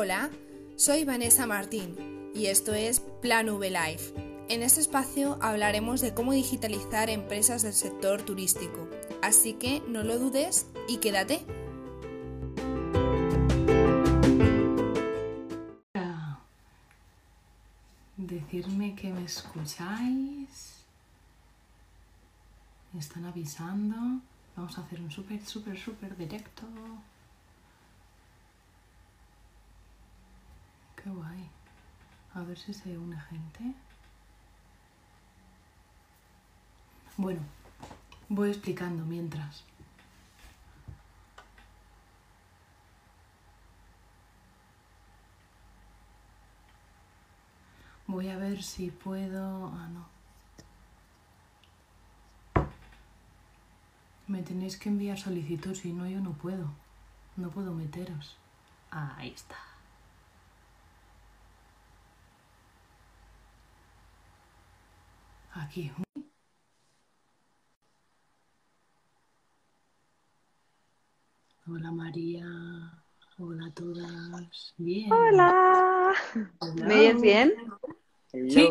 Hola, 0.00 0.30
soy 0.76 1.04
Vanessa 1.04 1.44
Martín 1.48 2.30
y 2.32 2.46
esto 2.46 2.72
es 2.72 3.00
Plan 3.20 3.48
V 3.48 3.68
Life. 3.68 4.14
En 4.48 4.62
este 4.62 4.80
espacio 4.80 5.36
hablaremos 5.42 6.00
de 6.00 6.14
cómo 6.14 6.32
digitalizar 6.32 7.10
empresas 7.10 7.62
del 7.62 7.72
sector 7.72 8.22
turístico, 8.22 8.88
así 9.22 9.54
que 9.54 9.82
no 9.88 10.04
lo 10.04 10.20
dudes 10.20 10.68
y 10.86 10.98
quédate. 10.98 11.44
Decirme 18.16 18.94
que 18.94 19.12
me 19.12 19.24
escucháis. 19.24 20.76
Me 22.92 23.00
están 23.00 23.24
avisando. 23.24 23.96
Vamos 24.54 24.78
a 24.78 24.82
hacer 24.82 25.00
un 25.00 25.10
súper, 25.10 25.44
súper, 25.44 25.76
súper 25.76 26.16
directo. 26.16 26.62
Guay. 31.08 31.50
A 32.34 32.42
ver 32.42 32.58
si 32.58 32.72
se 32.72 32.96
une 32.96 33.18
gente. 33.20 33.74
Bueno, 37.16 37.40
voy 38.28 38.50
explicando 38.50 39.04
mientras. 39.04 39.64
Voy 48.06 48.28
a 48.28 48.38
ver 48.38 48.62
si 48.62 48.90
puedo... 48.90 49.66
Ah, 49.66 49.88
no. 49.88 50.06
Me 54.28 54.42
tenéis 54.42 54.76
que 54.78 54.88
enviar 54.88 55.18
solicitud, 55.18 55.74
si 55.74 55.92
no 55.92 56.06
yo 56.06 56.20
no 56.20 56.32
puedo. 56.32 56.70
No 57.36 57.50
puedo 57.50 57.72
meteros. 57.72 58.36
Ahí 58.90 59.30
está. 59.30 59.56
Aquí. 65.60 65.90
Hola 71.66 71.90
María. 71.90 72.46
Hola 73.38 73.66
a 73.66 73.70
todas. 73.72 74.74
Bien. 74.76 75.12
Hola. 75.12 76.14
¿Me 76.76 76.94
oyes 76.94 77.20
bien? 77.20 77.54
Sí. 78.30 78.70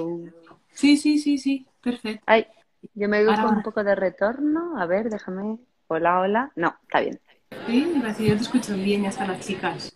Sí, 0.72 0.98
sí, 0.98 1.20
sí, 1.20 1.38
sí. 1.38 1.68
Perfecto. 1.82 2.24
Ay, 2.26 2.48
yo 2.94 3.10
me 3.10 3.20
Ahora, 3.20 3.44
con 3.44 3.58
un 3.58 3.64
poco 3.64 3.84
de 3.84 3.96
retorno. 3.96 4.80
A 4.80 4.86
ver, 4.86 5.10
déjame. 5.10 5.58
Hola, 5.88 6.22
hola. 6.22 6.52
No, 6.56 6.78
está 6.84 7.02
bien. 7.02 7.20
Sí, 7.66 7.94
gracias. 8.00 8.28
Yo 8.30 8.36
te 8.36 8.42
escucho 8.44 8.76
bien, 8.76 9.04
ya 9.04 9.10
están 9.10 9.28
las 9.28 9.46
chicas. 9.46 9.92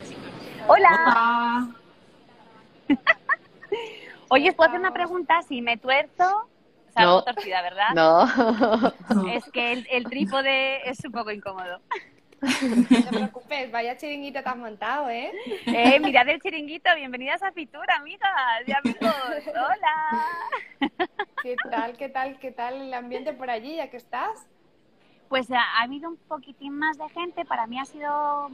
Hola. 0.67 0.89
Hola. 1.05 1.75
Oye, 4.29 4.53
¿puedo 4.53 4.69
hacer 4.69 4.79
una 4.79 4.93
pregunta? 4.93 5.41
Si 5.43 5.61
me 5.61 5.77
tuerzo, 5.77 6.50
No. 6.97 7.23
torcida, 7.23 7.61
¿verdad? 7.61 7.89
No. 7.95 9.31
Es 9.33 9.49
que 9.51 9.73
el, 9.73 9.87
el 9.91 10.03
trípode 10.05 10.89
es 10.89 11.03
un 11.05 11.11
poco 11.11 11.31
incómodo. 11.31 11.79
No 12.41 12.87
te 12.87 13.07
preocupes, 13.09 13.71
vaya 13.71 13.97
chiringuito 13.97 14.41
te 14.41 14.49
has 14.49 14.57
montado, 14.57 15.09
¿eh? 15.09 15.31
Eh, 15.67 15.99
mirad 15.99 16.27
el 16.27 16.41
chiringuito, 16.41 16.89
bienvenidas 16.95 17.43
a 17.43 17.51
Fitura, 17.51 17.97
amigas 17.97 18.31
y 18.65 18.71
amigos. 18.71 19.13
Hola. 19.47 20.25
¿Qué 21.43 21.55
tal, 21.69 21.97
qué 21.97 22.09
tal, 22.09 22.39
qué 22.39 22.51
tal 22.51 22.81
el 22.81 22.93
ambiente 22.95 23.33
por 23.33 23.49
allí, 23.51 23.75
ya 23.75 23.89
que 23.91 23.97
estás? 23.97 24.47
Pues 25.29 25.51
ha, 25.51 25.61
ha 25.61 25.83
habido 25.83 26.09
un 26.09 26.17
poquitín 26.17 26.77
más 26.77 26.97
de 26.97 27.07
gente. 27.09 27.45
Para 27.45 27.67
mí 27.67 27.79
ha 27.79 27.85
sido, 27.85 28.11
o 28.47 28.49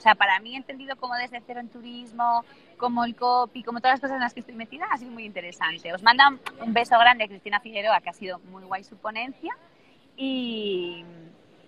sea, 0.00 0.14
para 0.14 0.38
mí 0.38 0.54
entendido 0.54 0.94
como 0.96 1.14
desde 1.16 1.42
cero 1.44 1.58
en 1.60 1.68
turismo, 1.68 2.44
como 2.82 3.04
el 3.04 3.14
copy, 3.14 3.62
como 3.62 3.78
todas 3.80 3.94
las 3.94 4.00
cosas 4.00 4.16
en 4.16 4.22
las 4.22 4.34
que 4.34 4.40
estoy 4.40 4.56
metida, 4.56 4.86
ha 4.90 4.98
sido 4.98 5.12
muy 5.12 5.24
interesante. 5.24 5.92
Os 5.94 6.02
manda 6.02 6.28
un 6.60 6.72
beso 6.72 6.98
grande 6.98 7.28
Cristina 7.28 7.60
Figueroa, 7.60 8.00
que 8.00 8.10
ha 8.10 8.12
sido 8.12 8.40
muy 8.40 8.64
guay 8.64 8.82
su 8.82 8.96
ponencia 8.96 9.56
y, 10.16 11.04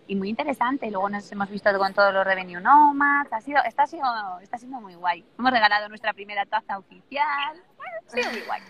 muy 0.08 0.28
interesante. 0.28 0.90
Luego 0.90 1.08
nos 1.08 1.30
hemos 1.30 1.48
visto 1.48 1.70
con 1.78 1.94
todos 1.94 2.12
los 2.12 2.24
Revenue 2.24 2.60
Nomads. 2.60 3.32
Ha 3.32 3.40
sido, 3.40 3.62
está, 3.62 3.86
sido, 3.86 4.04
está 4.42 4.58
siendo 4.58 4.80
muy 4.80 4.96
guay. 4.96 5.24
Hemos 5.38 5.52
regalado 5.52 5.88
nuestra 5.88 6.12
primera 6.14 6.44
taza 6.46 6.78
oficial. 6.78 7.62
Ha 8.08 8.10
sido 8.10 8.30
muy 8.32 8.40
guay. 8.40 8.62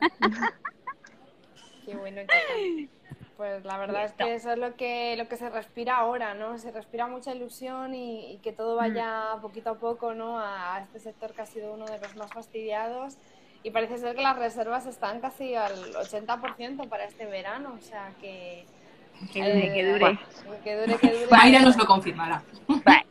Qué 1.84 1.96
bueno. 1.96 2.22
Pues 3.40 3.64
la 3.64 3.78
verdad 3.78 4.04
es 4.04 4.12
que 4.12 4.34
eso 4.34 4.52
es 4.52 4.58
lo 4.58 4.76
que, 4.76 5.14
lo 5.16 5.26
que 5.26 5.38
se 5.38 5.48
respira 5.48 5.96
ahora, 5.96 6.34
¿no? 6.34 6.58
Se 6.58 6.70
respira 6.72 7.06
mucha 7.06 7.34
ilusión 7.34 7.94
y, 7.94 8.32
y 8.32 8.36
que 8.42 8.52
todo 8.52 8.76
vaya 8.76 9.22
poquito 9.40 9.70
a 9.70 9.74
poco, 9.78 10.12
¿no? 10.12 10.38
A, 10.38 10.76
a 10.76 10.80
este 10.82 10.98
sector 11.00 11.32
que 11.32 11.40
ha 11.40 11.46
sido 11.46 11.72
uno 11.72 11.86
de 11.86 11.98
los 11.98 12.14
más 12.16 12.30
fastidiados. 12.34 13.16
Y 13.62 13.70
parece 13.70 13.96
ser 13.96 14.14
que 14.14 14.20
las 14.20 14.38
reservas 14.38 14.84
están 14.84 15.20
casi 15.20 15.54
al 15.54 15.72
80% 15.72 16.86
para 16.90 17.04
este 17.04 17.24
verano, 17.24 17.78
o 17.78 17.82
sea 17.82 18.12
que... 18.20 18.66
Que 19.32 19.40
dure, 19.40 19.72
que 19.72 19.80
eh, 19.80 19.92
dure. 19.92 20.18
Que 20.62 20.76
dure, 20.76 20.98
que 20.98 21.24
dure. 21.24 21.60
Nos 21.60 21.78
lo 21.78 21.86
confirmará. 21.86 22.42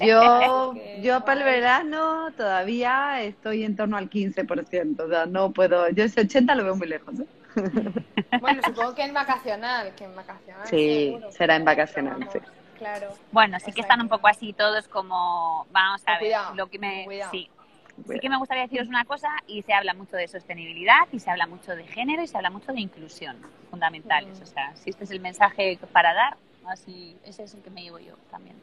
Yo, 0.00 0.72
Que- 0.74 1.00
yo 1.02 1.24
para 1.24 1.40
el 1.40 1.44
verano 1.46 2.32
todavía 2.36 3.22
estoy 3.22 3.64
en 3.64 3.76
torno 3.76 3.96
al 3.96 4.10
15%. 4.10 5.00
O 5.00 5.08
sea, 5.08 5.24
no 5.24 5.52
puedo. 5.52 5.88
Yo 5.88 6.04
ese 6.04 6.20
80 6.20 6.54
lo 6.54 6.64
veo 6.64 6.76
muy 6.76 6.86
lejos. 6.88 7.18
¿eh? 7.18 7.24
Bueno, 8.40 8.62
supongo 8.64 8.94
que 8.94 9.02
en 9.02 9.14
vacacional, 9.14 9.94
que 9.94 10.04
en 10.04 10.14
vacacional. 10.14 10.66
Sí, 10.66 11.06
seguro, 11.06 11.32
será 11.32 11.56
en 11.56 11.64
vacacional, 11.64 12.18
vamos, 12.18 12.32
sí. 12.32 12.38
Claro. 12.78 13.08
Bueno, 13.32 13.58
sí 13.58 13.72
que 13.72 13.80
están 13.80 14.00
un 14.00 14.08
poco 14.08 14.28
así 14.28 14.52
todos 14.52 14.86
como, 14.88 15.66
vamos 15.70 16.02
a 16.06 16.12
ver, 16.12 16.20
cuidado, 16.20 16.54
lo 16.54 16.66
que 16.68 16.78
me... 16.78 17.04
cuidado. 17.04 17.30
Sí, 17.30 17.48
sí 18.06 18.18
que 18.20 18.28
me 18.28 18.36
gustaría 18.36 18.64
deciros 18.64 18.88
una 18.88 19.04
cosa 19.04 19.28
y 19.46 19.62
se 19.62 19.72
habla 19.72 19.94
mucho 19.94 20.16
de 20.16 20.28
sostenibilidad 20.28 21.08
y 21.12 21.18
se 21.18 21.30
habla 21.30 21.46
mucho 21.46 21.74
de 21.74 21.84
género 21.86 22.22
y 22.22 22.26
se 22.26 22.36
habla 22.36 22.50
mucho 22.50 22.72
de 22.72 22.80
inclusión, 22.80 23.36
fundamentales. 23.70 24.38
Mm. 24.38 24.42
O 24.42 24.46
sea, 24.46 24.76
si 24.76 24.90
este 24.90 25.04
es 25.04 25.10
el 25.10 25.20
mensaje 25.20 25.78
para 25.92 26.12
dar, 26.12 26.36
así, 26.66 27.16
ese 27.24 27.44
es 27.44 27.54
el 27.54 27.62
que 27.62 27.70
me 27.70 27.82
llevo 27.82 27.98
yo 27.98 28.16
también. 28.30 28.56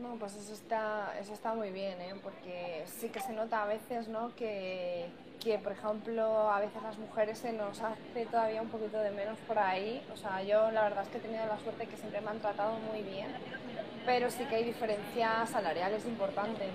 No, 0.00 0.14
pues 0.18 0.34
eso 0.34 0.52
está, 0.54 1.12
eso 1.20 1.34
está 1.34 1.52
muy 1.54 1.70
bien, 1.70 2.00
¿eh? 2.00 2.14
Porque 2.22 2.84
sí 2.86 3.08
que 3.08 3.20
se 3.20 3.32
nota 3.32 3.62
a 3.62 3.66
veces, 3.66 4.08
¿no? 4.08 4.34
Que, 4.34 5.06
que, 5.40 5.58
por 5.58 5.72
ejemplo, 5.72 6.50
a 6.50 6.58
veces 6.60 6.82
las 6.82 6.96
mujeres 6.96 7.38
se 7.38 7.52
nos 7.52 7.80
hace 7.82 8.24
todavía 8.30 8.62
un 8.62 8.68
poquito 8.68 8.98
de 8.98 9.10
menos 9.10 9.36
por 9.46 9.58
ahí. 9.58 10.02
O 10.12 10.16
sea, 10.16 10.42
yo 10.42 10.70
la 10.70 10.84
verdad 10.84 11.02
es 11.04 11.08
que 11.10 11.18
he 11.18 11.20
tenido 11.20 11.44
la 11.46 11.58
suerte 11.58 11.86
que 11.86 11.96
siempre 11.98 12.20
me 12.22 12.30
han 12.30 12.38
tratado 12.38 12.78
muy 12.90 13.02
bien, 13.02 13.26
pero 14.06 14.30
sí 14.30 14.44
que 14.44 14.56
hay 14.56 14.64
diferencias 14.64 15.50
salariales 15.50 16.04
importantes. 16.06 16.70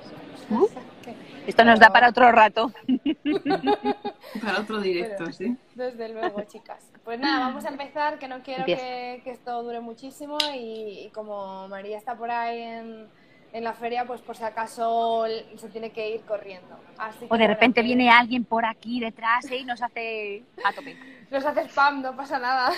Que- 1.04 1.16
Esto 1.48 1.64
nos 1.64 1.80
da 1.80 1.90
para 1.90 2.10
otro 2.10 2.32
rato. 2.32 2.72
Para 4.44 4.60
otro 4.60 4.80
directo, 4.82 5.24
Pero- 5.26 5.34
sí. 5.34 5.58
Desde 5.76 6.10
luego, 6.10 6.42
chicas. 6.44 6.90
Pues 7.04 7.20
nada, 7.20 7.48
vamos 7.48 7.66
a 7.66 7.70
empezar, 7.70 8.18
que 8.18 8.28
no 8.28 8.42
quiero 8.42 8.66
que, 8.66 9.22
que 9.24 9.32
esto 9.32 9.62
dure 9.62 9.82
muchísimo 9.82 10.38
y, 10.54 11.06
y 11.06 11.10
como 11.14 11.68
María 11.68 11.98
está 11.98 12.16
por 12.16 12.32
ahí 12.32 12.62
en, 12.62 13.10
en 13.56 13.64
la 13.64 13.74
feria, 13.74 14.06
pues 14.06 14.22
por 14.22 14.36
si 14.36 14.44
acaso 14.44 15.26
se 15.56 15.70
tiene 15.70 15.92
que 15.92 16.16
ir 16.16 16.22
corriendo. 16.22 16.78
Así 16.98 17.26
O 17.30 17.38
de 17.38 17.48
repente 17.48 17.82
que 17.82 17.88
viene 17.88 18.10
alguien 18.10 18.44
por 18.44 18.66
aquí 18.66 19.00
detrás 19.00 19.50
¿eh? 19.50 19.58
y 19.60 19.66
nos 19.66 19.82
hace 19.82 20.44
a 20.64 20.74
tope. 20.74 20.98
Nos 21.32 21.46
hace 21.46 21.62
spam, 21.62 22.02
no 22.02 22.16
pasa 22.16 22.38
nada. 22.38 22.72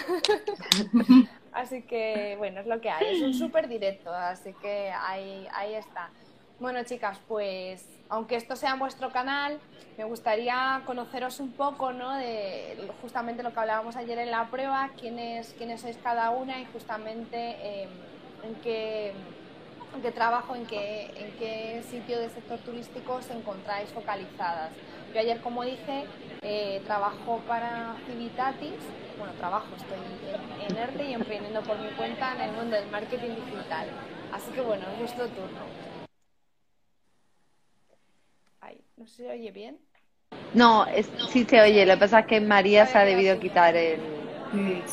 así 1.51 1.81
que, 1.81 2.35
bueno, 2.37 2.61
es 2.61 2.67
lo 2.67 2.79
que 2.79 2.91
hay. 2.91 3.15
Es 3.15 3.21
un 3.23 3.33
súper 3.45 3.67
directo, 3.67 4.13
así 4.13 4.53
que 4.61 4.91
ahí, 4.91 5.47
ahí 5.53 5.73
está. 5.73 6.09
Bueno, 6.59 6.83
chicas, 6.83 7.19
pues 7.27 7.87
aunque 8.09 8.35
esto 8.35 8.55
sea 8.55 8.73
vuestro 8.73 9.11
canal, 9.11 9.59
me 9.95 10.05
gustaría 10.05 10.81
conoceros 10.87 11.39
un 11.39 11.51
poco, 11.51 11.93
¿no? 11.93 12.15
De 12.15 12.89
justamente 12.99 13.43
lo 13.43 13.53
que 13.53 13.59
hablábamos 13.59 13.95
ayer 13.95 14.17
en 14.17 14.31
la 14.31 14.47
prueba, 14.49 14.89
quiénes, 14.99 15.53
quiénes 15.55 15.81
sois 15.81 15.97
cada 15.97 16.31
una 16.31 16.59
y 16.59 16.65
justamente 16.65 17.83
en 17.83 18.55
qué 18.63 19.13
en 19.95 20.01
qué 20.01 20.11
trabajo, 20.11 20.55
en 20.55 20.65
qué, 20.65 21.11
en 21.15 21.31
qué 21.37 21.83
sitio 21.89 22.19
del 22.19 22.31
sector 22.31 22.57
turístico 22.59 23.13
os 23.13 23.29
encontráis 23.29 23.89
focalizadas. 23.91 24.71
Yo 25.13 25.19
ayer, 25.19 25.39
como 25.41 25.63
dije, 25.63 26.05
eh, 26.41 26.81
trabajo 26.85 27.39
para 27.47 27.95
Civitatis, 28.05 28.81
bueno, 29.17 29.33
trabajo, 29.33 29.67
estoy 29.75 29.97
en, 29.97 30.71
en 30.71 30.83
ERTE 30.83 31.09
y 31.09 31.13
emprendiendo 31.13 31.61
por 31.61 31.79
mi 31.79 31.89
cuenta 31.91 32.33
en 32.35 32.41
el 32.41 32.51
mundo 32.51 32.75
del 32.75 32.89
marketing 32.89 33.35
digital. 33.45 33.87
Así 34.33 34.51
que 34.51 34.61
bueno, 34.61 34.85
es 34.91 34.99
vuestro 34.99 35.27
turno. 35.27 35.96
¿No 38.97 39.07
se 39.07 39.29
oye 39.29 39.51
bien? 39.51 39.77
No, 40.53 40.85
es, 40.87 41.09
sí 41.29 41.45
se 41.45 41.61
oye. 41.61 41.85
Lo 41.85 41.93
que 41.93 41.99
pasa 41.99 42.19
es 42.21 42.25
que 42.25 42.41
María 42.41 42.85
se 42.85 42.97
ha 42.97 43.05
debido 43.05 43.39
quitar 43.39 43.75
el, 43.75 43.99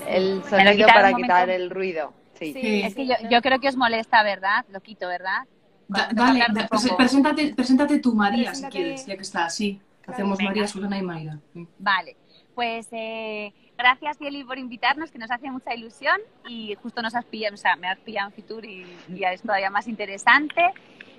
el 0.06 0.44
sonido 0.44 0.86
para 0.88 1.12
quitar 1.14 1.50
el 1.50 1.70
ruido. 1.70 2.12
Sí. 2.34 2.52
Sí. 2.52 2.82
Es 2.84 2.94
que 2.94 3.06
yo, 3.06 3.14
yo 3.30 3.40
creo 3.40 3.58
que 3.60 3.68
os 3.68 3.76
molesta, 3.76 4.22
¿verdad? 4.22 4.64
Lo 4.70 4.80
quito, 4.80 5.08
¿verdad? 5.08 5.42
Da- 5.88 6.08
dale, 6.12 6.40
da- 6.52 6.68
poco. 6.68 6.96
preséntate, 6.96 7.54
preséntate 7.54 7.98
tú, 7.98 8.14
María, 8.14 8.46
Preséntate. 8.50 8.72
si 8.72 8.82
quieres, 8.82 9.06
ya 9.06 9.16
que 9.16 9.22
está 9.22 9.44
así. 9.46 9.80
Hacemos 10.06 10.38
Venga. 10.38 10.50
María, 10.50 10.66
Susana 10.68 10.98
y 10.98 11.02
Mayra. 11.02 11.38
Vale, 11.78 12.16
pues 12.54 12.86
eh, 12.92 13.52
gracias 13.78 14.18
Yeli 14.18 14.44
por 14.44 14.58
invitarnos, 14.58 15.10
que 15.10 15.18
nos 15.18 15.30
hace 15.30 15.50
mucha 15.50 15.74
ilusión 15.74 16.18
y 16.46 16.74
justo 16.82 17.00
nos 17.00 17.14
has 17.14 17.24
pillado, 17.24 17.54
o 17.54 17.58
sea, 17.58 17.76
me 17.76 17.88
has 17.88 17.98
pillado 18.00 18.28
en 18.28 18.34
Fitur 18.34 18.64
y, 18.66 18.84
y 19.08 19.18
ya 19.20 19.32
es 19.32 19.40
todavía 19.42 19.70
más 19.70 19.88
interesante. 19.88 20.62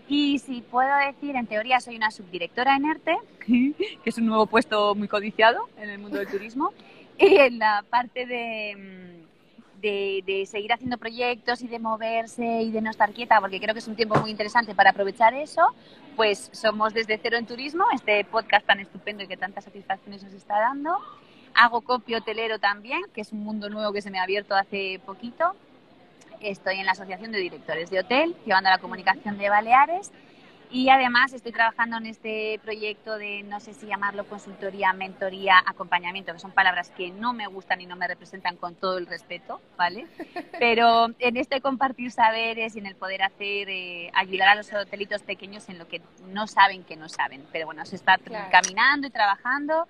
Y 0.08 0.40
si 0.40 0.62
puedo 0.62 0.96
decir, 0.98 1.36
en 1.36 1.48
teoría 1.48 1.80
soy 1.80 1.96
una 1.96 2.12
subdirectora 2.12 2.76
en 2.76 2.86
ERTE, 2.86 3.18
que 3.48 4.10
es 4.10 4.18
un 4.18 4.28
nuevo 4.28 4.46
puesto 4.46 4.94
muy 4.96 5.08
codiciado 5.08 5.68
en 5.78 5.90
el 5.90 6.00
mundo 6.00 6.18
del 6.18 6.28
turismo, 6.28 6.74
y 7.18 7.36
en 7.36 7.60
la 7.60 7.84
parte 7.90 8.26
de, 8.26 8.76
mm, 8.76 9.82
de, 9.82 10.24
de, 10.26 10.46
seguir 10.46 10.74
haciendo 10.74 10.98
proyectos 10.98 11.62
y 11.62 11.68
de 11.68 11.80
moverse 11.80 12.62
y 12.62 12.72
de 12.72 12.82
no 12.82 12.92
estar 12.92 13.14
quieta, 13.14 13.40
porque 13.40 13.60
creo 13.60 13.74
que 13.74 13.80
es 13.80 13.88
un 13.88 13.96
tiempo 13.96 14.20
muy 14.20 14.30
interesante 14.30 14.76
para 14.76 14.92
aprovechar 14.92 15.34
eso, 15.34 15.62
pues 16.16 16.50
somos 16.54 16.94
desde 16.94 17.18
cero 17.18 17.38
en 17.38 17.46
turismo, 17.46 17.86
este 17.94 18.24
podcast 18.26 18.66
tan 18.66 18.80
estupendo 18.80 19.24
y 19.24 19.28
que 19.28 19.38
tantas 19.38 19.64
satisfacciones 19.64 20.24
nos 20.24 20.34
está 20.34 20.60
dando. 20.60 20.98
Hago 21.56 21.82
copio 21.82 22.18
hotelero 22.18 22.60
también, 22.60 23.02
que 23.14 23.22
es 23.22 23.32
un 23.32 23.40
mundo 23.40 23.70
nuevo 23.70 23.94
que 23.94 24.02
se 24.02 24.12
me 24.12 24.20
ha 24.20 24.24
abierto 24.24 24.56
hace 24.56 25.00
poquito 25.06 25.56
estoy 26.42 26.80
en 26.80 26.86
la 26.86 26.94
Asociación 26.94 27.32
de 27.32 27.40
Directores 27.40 27.90
de 27.90 28.00
Hotel, 28.00 28.36
llevando 28.46 28.70
la 28.70 28.78
comunicación 28.78 29.38
de 29.38 29.50
Baleares. 29.50 30.12
Y 30.72 30.90
además 30.90 31.32
estoy 31.32 31.52
trabajando 31.52 31.98
en 31.98 32.08
este 32.08 32.60
proyecto 32.64 33.18
de, 33.18 33.44
no 33.44 33.60
sé 33.60 33.74
si 33.74 33.86
llamarlo 33.86 34.28
consultoría, 34.28 34.94
mentoría, 34.94 35.64
acompañamiento, 35.66 36.34
que 36.34 36.40
son 36.40 36.52
palabras 36.52 36.90
que 36.90 37.12
no 37.12 37.34
me 37.34 37.48
gustan 37.48 37.82
y 37.82 37.86
no 37.86 37.96
me 37.96 38.08
representan 38.08 38.58
con 38.58 38.76
todo 38.76 38.98
el 38.98 39.06
respeto, 39.06 39.62
¿vale? 39.78 40.08
Pero 40.60 41.08
en 41.20 41.38
este 41.38 41.62
compartir 41.62 42.12
saberes 42.12 42.76
y 42.76 42.80
en 42.80 42.88
el 42.88 42.96
poder 42.96 43.22
hacer, 43.22 43.70
eh, 43.70 44.12
ayudar 44.16 44.50
a 44.50 44.56
los 44.56 44.74
hotelitos 44.74 45.22
pequeños 45.22 45.70
en 45.70 45.78
lo 45.78 45.88
que 45.88 46.02
no 46.28 46.48
saben 46.48 46.84
que 46.84 46.96
no 46.96 47.10
saben. 47.10 47.46
Pero 47.52 47.68
bueno, 47.68 47.86
se 47.86 47.96
está 47.96 48.18
claro. 48.18 48.50
caminando 48.52 49.08
y 49.08 49.12
trabajando 49.12 49.88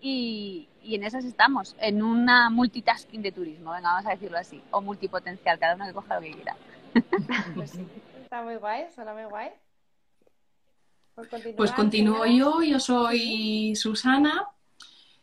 y, 0.00 0.68
y, 0.82 0.94
en 0.94 1.04
esas 1.04 1.24
estamos, 1.24 1.74
en 1.80 2.02
una 2.02 2.50
multitasking 2.50 3.22
de 3.22 3.32
turismo, 3.32 3.72
venga, 3.72 3.92
vamos 3.92 4.06
a 4.06 4.10
decirlo 4.10 4.38
así, 4.38 4.62
o 4.70 4.80
multipotencial, 4.80 5.58
cada 5.58 5.74
uno 5.74 5.86
que 5.86 5.92
coja 5.92 6.16
lo 6.16 6.20
que 6.22 6.32
quiera. 6.32 6.56
Pues 7.54 7.70
sí, 7.70 7.86
está 8.22 8.42
muy 8.42 8.56
guay, 8.56 8.86
suena 8.94 9.12
muy 9.12 9.24
guay. 9.24 9.50
Pues, 11.14 11.28
pues 11.56 11.72
continúo 11.72 12.26
yo, 12.26 12.62
yo 12.62 12.78
soy 12.78 13.74
Susana. 13.74 14.48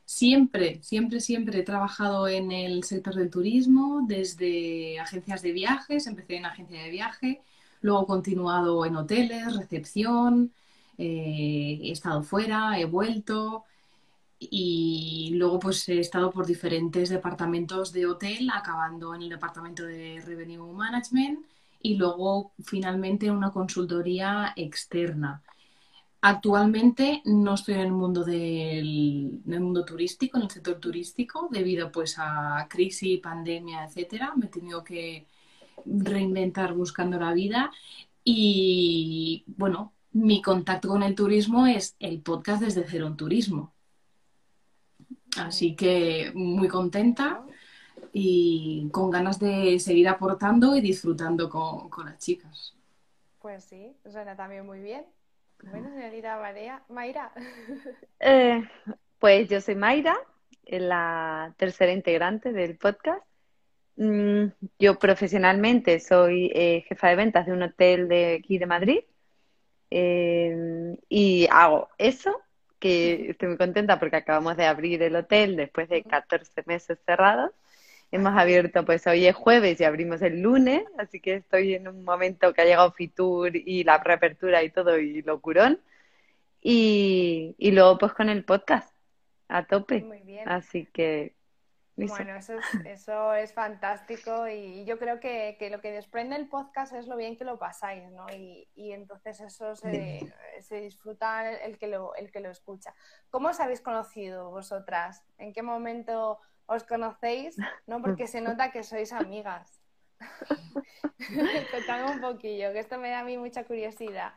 Siempre, 0.06 0.81
siempre, 0.81 1.20
siempre 1.20 1.60
he 1.60 1.64
trabajado 1.64 2.28
en 2.28 2.52
el 2.52 2.84
sector 2.84 3.14
del 3.14 3.30
turismo, 3.30 4.04
desde 4.08 5.00
agencias 5.00 5.42
de 5.44 5.52
viajes, 5.52 6.08
empecé 6.08 6.38
en 6.38 6.46
agencia 6.46 6.81
de 6.81 6.90
viaje, 6.90 7.42
luego 7.81 8.04
he 8.04 8.08
continuado 8.08 8.86
en 8.86 8.96
hoteles, 8.96 9.56
recepción, 9.56 10.52
eh, 10.98 11.80
he 11.84 11.92
estado 11.92 12.24
fuera, 12.24 12.80
he 12.80 12.86
vuelto, 12.86 13.64
y 14.51 15.31
luego 15.34 15.60
pues 15.60 15.88
he 15.90 16.00
estado 16.00 16.31
por 16.31 16.45
diferentes 16.45 17.10
departamentos 17.10 17.92
de 17.92 18.06
hotel, 18.06 18.50
acabando 18.54 19.13
en 19.16 19.24
el 19.24 19.30
departamento 19.30 19.84
de 19.84 20.22
Revenue 20.25 20.74
Management 20.74 21.45
y 21.81 21.95
luego 21.95 22.54
finalmente 22.63 23.28
en 23.28 23.34
una 23.34 23.51
consultoría 23.51 24.54
externa. 24.56 25.44
Actualmente 26.22 27.22
no 27.25 27.56
estoy 27.56 27.75
en 27.75 27.81
el 27.81 27.92
mundo 27.92 28.24
del, 28.24 29.42
en 29.45 29.54
el 29.54 29.60
mundo 29.60 29.84
turístico, 29.84 30.38
en 30.38 30.44
el 30.44 30.50
sector 30.50 30.80
turístico, 30.80 31.50
debido 31.51 31.92
pues 31.92 32.16
a 32.18 32.66
crisis, 32.69 33.19
pandemia, 33.19 33.84
etcétera. 33.86 34.34
Me 34.38 34.46
he 34.46 34.50
tenido 34.50 34.84
que 34.84 35.28
reinventar 35.86 36.74
buscando 36.74 37.19
la 37.19 37.34
vida 37.34 37.72
y 38.24 39.44
bueno, 39.48 39.94
mi 40.13 40.42
contacto 40.42 40.88
con 40.88 41.04
el 41.04 41.16
turismo 41.16 41.68
es 41.68 41.96
el 42.00 42.22
podcast 42.22 42.62
desde 42.63 42.86
Cero 42.88 43.07
en 43.07 43.18
Turismo. 43.18 43.73
Así 45.38 45.76
que 45.76 46.32
muy 46.36 46.68
contenta 46.68 47.44
y 48.12 48.90
con 48.92 49.10
ganas 49.10 49.40
de 49.40 49.80
seguir 49.80 50.08
aportando 50.08 50.76
y 50.76 50.82
disfrutando 50.82 51.50
con, 51.50 51.90
con 51.90 52.06
las 52.06 52.20
chicas. 52.20 52.76
Pues 53.40 53.64
sí, 53.64 53.96
suena 54.10 54.36
también 54.36 54.66
muy 54.66 54.80
bien. 54.80 55.06
Bueno, 55.64 55.90
señorita 55.96 56.38
María, 56.40 56.84
Mayra. 56.90 57.32
Eh, 58.26 58.64
pues 59.20 59.50
yo 59.50 59.60
soy 59.60 59.76
Mayra, 59.76 60.16
la 60.66 61.54
tercera 61.58 61.92
integrante 61.92 62.54
del 62.54 62.78
podcast. 62.78 63.22
Mm, 63.98 64.46
yo 64.80 64.98
profesionalmente 64.98 66.00
soy 66.00 66.52
eh, 66.54 66.86
jefa 66.88 67.10
de 67.10 67.16
ventas 67.16 67.46
de 67.46 67.52
un 67.52 67.64
hotel 67.64 68.08
de 68.08 68.36
aquí 68.36 68.58
de 68.58 68.66
Madrid 68.66 69.00
eh, 69.92 70.98
y 71.10 71.48
hago 71.52 71.90
eso 71.98 72.42
que 72.84 73.30
estoy 73.30 73.48
muy 73.48 73.58
contenta 73.58 73.98
porque 73.98 74.18
acabamos 74.18 74.58
de 74.58 74.66
abrir 74.66 75.02
el 75.04 75.16
hotel 75.16 75.56
después 75.56 75.88
de 75.88 76.04
14 76.04 76.64
meses 76.66 77.00
cerrados. 77.06 77.52
Hemos 78.12 78.38
abierto, 78.38 78.84
pues 78.84 79.08
hoy 79.08 79.26
es 79.26 79.34
jueves 79.34 79.80
y 79.80 79.86
abrimos 79.86 80.22
el 80.22 80.42
lunes, 80.42 80.84
así 80.98 81.22
que 81.22 81.36
estoy 81.36 81.76
en 81.76 81.88
un 81.88 82.04
momento 82.04 82.54
que 82.54 82.62
ha 82.62 82.66
llegado 82.66 82.92
Fitur 82.92 83.56
y 83.56 83.86
la 83.86 84.00
reapertura 84.00 84.64
y 84.64 84.70
todo 84.70 85.00
y 85.00 85.22
locurón. 85.22 85.80
Y, 86.62 87.56
y 87.58 87.72
luego 87.72 87.98
pues 87.98 88.12
con 88.12 88.28
el 88.28 88.44
podcast 88.44 88.94
a 89.48 89.66
tope. 89.66 90.02
Muy 90.02 90.20
bien. 90.20 90.50
Así 90.50 90.86
que 90.92 91.36
bueno, 91.95 92.36
eso 92.36 92.54
es, 92.54 92.66
eso 92.86 93.34
es 93.34 93.54
fantástico 93.54 94.48
y 94.48 94.84
yo 94.86 94.98
creo 94.98 95.19
que, 95.19 95.56
que, 95.60 95.69
lo 95.69 95.80
que 95.80 95.92
desprende 95.92 96.36
el 96.36 96.48
podcast 96.48 96.94
es 96.94 97.07
lo 97.07 97.16
bien 97.16 97.38
que 97.38 97.45
lo 97.45 97.60
pasáis, 97.60 98.10
¿no? 98.12 98.25
Y, 98.34 98.68
y 98.75 98.92
entonces 98.94 99.40
eso 99.42 99.75
se, 99.75 100.34
se, 100.62 100.81
disfruta 100.81 101.51
el 101.51 101.78
que, 101.78 101.88
lo, 101.88 102.16
el 102.16 102.31
que 102.31 102.40
lo 102.40 102.50
escucha. 102.50 102.94
¿Cómo 103.30 103.50
os 103.50 103.60
habéis 103.60 103.81
conocido 103.81 104.50
vosotras? 104.50 105.24
¿En 105.38 105.54
qué 105.54 105.62
momento 105.62 106.40
os 106.66 106.84
conocéis? 106.84 107.57
¿No? 107.86 108.01
Porque 108.01 108.28
se 108.28 108.42
nota 108.42 108.72
que 108.72 108.84
sois 108.84 109.13
amigas. 109.13 109.80
Contame 111.72 112.12
un 112.12 112.22
poquillo, 112.22 112.74
que 112.74 112.80
esto 112.80 112.98
me 112.98 113.10
da 113.10 113.19
a 113.19 113.24
mí 113.24 113.38
mucha 113.38 113.63
curiosidad. 113.66 114.34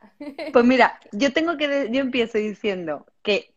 Pues 0.52 0.64
mira, 0.64 1.00
yo 1.12 1.32
tengo 1.32 1.56
que, 1.56 1.88
yo 1.91 2.00
empiezo 2.00 2.38
diciendo 2.38 3.06
que 3.23 3.56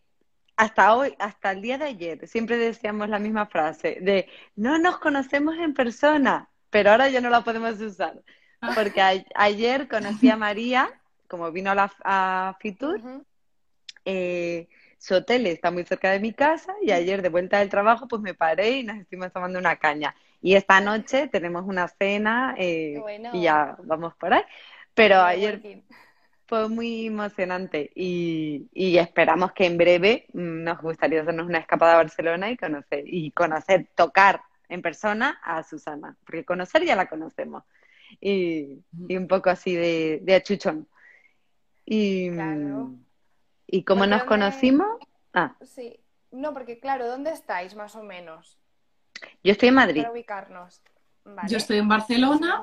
hasta 0.59 0.93
hoy, 0.93 1.15
hasta 1.19 1.51
el 1.51 1.61
día 1.61 1.77
de 1.77 1.85
ayer, 1.85 2.27
siempre 2.27 2.57
decíamos 2.57 3.07
la 3.07 3.17
misma 3.17 3.45
frase 3.45 3.99
de 4.01 4.27
no 4.57 4.77
nos 4.77 4.99
conocemos 4.99 5.55
en 5.57 5.73
persona, 5.73 6.49
pero 6.69 6.91
ahora 6.91 7.07
ya 7.07 7.21
no 7.21 7.29
la 7.29 7.45
podemos 7.45 7.79
usar. 7.79 8.21
Porque 8.75 8.99
a, 8.99 9.13
ayer 9.35 9.87
conocí 9.87 10.29
a 10.29 10.35
María, 10.35 10.89
como 11.29 11.49
vino 11.53 11.71
a, 11.71 11.75
la, 11.75 11.93
a 12.03 12.57
Fitur, 12.59 12.99
uh 12.99 13.03
-huh. 13.03 13.25
eh, 14.03 14.67
su 14.97 15.15
hotel 15.15 15.47
está 15.47 15.71
muy 15.71 15.85
cerca 15.85 16.11
de 16.11 16.19
mi 16.19 16.33
casa 16.33 16.75
y 16.81 16.91
ayer 16.91 17.21
de 17.21 17.29
vuelta 17.29 17.59
del 17.59 17.69
trabajo 17.69 18.09
pues 18.09 18.21
me 18.21 18.33
paré 18.33 18.79
y 18.79 18.83
nos 18.83 18.97
estuvimos 18.97 19.31
tomando 19.31 19.59
una 19.59 19.77
caña. 19.77 20.13
Y 20.41 20.55
esta 20.55 20.81
noche 20.81 21.29
tenemos 21.29 21.63
una 21.65 21.87
cena 21.87 22.53
eh, 22.57 22.97
bueno. 22.99 23.29
y 23.31 23.43
ya 23.43 23.77
vamos 23.83 24.13
por 24.15 24.33
ahí. 24.33 24.43
Pero 24.93 25.21
ayer... 25.21 25.61
Fue 26.49 26.67
muy 26.67 27.05
emocionante 27.05 27.91
y, 27.93 28.67
y, 28.73 28.97
esperamos 28.97 29.51
que 29.51 29.67
en 29.67 29.77
breve 29.77 30.25
mm, 30.33 30.63
nos 30.63 30.81
gustaría 30.81 31.21
hacernos 31.21 31.45
una 31.45 31.59
escapada 31.59 31.93
a 31.93 31.97
Barcelona 31.97 32.49
y 32.49 32.57
conocer, 32.57 33.03
y 33.05 33.29
conocer, 33.29 33.87
tocar 33.93 34.41
en 34.67 34.81
persona 34.81 35.39
a 35.43 35.61
Susana, 35.61 36.17
porque 36.25 36.43
conocer 36.43 36.83
ya 36.83 36.95
la 36.95 37.07
conocemos. 37.07 37.65
Y, 38.19 38.83
y 39.07 39.15
un 39.15 39.27
poco 39.27 39.51
así 39.51 39.75
de, 39.75 40.21
de 40.23 40.33
achuchón. 40.33 40.87
Y, 41.85 42.31
claro. 42.31 42.95
¿Y 43.67 43.83
cómo 43.83 44.07
nos 44.07 44.21
dónde... 44.21 44.25
conocimos? 44.25 44.87
Ah. 45.35 45.55
Sí, 45.63 45.99
no, 46.31 46.51
porque 46.55 46.79
claro, 46.79 47.05
¿dónde 47.05 47.29
estáis 47.29 47.75
más 47.75 47.95
o 47.95 48.01
menos? 48.01 48.57
Yo 49.43 49.51
estoy 49.51 49.69
en 49.69 49.75
Madrid. 49.75 50.01
Para 50.01 50.13
ubicarnos. 50.13 50.81
Vale. 51.25 51.47
Yo 51.47 51.57
estoy 51.57 51.77
en 51.77 51.89
Barcelona. 51.89 52.59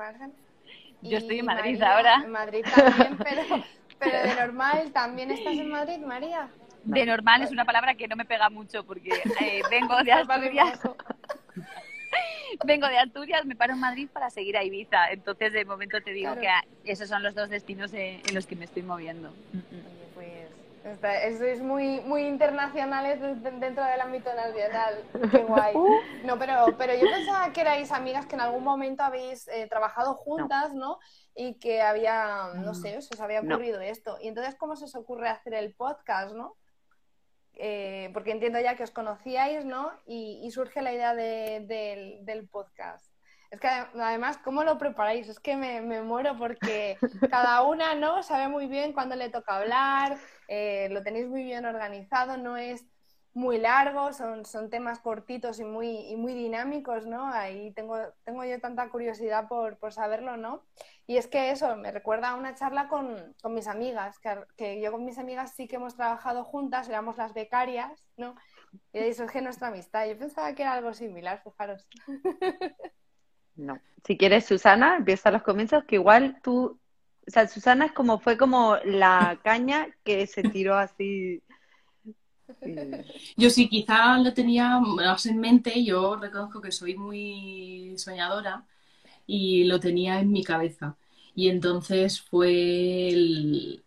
Yo 1.08 1.18
estoy 1.18 1.38
en 1.38 1.46
Madrid 1.46 1.78
María, 1.78 1.96
ahora. 1.96 2.22
En 2.25 2.32
Madrid 2.32 2.64
también, 2.75 3.18
pero, 3.25 3.64
pero 3.98 4.28
de 4.28 4.34
normal, 4.34 4.90
¿también 4.92 5.30
estás 5.30 5.54
en 5.54 5.70
Madrid, 5.70 5.98
María? 5.98 6.48
De 6.84 7.04
normal 7.04 7.42
es 7.42 7.50
una 7.50 7.64
palabra 7.64 7.94
que 7.94 8.06
no 8.06 8.14
me 8.14 8.25
pega 8.25 8.48
mucho 8.48 8.84
porque 8.84 9.10
eh, 9.40 9.62
vengo 9.70 9.96
de 10.04 10.12
Asturias. 10.12 10.80
vengo 12.64 12.86
de 12.86 12.98
Asturias, 12.98 13.44
me 13.44 13.56
paro 13.56 13.75
en 13.75 13.80
Madrid 13.80 14.08
para 14.12 14.30
seguir 14.30 14.56
a 14.56 14.62
Ibiza. 14.62 15.10
Entonces, 15.10 15.52
de 15.52 15.64
momento 15.64 16.00
te 16.00 16.12
digo 16.12 16.34
claro. 16.36 16.68
que 16.84 16.92
esos 16.92 17.08
son 17.08 17.22
los 17.22 17.34
dos 17.34 17.50
destinos 17.50 17.92
en 17.92 18.22
los 18.32 18.46
que 18.46 18.54
me 18.54 18.66
estoy 18.66 18.82
moviendo. 18.82 19.32
Es 21.02 21.61
muy, 21.61 22.00
muy 22.00 22.23
internacionales 22.23 23.21
dentro 23.43 23.85
del 23.85 24.00
ámbito 24.00 24.33
nacional. 24.33 25.05
Qué 25.31 25.38
guay. 25.49 25.75
No, 26.25 26.38
pero, 26.38 26.76
pero 26.78 26.95
yo 26.95 27.11
pensaba 27.11 27.52
que 27.52 27.62
erais 27.62 27.90
amigas 27.90 28.26
que 28.26 28.37
en 28.37 28.40
algún 28.40 28.62
momento 28.62 29.02
habéis 29.02 29.49
eh, 29.49 29.66
trabajado 29.69 30.14
juntas, 30.14 30.73
¿no? 30.75 30.87
¿no? 30.87 30.99
Y 31.35 31.59
que 31.59 31.83
había, 31.83 32.52
no 32.55 32.73
sé, 32.75 32.97
os 32.99 33.21
había 33.21 33.40
ocurrido 33.40 33.78
no. 33.78 33.85
esto. 33.85 34.16
Y 34.21 34.28
entonces, 34.28 34.55
¿cómo 34.55 34.76
se 34.76 34.85
os 34.85 34.95
ocurre 34.95 35.28
hacer 35.28 35.55
el 35.55 35.75
podcast, 35.75 36.35
no? 36.35 36.57
Eh, 37.55 38.11
porque 38.12 38.31
entiendo 38.31 38.61
ya 38.61 38.76
que 38.76 38.85
os 38.85 38.90
conocíais, 38.90 39.64
¿no? 39.64 39.90
Y, 40.07 40.40
y 40.45 40.50
surge 40.50 40.83
la 40.83 40.93
idea 40.93 41.14
de, 41.14 41.64
de, 41.66 42.19
del 42.23 42.49
podcast. 42.49 43.15
Es 43.56 43.60
que 43.60 43.68
además, 43.68 44.36
¿cómo 44.44 44.64
lo 44.64 44.76
preparáis? 44.76 45.30
Es 45.30 45.40
que 45.40 45.56
me, 45.56 45.80
me, 45.80 46.02
muero 46.02 46.36
porque 46.36 46.98
cada 47.30 47.62
una, 47.62 47.94
¿no? 47.94 48.22
Sabe 48.22 48.48
muy 48.48 48.66
bien 48.66 48.92
cuándo 48.92 49.16
le 49.16 49.30
toca 49.30 49.56
hablar, 49.56 50.18
eh, 50.46 50.88
lo 50.90 51.02
tenéis 51.02 51.26
muy 51.26 51.42
bien 51.42 51.64
organizado, 51.64 52.36
no 52.36 52.58
es 52.58 52.84
muy 53.32 53.56
largos, 53.56 54.18
son, 54.18 54.44
son 54.44 54.68
temas 54.68 54.98
cortitos 54.98 55.58
y 55.58 55.64
muy, 55.64 55.88
y 55.88 56.16
muy 56.16 56.34
dinámicos, 56.34 57.06
¿no? 57.06 57.26
Ahí 57.32 57.70
tengo, 57.72 57.96
tengo 58.25 58.44
yo 58.44 58.60
tanta 58.60 58.90
curiosidad 58.90 59.48
por, 59.48 59.78
por 59.78 59.94
saberlo, 59.94 60.36
¿no? 60.36 60.62
Y 61.06 61.16
es 61.16 61.26
que 61.26 61.50
eso 61.50 61.76
me 61.76 61.92
recuerda 61.92 62.30
a 62.30 62.34
una 62.34 62.54
charla 62.54 62.88
con, 62.88 63.34
con 63.40 63.54
mis 63.54 63.68
amigas, 63.68 64.18
que, 64.18 64.36
que, 64.58 64.82
yo 64.82 64.92
con 64.92 65.06
mis 65.06 65.16
amigas 65.16 65.54
sí 65.54 65.66
que 65.66 65.76
hemos 65.76 65.96
trabajado 65.96 66.44
juntas, 66.44 66.90
éramos 66.90 67.16
las 67.16 67.32
becarias, 67.32 68.06
¿no? 68.18 68.34
Y 68.92 68.98
ahí 68.98 69.14
surge 69.14 69.40
nuestra 69.40 69.68
amistad. 69.68 70.06
Yo 70.06 70.18
pensaba 70.18 70.54
que 70.54 70.60
era 70.60 70.75
algo 70.75 70.92
similar, 70.92 71.42
fijaros. 71.42 71.88
No. 73.56 73.80
Si 74.04 74.16
quieres, 74.16 74.46
Susana, 74.46 74.96
empieza 74.96 75.28
a 75.30 75.32
los 75.32 75.42
comienzos, 75.42 75.84
que 75.84 75.96
igual 75.96 76.38
tú, 76.42 76.78
o 77.26 77.30
sea, 77.30 77.48
Susana 77.48 77.86
es 77.86 77.92
como, 77.92 78.20
fue 78.20 78.36
como 78.36 78.76
la 78.84 79.40
caña 79.44 79.88
que 80.04 80.26
se 80.26 80.42
tiró 80.42 80.76
así. 80.76 81.42
Yo 83.36 83.50
sí, 83.50 83.68
quizá 83.68 84.18
lo 84.18 84.32
tenía 84.32 84.78
más 84.78 85.26
en 85.26 85.38
mente, 85.38 85.84
yo 85.84 86.14
reconozco 86.14 86.60
que 86.60 86.70
soy 86.70 86.94
muy 86.96 87.94
soñadora 87.98 88.64
y 89.26 89.64
lo 89.64 89.80
tenía 89.80 90.20
en 90.20 90.30
mi 90.30 90.44
cabeza. 90.44 90.96
Y 91.34 91.48
entonces 91.48 92.20
fue 92.20 93.08
el, 93.08 93.84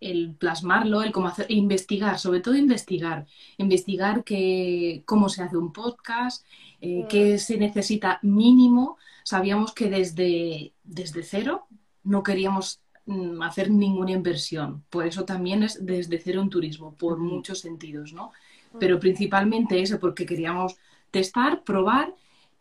el 0.00 0.34
plasmarlo, 0.34 1.02
el 1.02 1.12
cómo 1.12 1.28
hacer, 1.28 1.46
investigar, 1.50 2.18
sobre 2.18 2.40
todo 2.40 2.54
investigar, 2.54 3.26
investigar 3.56 4.24
que, 4.24 5.02
cómo 5.04 5.28
se 5.28 5.42
hace 5.42 5.56
un 5.56 5.72
podcast, 5.72 6.44
eh, 6.80 7.04
mm. 7.04 7.08
qué 7.08 7.38
se 7.38 7.58
necesita 7.58 8.18
mínimo. 8.22 8.98
Sabíamos 9.24 9.72
que 9.72 9.90
desde, 9.90 10.72
desde 10.84 11.22
cero 11.22 11.66
no 12.04 12.22
queríamos 12.22 12.80
mm, 13.06 13.42
hacer 13.42 13.70
ninguna 13.70 14.12
inversión, 14.12 14.84
por 14.90 15.06
eso 15.06 15.24
también 15.24 15.62
es 15.62 15.84
desde 15.84 16.18
cero 16.18 16.42
un 16.42 16.50
turismo, 16.50 16.94
por 16.94 17.18
muchos 17.18 17.60
sentidos, 17.60 18.12
¿no? 18.12 18.32
Mm. 18.72 18.78
Pero 18.78 19.00
principalmente 19.00 19.80
eso, 19.80 19.98
porque 19.98 20.26
queríamos 20.26 20.76
testar, 21.10 21.64
probar 21.64 22.14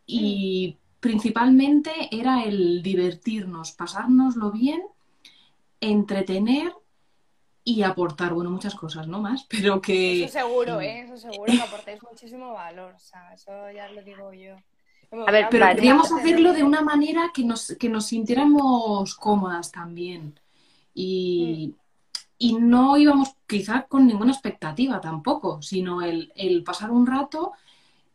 y 0.05 0.77
principalmente 0.99 1.91
era 2.11 2.43
el 2.43 2.81
divertirnos, 2.81 3.73
pasárnoslo 3.73 4.51
bien, 4.51 4.81
entretener 5.79 6.73
y 7.67 7.83
aportar, 7.83 8.33
bueno, 8.33 8.49
muchas 8.49 8.75
cosas, 8.75 9.09
¿no? 9.09 9.19
Más, 9.19 9.43
pero 9.49 9.81
que... 9.81 10.23
Eso 10.23 10.39
seguro, 10.39 10.79
¿eh? 10.79 11.01
Eso 11.01 11.17
seguro 11.17 11.51
que 11.51 11.61
aportáis 11.61 12.01
muchísimo 12.01 12.53
valor, 12.53 12.93
o 12.95 12.99
sea, 12.99 13.33
eso 13.33 13.51
ya 13.75 13.89
lo 13.89 14.01
digo 14.03 14.31
yo. 14.31 14.55
a 15.27 15.31
ver, 15.31 15.47
pero 15.51 15.67
queríamos 15.75 16.09
hacerlo 16.13 16.53
de 16.53 16.63
una 16.63 16.81
manera 16.81 17.31
que 17.33 17.43
nos, 17.43 17.75
que 17.77 17.89
nos 17.89 18.05
sintiéramos 18.05 19.15
cómodas 19.15 19.69
también. 19.69 20.39
Y, 20.93 21.73
mm. 21.73 21.79
y 22.37 22.53
no 22.53 22.97
íbamos 22.97 23.35
quizá 23.45 23.81
con 23.83 24.07
ninguna 24.07 24.31
expectativa 24.31 25.01
tampoco, 25.01 25.61
sino 25.61 26.01
el, 26.01 26.31
el 26.37 26.63
pasar 26.63 26.89
un 26.89 27.05
rato 27.05 27.51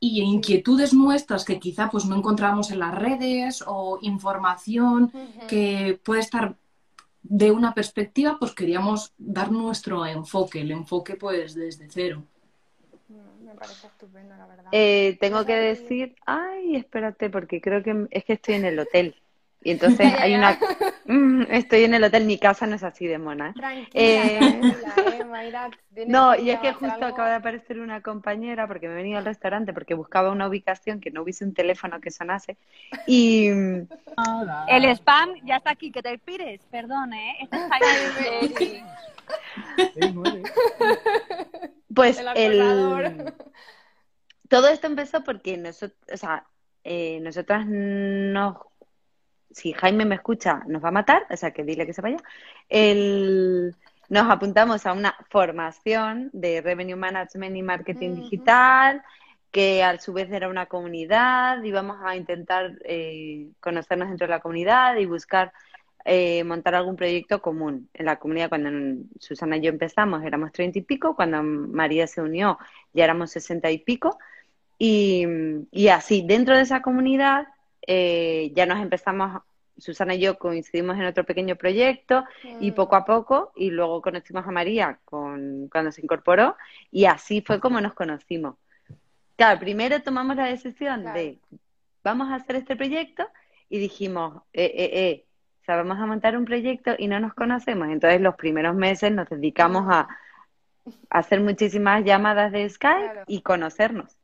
y 0.00 0.22
inquietudes 0.22 0.94
nuestras 0.94 1.44
que 1.44 1.60
quizá 1.60 1.90
pues 1.90 2.06
no 2.06 2.16
encontramos 2.16 2.70
en 2.70 2.78
las 2.78 2.94
redes 2.94 3.62
o 3.66 3.98
información 4.00 5.12
que 5.46 6.00
puede 6.02 6.22
estar 6.22 6.56
de 7.22 7.50
una 7.50 7.74
perspectiva, 7.74 8.36
pues 8.38 8.52
queríamos 8.52 9.12
dar 9.16 9.50
nuestro 9.50 10.04
enfoque, 10.04 10.60
el 10.60 10.70
enfoque 10.72 11.14
pues 11.14 11.54
desde 11.54 11.88
cero. 11.88 12.24
Mm, 13.08 13.46
me 13.46 13.54
parece 13.54 13.86
estupendo, 13.86 14.36
la 14.36 14.46
verdad. 14.46 14.68
Eh, 14.72 15.16
tengo 15.20 15.44
que 15.44 15.54
decir, 15.54 16.16
ay, 16.26 16.76
espérate, 16.76 17.30
porque 17.30 17.60
creo 17.60 17.82
que 17.82 18.06
es 18.10 18.24
que 18.24 18.34
estoy 18.34 18.54
en 18.54 18.64
el 18.64 18.78
hotel. 18.78 19.14
Y 19.64 19.70
entonces 19.70 20.12
hay 20.18 20.34
una... 20.34 20.58
Mm, 21.06 21.42
estoy 21.50 21.84
en 21.84 21.94
el 21.94 22.04
hotel, 22.04 22.24
mi 22.24 22.38
casa 22.38 22.66
no 22.66 22.76
es 22.76 22.82
así 22.82 23.06
de 23.06 23.18
mona. 23.18 23.50
¿eh? 23.50 23.52
Tranquila, 23.54 23.90
eh... 23.94 24.60
no, 26.06 26.36
y 26.36 26.50
es 26.50 26.60
que 26.60 26.72
justo 26.72 27.04
acaba 27.04 27.30
de 27.30 27.36
aparecer 27.36 27.80
una 27.80 28.00
compañera 28.00 28.66
porque 28.66 28.88
me 28.88 28.94
he 28.94 28.96
venido 28.96 29.18
al 29.18 29.24
restaurante 29.24 29.72
porque 29.72 29.94
buscaba 29.94 30.30
una 30.30 30.48
ubicación 30.48 31.00
que 31.00 31.10
no 31.10 31.22
hubiese 31.22 31.44
un 31.44 31.54
teléfono 31.54 32.00
que 32.00 32.10
sonase. 32.10 32.56
Y... 33.06 33.48
El 33.48 34.84
spam 34.96 35.34
ya 35.44 35.56
está 35.56 35.70
aquí, 35.70 35.90
que 35.90 36.02
te 36.02 36.18
pires, 36.18 36.60
perdón, 36.70 37.14
¿eh? 37.14 37.36
Este 37.40 37.56
es 39.96 40.02
pues 41.94 42.22
el... 42.34 43.32
Todo 44.48 44.68
esto 44.68 44.86
empezó 44.86 45.24
porque 45.24 45.56
nosotros, 45.56 45.98
o 46.12 46.16
sea, 46.16 46.44
eh, 46.84 47.20
nosotras 47.22 47.66
nos 47.66 48.56
si 49.52 49.72
Jaime 49.72 50.04
me 50.04 50.16
escucha, 50.16 50.62
nos 50.66 50.82
va 50.82 50.88
a 50.88 50.92
matar, 50.92 51.26
o 51.30 51.36
sea 51.36 51.52
que 51.52 51.64
dile 51.64 51.86
que 51.86 51.92
se 51.92 52.02
vaya. 52.02 52.18
nos 54.08 54.30
apuntamos 54.30 54.86
a 54.86 54.92
una 54.92 55.14
formación 55.30 56.30
de 56.32 56.60
Revenue 56.60 56.96
Management 56.96 57.56
y 57.56 57.62
Marketing 57.62 58.16
Digital, 58.16 59.02
que 59.50 59.82
a 59.84 59.98
su 59.98 60.12
vez 60.12 60.30
era 60.32 60.48
una 60.48 60.66
comunidad, 60.66 61.62
y 61.62 61.72
vamos 61.72 61.98
a 62.02 62.16
intentar 62.16 62.72
eh, 62.84 63.48
conocernos 63.60 64.08
dentro 64.08 64.26
de 64.26 64.32
la 64.32 64.40
comunidad 64.40 64.96
y 64.96 65.06
buscar 65.06 65.52
eh, 66.04 66.42
montar 66.44 66.74
algún 66.74 66.96
proyecto 66.96 67.40
común. 67.40 67.88
En 67.94 68.06
la 68.06 68.18
comunidad, 68.18 68.48
cuando 68.48 69.04
Susana 69.20 69.56
y 69.58 69.60
yo 69.60 69.68
empezamos, 69.68 70.24
éramos 70.24 70.52
treinta 70.52 70.78
y 70.78 70.82
pico, 70.82 71.14
cuando 71.14 71.42
María 71.42 72.06
se 72.06 72.20
unió, 72.20 72.58
ya 72.92 73.04
éramos 73.04 73.30
sesenta 73.30 73.70
y 73.70 73.78
pico. 73.78 74.18
Y, 74.78 75.24
y 75.70 75.88
así, 75.88 76.24
dentro 76.26 76.56
de 76.56 76.62
esa 76.62 76.82
comunidad, 76.82 77.46
eh, 77.86 78.52
ya 78.54 78.66
nos 78.66 78.80
empezamos, 78.80 79.42
Susana 79.76 80.14
y 80.14 80.20
yo 80.20 80.38
coincidimos 80.38 80.96
en 80.96 81.06
otro 81.06 81.24
pequeño 81.24 81.56
proyecto 81.56 82.24
y 82.60 82.70
mm. 82.70 82.74
poco 82.74 82.96
a 82.96 83.04
poco, 83.04 83.52
y 83.56 83.70
luego 83.70 84.02
conocimos 84.02 84.46
a 84.46 84.50
María 84.50 85.00
con, 85.04 85.68
cuando 85.68 85.92
se 85.92 86.02
incorporó 86.02 86.56
y 86.90 87.06
así 87.06 87.42
fue 87.42 87.60
como 87.60 87.80
nos 87.80 87.94
conocimos. 87.94 88.56
Claro, 89.36 89.58
primero 89.58 90.00
tomamos 90.02 90.36
la 90.36 90.46
decisión 90.46 91.04
de 91.04 91.38
vamos 92.04 92.30
a 92.30 92.36
hacer 92.36 92.56
este 92.56 92.76
proyecto 92.76 93.26
y 93.68 93.78
dijimos, 93.78 94.42
eh, 94.52 94.70
eh, 94.74 94.90
eh, 94.92 95.26
o 95.60 95.64
sea, 95.64 95.76
vamos 95.76 95.98
a 95.98 96.06
montar 96.06 96.36
un 96.36 96.44
proyecto 96.44 96.94
y 96.98 97.08
no 97.08 97.18
nos 97.20 97.34
conocemos. 97.34 97.88
Entonces 97.88 98.20
los 98.20 98.34
primeros 98.36 98.74
meses 98.74 99.10
nos 99.12 99.28
dedicamos 99.28 99.86
a, 99.88 100.08
hacer 101.10 101.40
muchísimas 101.40 102.04
llamadas 102.04 102.50
de 102.50 102.68
Skype 102.68 103.22
y 103.28 103.42
conocernos. 103.42 104.18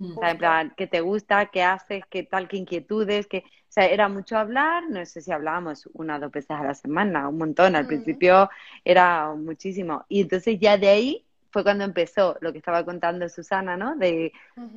Mm. 0.00 0.16
O 0.16 0.20
sea, 0.20 0.30
en 0.30 0.38
plan, 0.38 0.74
¿qué 0.76 0.86
te 0.86 1.02
gusta? 1.02 1.46
¿Qué 1.46 1.62
haces? 1.62 2.04
¿Qué 2.08 2.24
tal? 2.24 2.48
¿Qué 2.48 2.56
inquietudes? 2.56 3.26
¿Qué... 3.26 3.44
O 3.46 3.72
sea, 3.72 3.86
era 3.86 4.08
mucho 4.08 4.36
hablar, 4.36 4.82
no 4.90 5.04
sé 5.06 5.20
si 5.20 5.30
hablábamos 5.30 5.88
una 5.92 6.16
o 6.16 6.18
dos 6.18 6.32
veces 6.32 6.50
a 6.50 6.64
la 6.64 6.74
semana, 6.74 7.28
un 7.28 7.38
montón, 7.38 7.76
al 7.76 7.86
principio 7.86 8.50
era 8.84 9.32
muchísimo. 9.32 10.04
Y 10.08 10.22
entonces 10.22 10.58
ya 10.58 10.76
de 10.76 10.88
ahí 10.88 11.26
fue 11.50 11.62
cuando 11.62 11.84
empezó 11.84 12.36
lo 12.40 12.50
que 12.50 12.58
estaba 12.58 12.84
contando 12.84 13.28
Susana, 13.28 13.76
¿no? 13.76 13.94
De, 13.94 14.32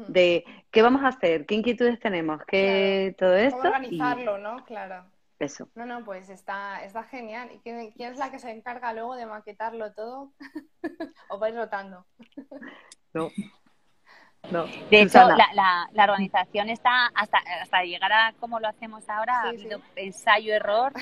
de 0.10 0.46
qué 0.70 0.82
vamos 0.84 1.02
a 1.04 1.08
hacer, 1.08 1.48
qué 1.48 1.56
inquietudes 1.56 2.00
tenemos, 2.00 2.44
qué 2.46 3.16
todo 3.18 3.34
esto. 3.34 3.58
¿Cómo 3.58 3.70
organizarlo, 3.70 4.38
¿no? 4.38 4.64
Claro. 4.66 5.06
Eso. 5.40 5.68
No, 5.74 5.86
no, 5.86 6.06
pues 6.06 6.30
está, 6.30 6.84
está 6.84 7.04
genial. 7.04 7.50
¿Y 7.52 7.58
quién, 7.60 7.92
quién 7.92 8.14
es 8.14 8.20
la 8.20 8.30
que 8.30 8.40
se 8.40 8.52
encarga 8.52 8.94
luego 8.94 9.16
de 9.16 9.26
maquetarlo 9.26 9.92
todo? 9.94 10.32
¿O 11.30 11.40
vais 11.40 11.56
rotando? 11.56 12.06
no, 13.14 13.30
de 14.90 15.02
hecho, 15.02 15.20
la, 15.54 15.88
la, 15.94 16.04
organización 16.04 16.70
está 16.70 17.08
hasta, 17.16 17.38
hasta 17.62 17.84
llegar 17.84 18.12
a 18.12 18.34
como 18.40 18.60
lo 18.60 18.68
hacemos 18.68 19.08
ahora, 19.10 19.42
ha 19.42 19.50
habido 19.50 19.80
ensayo-error. 19.96 20.94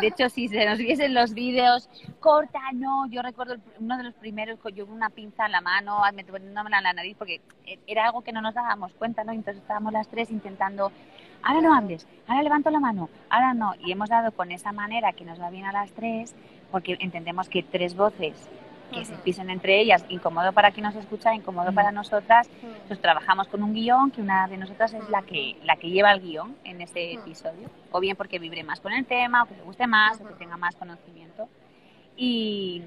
De 0.00 0.06
hecho, 0.06 0.28
si 0.28 0.48
se 0.48 0.64
nos 0.64 0.78
viesen 0.78 1.12
los 1.12 1.34
vídeos, 1.34 1.88
corta, 2.20 2.60
no. 2.72 3.06
Yo 3.10 3.20
recuerdo 3.22 3.56
uno 3.80 3.96
de 3.96 4.04
los 4.04 4.14
primeros, 4.14 4.58
yo 4.74 4.86
con 4.86 4.94
una 4.94 5.10
pinza 5.10 5.46
en 5.46 5.52
la 5.52 5.60
mano, 5.60 6.02
poniéndome 6.30 6.70
en 6.76 6.82
la 6.84 6.92
nariz, 6.92 7.16
porque 7.18 7.40
era 7.86 8.06
algo 8.06 8.22
que 8.22 8.32
no 8.32 8.40
nos 8.40 8.54
dábamos 8.54 8.92
cuenta, 8.94 9.24
¿no? 9.24 9.32
Entonces 9.32 9.62
estábamos 9.62 9.92
las 9.92 10.08
tres 10.08 10.30
intentando, 10.30 10.92
ahora 11.42 11.60
no 11.60 11.74
hables, 11.74 12.06
ahora 12.28 12.42
levanto 12.42 12.70
la 12.70 12.80
mano, 12.80 13.10
ahora 13.28 13.54
no. 13.54 13.74
Y 13.80 13.90
hemos 13.90 14.08
dado 14.08 14.30
con 14.32 14.52
esa 14.52 14.72
manera 14.72 15.12
que 15.12 15.24
nos 15.24 15.40
va 15.40 15.50
bien 15.50 15.66
a 15.66 15.72
las 15.72 15.90
tres, 15.92 16.34
porque 16.70 16.96
entendemos 17.00 17.48
que 17.48 17.62
tres 17.64 17.96
voces 17.96 18.48
que 18.94 19.04
se 19.04 19.14
pisen 19.16 19.50
entre 19.50 19.80
ellas, 19.80 20.04
incómodo 20.08 20.52
para 20.52 20.70
quien 20.70 20.84
nos 20.84 20.94
escucha, 20.94 21.34
incómodo 21.34 21.72
para 21.72 21.92
nosotras. 21.92 22.48
Pues 22.86 23.00
trabajamos 23.00 23.48
con 23.48 23.62
un 23.62 23.74
guion 23.74 24.10
que 24.10 24.20
una 24.20 24.46
de 24.46 24.56
nosotras 24.56 24.94
es 24.94 25.08
la 25.08 25.22
que, 25.22 25.56
la 25.64 25.76
que 25.76 25.90
lleva 25.90 26.12
el 26.12 26.20
guion 26.20 26.56
en 26.64 26.80
ese 26.80 27.14
episodio, 27.14 27.70
o 27.90 28.00
bien 28.00 28.16
porque 28.16 28.38
vibre 28.38 28.62
más 28.62 28.80
con 28.80 28.92
el 28.92 29.04
tema, 29.04 29.42
o 29.42 29.46
que 29.46 29.56
le 29.56 29.62
guste 29.62 29.86
más, 29.86 30.20
o 30.20 30.28
que 30.28 30.34
tenga 30.34 30.56
más 30.56 30.76
conocimiento. 30.76 31.48
Y, 32.16 32.82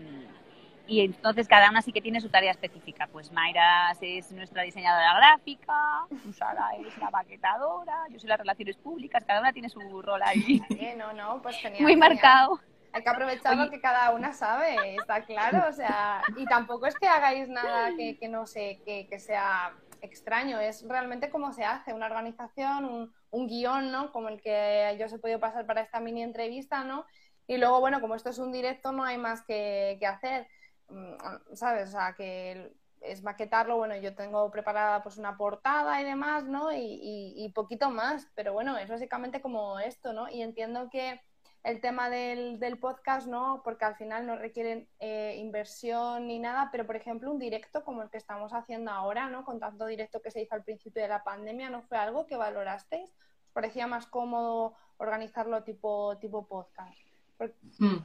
y 0.88 1.02
entonces 1.02 1.48
cada 1.48 1.70
una 1.70 1.82
sí 1.82 1.92
que 1.92 2.02
tiene 2.02 2.22
su 2.22 2.30
tarea 2.30 2.52
específica. 2.52 3.08
Pues 3.12 3.32
Mayra 3.32 3.92
es 4.00 4.32
nuestra 4.32 4.64
diseñadora 4.64 5.16
gráfica, 5.16 6.08
Sara 6.34 6.70
es 6.80 6.98
la 6.98 7.10
maquetadora, 7.10 8.06
yo 8.10 8.20
soy 8.20 8.30
las 8.30 8.40
relaciones 8.40 8.78
públicas, 8.78 9.24
cada 9.26 9.42
una 9.42 9.52
tiene 9.52 9.70
su 9.70 9.80
rol 10.02 10.22
ahí. 10.24 10.62
no, 10.98 11.14
no, 11.14 11.42
pues 11.42 11.58
Muy 11.80 11.96
marcado. 11.96 12.60
Hay 12.98 13.04
que 13.04 13.10
aprovechar 13.10 13.56
lo 13.56 13.70
que 13.70 13.80
cada 13.80 14.10
una 14.10 14.34
sabe, 14.34 14.96
está 14.96 15.24
claro, 15.24 15.70
o 15.70 15.72
sea, 15.72 16.24
y 16.36 16.46
tampoco 16.46 16.88
es 16.88 16.96
que 16.96 17.08
hagáis 17.08 17.48
nada 17.48 17.92
que, 17.96 18.18
que 18.18 18.28
no 18.28 18.48
sé, 18.48 18.82
que, 18.86 19.08
que, 19.08 19.20
sea 19.20 19.72
extraño, 20.02 20.60
es 20.60 20.84
realmente 20.88 21.30
cómo 21.30 21.54
se 21.54 21.64
hace 21.64 21.94
una 21.94 22.08
organización, 22.08 22.86
un, 22.86 23.14
un, 23.30 23.48
guion, 23.48 23.92
¿no? 23.92 24.12
Como 24.12 24.30
el 24.30 24.42
que 24.42 24.96
yo 25.00 25.06
os 25.06 25.14
he 25.14 25.20
podido 25.20 25.40
pasar 25.40 25.68
para 25.68 25.82
esta 25.82 26.00
mini 26.00 26.24
entrevista, 26.24 26.84
¿no? 26.84 27.06
Y 27.46 27.58
luego, 27.58 27.80
bueno, 27.82 28.02
como 28.02 28.16
esto 28.16 28.32
es 28.32 28.40
un 28.40 28.52
directo, 28.52 28.92
no 28.92 29.04
hay 29.04 29.20
más 29.20 29.44
que, 29.44 29.98
que 30.00 30.08
hacer, 30.08 30.48
mm, 30.90 31.54
¿sabes? 31.54 31.90
O 31.90 31.92
sea, 31.92 32.16
que 32.18 32.74
es 33.02 33.22
maquetarlo, 33.22 33.78
bueno, 33.78 33.96
yo 33.98 34.16
tengo 34.16 34.50
preparada 34.50 35.04
pues 35.04 35.18
una 35.18 35.38
portada 35.38 36.02
y 36.02 36.04
demás, 36.04 36.46
¿no? 36.46 36.72
Y, 36.72 37.34
y, 37.36 37.50
poquito 37.50 37.92
más, 37.92 38.28
pero 38.34 38.54
bueno, 38.54 38.76
es 38.76 38.90
básicamente 38.90 39.40
como 39.40 39.78
esto, 39.78 40.14
¿no? 40.14 40.30
Y 40.30 40.42
entiendo 40.42 40.90
que 40.90 41.22
el 41.68 41.82
tema 41.82 42.10
del, 42.10 42.60
del 42.60 42.78
podcast, 42.78 43.28
¿no? 43.28 43.62
Porque 43.62 43.84
al 43.84 43.98
final 43.98 44.26
no 44.26 44.38
requieren 44.38 44.88
eh, 45.00 45.36
inversión 45.38 46.26
ni 46.26 46.40
nada, 46.40 46.70
pero 46.72 46.86
por 46.86 46.96
ejemplo 46.96 47.30
un 47.30 47.40
directo 47.40 47.84
como 47.84 48.02
el 48.04 48.10
que 48.10 48.16
estamos 48.16 48.54
haciendo 48.54 48.90
ahora, 48.90 49.28
¿no? 49.30 49.44
Con 49.44 49.60
tanto 49.60 49.86
directo 49.86 50.22
que 50.22 50.32
se 50.32 50.42
hizo 50.42 50.56
al 50.56 50.64
principio 50.64 51.02
de 51.02 51.10
la 51.10 51.26
pandemia, 51.26 51.70
¿no 51.70 51.82
fue 51.82 51.98
algo 51.98 52.26
que 52.26 52.38
valorasteis? 52.38 53.10
¿Os 53.10 53.52
parecía 53.52 53.86
más 53.86 54.08
cómodo 54.08 54.76
organizarlo 54.96 55.62
tipo, 55.64 56.18
tipo 56.20 56.48
podcast? 56.48 56.98
Hmm. 57.80 57.98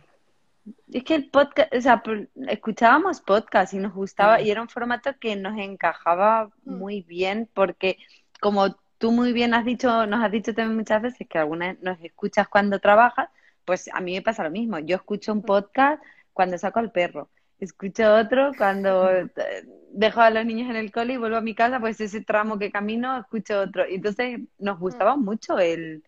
Es 0.93 1.05
que 1.05 1.15
el 1.15 1.31
podcast, 1.31 1.73
o 1.73 1.81
sea, 1.81 2.03
escuchábamos 2.49 3.21
podcast 3.21 3.75
y 3.75 3.79
nos 3.79 3.95
gustaba 3.95 4.41
y 4.41 4.51
era 4.51 4.61
un 4.61 4.69
formato 4.69 5.17
que 5.21 5.37
nos 5.37 5.57
encajaba 5.57 6.51
mm. 6.65 6.75
muy 6.75 7.03
bien 7.03 7.49
porque 7.55 7.99
como 8.41 8.75
tú 8.99 9.13
muy 9.13 9.33
bien 9.33 9.55
has 9.55 9.65
dicho, 9.65 10.07
nos 10.07 10.25
has 10.25 10.33
dicho 10.33 10.53
también 10.53 10.77
muchas 10.77 11.01
veces 11.01 11.29
que 11.29 11.39
algunas 11.39 11.81
nos 11.81 12.01
escuchas 12.01 12.49
cuando 12.49 12.81
trabajas, 12.81 13.29
pues 13.65 13.89
a 13.93 14.01
mí 14.01 14.15
me 14.15 14.23
pasa 14.23 14.45
lo 14.45 14.51
mismo. 14.51 14.79
Yo 14.79 14.97
escucho 14.97 15.33
un 15.33 15.39
mm. 15.39 15.43
podcast 15.43 16.03
cuando 16.33 16.59
saco 16.59 16.79
al 16.79 16.93
perro, 16.93 17.31
escucho 17.59 18.15
otro 18.15 18.53
cuando 18.57 19.09
dejo 19.93 20.21
a 20.21 20.31
los 20.31 20.45
niños 20.47 20.71
en 20.71 20.77
el 20.77 20.91
cole 20.91 21.15
y 21.15 21.17
vuelvo 21.19 21.37
a 21.37 21.43
mi 21.43 21.55
casa, 21.55 21.81
pues 21.81 22.01
ese 22.01 22.23
tramo 22.23 22.59
que 22.59 22.71
camino 22.71 23.19
escucho 23.19 23.61
otro. 23.61 23.89
Y 23.89 23.97
entonces 23.97 24.41
nos 24.59 24.79
gustaba 24.79 25.17
mm. 25.17 25.25
mucho 25.25 25.59
el, 25.59 26.03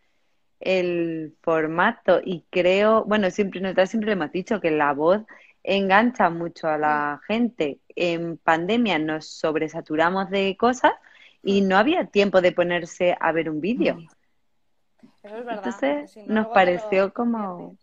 el 0.60 1.34
formato 1.42 2.20
y 2.24 2.44
creo, 2.50 3.04
bueno, 3.04 3.30
siempre 3.30 3.60
nosotros 3.60 3.90
siempre 3.90 4.12
hemos 4.12 4.32
dicho 4.32 4.60
que 4.60 4.70
la 4.70 4.92
voz 4.92 5.22
engancha 5.62 6.30
mucho 6.30 6.68
a 6.68 6.78
la 6.78 7.20
gente. 7.26 7.80
En 7.96 8.38
pandemia 8.38 8.98
nos 8.98 9.26
sobresaturamos 9.28 10.30
de 10.30 10.56
cosas 10.56 10.92
y 11.42 11.60
no 11.60 11.76
había 11.76 12.06
tiempo 12.06 12.40
de 12.40 12.52
ponerse 12.52 13.16
a 13.20 13.32
ver 13.32 13.50
un 13.50 13.60
vídeo. 13.60 13.98
Eso 15.24 15.36
es 15.36 15.44
verdad. 15.44 15.64
Entonces 15.64 16.16
nos 16.28 16.46
pareció 16.48 17.12
como... 17.12 17.76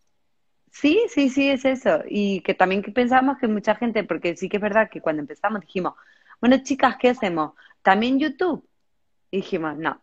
Sí, 0.72 1.02
sí, 1.10 1.30
sí, 1.30 1.50
es 1.50 1.66
eso. 1.66 2.02
Y 2.08 2.40
que 2.42 2.54
también 2.54 2.82
pensamos 2.82 3.38
que 3.40 3.48
mucha 3.48 3.76
gente, 3.76 4.06
porque 4.06 4.38
sí 4.38 4.48
que 4.48 4.58
es 4.58 4.64
verdad 4.64 4.90
que 4.90 5.02
cuando 5.02 5.22
empezamos 5.22 5.60
dijimos, 5.62 5.96
bueno, 6.40 6.58
chicas, 6.64 6.96
¿qué 6.98 7.10
hacemos? 7.10 7.54
¿También 7.82 8.20
YouTube? 8.20 8.66
Y 9.32 9.38
dijimos, 9.38 9.78
no, 9.78 10.02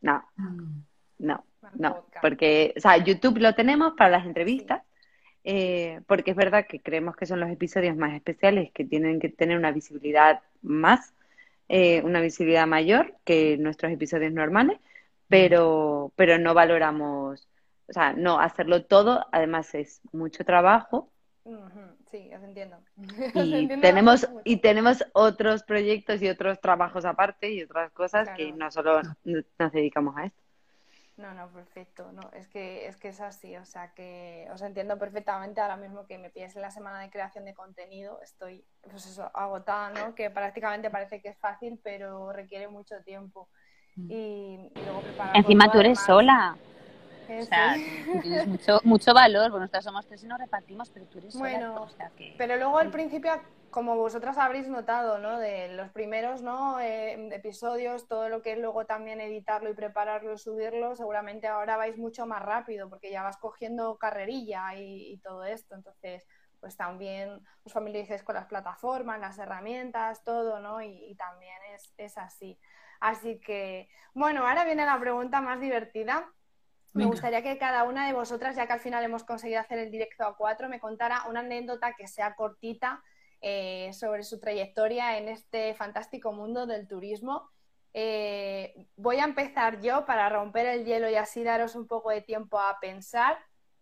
no, 0.00 0.24
mm. 0.36 0.82
no. 1.18 1.44
No, 1.74 2.04
porque, 2.22 2.74
o 2.76 2.80
sea, 2.80 2.96
YouTube 2.96 3.38
lo 3.38 3.54
tenemos 3.54 3.94
para 3.96 4.10
las 4.10 4.26
entrevistas, 4.26 4.82
eh, 5.44 6.00
porque 6.06 6.32
es 6.32 6.36
verdad 6.36 6.66
que 6.66 6.80
creemos 6.80 7.16
que 7.16 7.26
son 7.26 7.40
los 7.40 7.50
episodios 7.50 7.96
más 7.96 8.14
especiales 8.14 8.70
que 8.72 8.84
tienen 8.84 9.20
que 9.20 9.28
tener 9.28 9.56
una 9.56 9.70
visibilidad 9.70 10.40
más, 10.62 11.14
eh, 11.68 12.02
una 12.02 12.20
visibilidad 12.20 12.66
mayor 12.66 13.14
que 13.24 13.56
nuestros 13.58 13.92
episodios 13.92 14.32
normales, 14.32 14.78
pero, 15.30 16.12
pero 16.16 16.38
no 16.38 16.52
valoramos, 16.54 17.48
o 17.88 17.92
sea, 17.92 18.12
no, 18.12 18.40
hacerlo 18.40 18.84
todo, 18.84 19.24
además 19.32 19.74
es 19.74 20.00
mucho 20.12 20.44
trabajo. 20.44 21.10
Sí, 22.10 22.30
os 22.34 22.42
entiendo. 22.42 22.76
Y 23.34 23.68
tenemos, 23.80 24.28
y 24.44 24.56
tenemos 24.56 25.04
otros 25.12 25.62
proyectos 25.62 26.20
y 26.20 26.28
otros 26.28 26.60
trabajos 26.60 27.04
aparte 27.04 27.50
y 27.50 27.62
otras 27.62 27.92
cosas 27.92 28.28
que 28.36 28.52
no 28.52 28.70
solo 28.70 29.00
nos 29.24 29.72
dedicamos 29.72 30.16
a 30.16 30.24
esto. 30.26 30.40
No, 31.16 31.34
no, 31.34 31.48
perfecto. 31.50 32.10
No, 32.12 32.30
es 32.32 32.48
que 32.48 32.86
es 32.86 32.96
que 32.96 33.08
es 33.08 33.20
así, 33.20 33.56
o 33.56 33.64
sea 33.64 33.92
que 33.92 34.48
os 34.52 34.62
entiendo 34.62 34.98
perfectamente 34.98 35.60
ahora 35.60 35.76
mismo 35.76 36.06
que 36.06 36.18
me 36.18 36.30
pides 36.30 36.56
en 36.56 36.62
la 36.62 36.70
semana 36.70 37.00
de 37.00 37.10
creación 37.10 37.44
de 37.44 37.54
contenido, 37.54 38.20
estoy 38.22 38.64
pues 38.82 39.06
eso, 39.06 39.30
agotada, 39.34 39.90
¿no? 39.90 40.14
Que 40.14 40.30
prácticamente 40.30 40.90
parece 40.90 41.20
que 41.20 41.28
es 41.28 41.38
fácil, 41.38 41.78
pero 41.84 42.32
requiere 42.32 42.68
mucho 42.68 43.02
tiempo. 43.02 43.48
Y, 44.08 44.70
luego 44.74 45.00
preparar 45.00 45.36
Encima 45.36 45.70
tú 45.70 45.78
eres 45.78 46.00
sola. 46.00 46.56
O 47.38 47.44
sea, 47.44 47.76
tienes 48.22 48.46
mucho, 48.46 48.80
mucho 48.82 49.14
valor. 49.14 49.50
Bueno, 49.50 49.64
nosotros 49.64 49.84
somos 49.84 50.06
tres 50.06 50.24
y 50.24 50.26
nos 50.26 50.38
repartimos, 50.38 50.90
pero 50.90 51.06
tú 51.06 51.18
eres 51.18 51.36
bueno, 51.36 51.86
Pero 52.36 52.56
luego 52.56 52.78
al 52.78 52.90
principio, 52.90 53.32
como 53.70 53.96
vosotras 53.96 54.36
habréis 54.36 54.68
notado, 54.68 55.18
¿no? 55.18 55.38
De 55.38 55.68
los 55.74 55.90
primeros, 55.90 56.42
¿no? 56.42 56.80
Eh, 56.80 57.28
episodios, 57.32 58.08
todo 58.08 58.28
lo 58.28 58.42
que 58.42 58.52
es 58.52 58.58
luego 58.58 58.84
también 58.84 59.20
editarlo 59.20 59.70
y 59.70 59.74
prepararlo 59.74 60.34
y 60.34 60.38
subirlo, 60.38 60.96
seguramente 60.96 61.46
ahora 61.46 61.76
vais 61.76 61.96
mucho 61.96 62.26
más 62.26 62.42
rápido 62.42 62.88
porque 62.90 63.10
ya 63.10 63.22
vas 63.22 63.36
cogiendo 63.36 63.96
carrerilla 63.96 64.74
y, 64.76 65.18
todo 65.18 65.44
esto. 65.44 65.76
Entonces, 65.76 66.26
pues 66.58 66.76
también 66.76 67.40
os 67.62 67.72
familiarizáis 67.72 68.22
con 68.22 68.34
las 68.34 68.46
plataformas, 68.46 69.20
las 69.20 69.38
herramientas, 69.38 70.24
todo, 70.24 70.58
¿no? 70.60 70.82
Y, 70.82 71.14
también 71.14 71.56
es, 71.74 71.94
es 71.96 72.18
así. 72.18 72.58
Así 73.00 73.40
que, 73.40 73.88
bueno, 74.14 74.46
ahora 74.46 74.64
viene 74.64 74.84
la 74.84 75.00
pregunta 75.00 75.40
más 75.40 75.60
divertida. 75.60 76.30
Me 76.92 77.06
gustaría 77.06 77.42
que 77.42 77.56
cada 77.56 77.84
una 77.84 78.06
de 78.06 78.12
vosotras, 78.12 78.56
ya 78.56 78.66
que 78.66 78.72
al 78.72 78.80
final 78.80 79.04
hemos 79.04 79.22
conseguido 79.22 79.60
hacer 79.60 79.78
el 79.78 79.90
directo 79.90 80.24
a 80.24 80.36
cuatro, 80.36 80.68
me 80.68 80.80
contara 80.80 81.24
una 81.28 81.40
anécdota 81.40 81.94
que 81.94 82.08
sea 82.08 82.34
cortita 82.34 83.02
eh, 83.40 83.92
sobre 83.92 84.24
su 84.24 84.40
trayectoria 84.40 85.16
en 85.16 85.28
este 85.28 85.74
fantástico 85.74 86.32
mundo 86.32 86.66
del 86.66 86.88
turismo. 86.88 87.48
Eh, 87.94 88.74
voy 88.96 89.16
a 89.16 89.24
empezar 89.24 89.80
yo 89.80 90.04
para 90.04 90.28
romper 90.28 90.66
el 90.66 90.84
hielo 90.84 91.08
y 91.08 91.14
así 91.14 91.42
daros 91.42 91.74
un 91.74 91.86
poco 91.86 92.10
de 92.10 92.22
tiempo 92.22 92.58
a 92.58 92.78
pensar, 92.80 93.38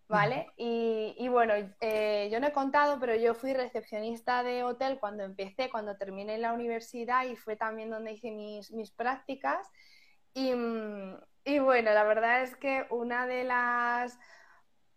¿vale? 0.08 0.46
Y, 0.56 1.28
bueno, 1.28 1.54
eh, 1.80 2.28
yo 2.32 2.40
no 2.40 2.48
he 2.48 2.52
contado, 2.52 2.98
pero 2.98 3.14
yo 3.14 3.34
fui 3.34 3.52
recepcionista 3.52 4.42
de 4.42 4.64
hotel 4.64 4.98
cuando 4.98 5.22
empecé, 5.22 5.70
cuando 5.70 5.96
terminé 5.96 6.38
la 6.38 6.52
universidad 6.52 7.26
y 7.26 7.36
fue 7.36 7.56
también 7.56 7.90
donde 7.90 8.12
hice 8.12 8.30
mis, 8.30 8.72
mis 8.72 8.90
prácticas. 8.90 9.68
Y, 10.34 10.52
y 11.44 11.58
bueno, 11.58 11.92
la 11.92 12.04
verdad 12.04 12.42
es 12.42 12.56
que 12.56 12.86
una 12.90 13.26
de 13.26 13.44
las... 13.44 14.18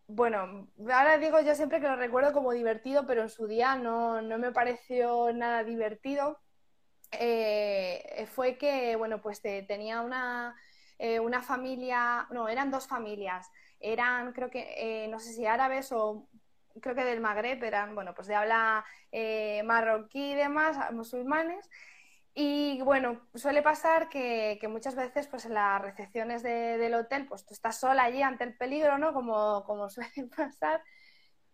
Bueno, 0.08 0.68
ahora 0.92 1.18
digo 1.18 1.40
yo 1.42 1.56
siempre 1.56 1.80
que 1.80 1.88
lo 1.88 1.96
recuerdo 1.96 2.34
como 2.34 2.52
divertido, 2.52 3.06
pero 3.08 3.22
en 3.22 3.30
su 3.30 3.48
día 3.48 3.76
no, 3.76 4.22
me 4.22 4.52
pareció 4.52 5.32
nada 5.34 5.64
divertido. 5.64 6.40
Eh, 7.12 8.28
fue 8.34 8.58
que, 8.58 8.96
bueno, 8.96 9.22
pues 9.22 9.42
tenía 9.42 10.02
una, 10.02 10.56
eh, 11.00 11.20
una 11.20 11.42
familia, 11.42 12.28
no, 12.32 12.48
eran 12.48 12.72
dos 12.72 12.88
familias, 12.88 13.50
eran 13.82 14.34
creo 14.34 14.50
que, 14.50 14.74
eh, 14.78 15.08
no 15.08 15.20
sé 15.20 15.34
si 15.34 15.46
árabes 15.46 15.92
o 15.92 16.28
creo 16.82 16.96
que 16.96 17.04
del 17.04 17.22
Magreb, 17.22 17.64
eran, 17.64 17.96
bueno, 17.96 18.14
pues 18.14 18.28
de 18.28 18.36
habla 18.36 18.86
marroquí 19.66 20.32
y 20.32 20.36
demás, 20.36 20.78
musulmanes, 20.94 21.70
y 22.34 22.82
bueno, 22.84 23.20
suele 23.36 23.62
pasar 23.62 24.08
que, 24.08 24.60
muchas 24.70 24.96
veces 24.96 25.28
pues 25.28 25.46
en 25.46 25.54
las 25.54 25.82
recepciones 25.82 26.44
del 26.44 26.94
hotel 26.94 27.26
pues 27.28 27.46
tú 27.46 27.54
estás 27.54 27.80
sola 27.80 28.04
allí 28.04 28.22
ante 28.22 28.46
el 28.46 28.56
peligro, 28.56 28.98
¿no? 28.98 29.14
Como, 29.14 29.64
como 29.66 29.90
suele 29.90 30.30
pasar. 30.36 30.82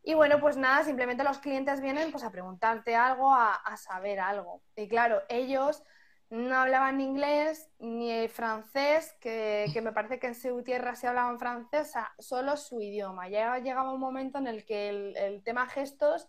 Y 0.03 0.13
bueno, 0.13 0.39
pues 0.39 0.55
nada, 0.57 0.83
simplemente 0.83 1.23
los 1.23 1.39
clientes 1.39 1.81
vienen 1.81 2.11
pues 2.11 2.23
a 2.23 2.31
preguntarte 2.31 2.95
algo, 2.95 3.33
a, 3.33 3.75
saber 3.77 4.19
algo. 4.19 4.61
Y 4.75 4.87
claro, 4.87 5.21
ellos 5.29 5.83
no 6.29 6.55
hablaban 6.55 6.99
inglés 6.99 7.69
ni 7.79 8.27
francés, 8.27 9.15
que, 9.21 9.65
que, 9.73 9.81
me 9.81 9.91
parece 9.91 10.19
que 10.19 10.27
en 10.27 10.35
su 10.35 10.61
tierra 10.63 10.95
se 10.95 11.07
hablaban 11.07 11.39
francés, 11.39 11.93
solo 12.19 12.57
su 12.57 12.81
idioma. 12.81 13.29
Ya 13.29 13.57
llegaba 13.59 13.93
un 13.93 13.99
momento 13.99 14.37
en 14.37 14.47
el 14.47 14.65
que 14.65 14.89
el, 14.89 15.17
el 15.17 15.43
tema 15.43 15.67
gestos 15.67 16.27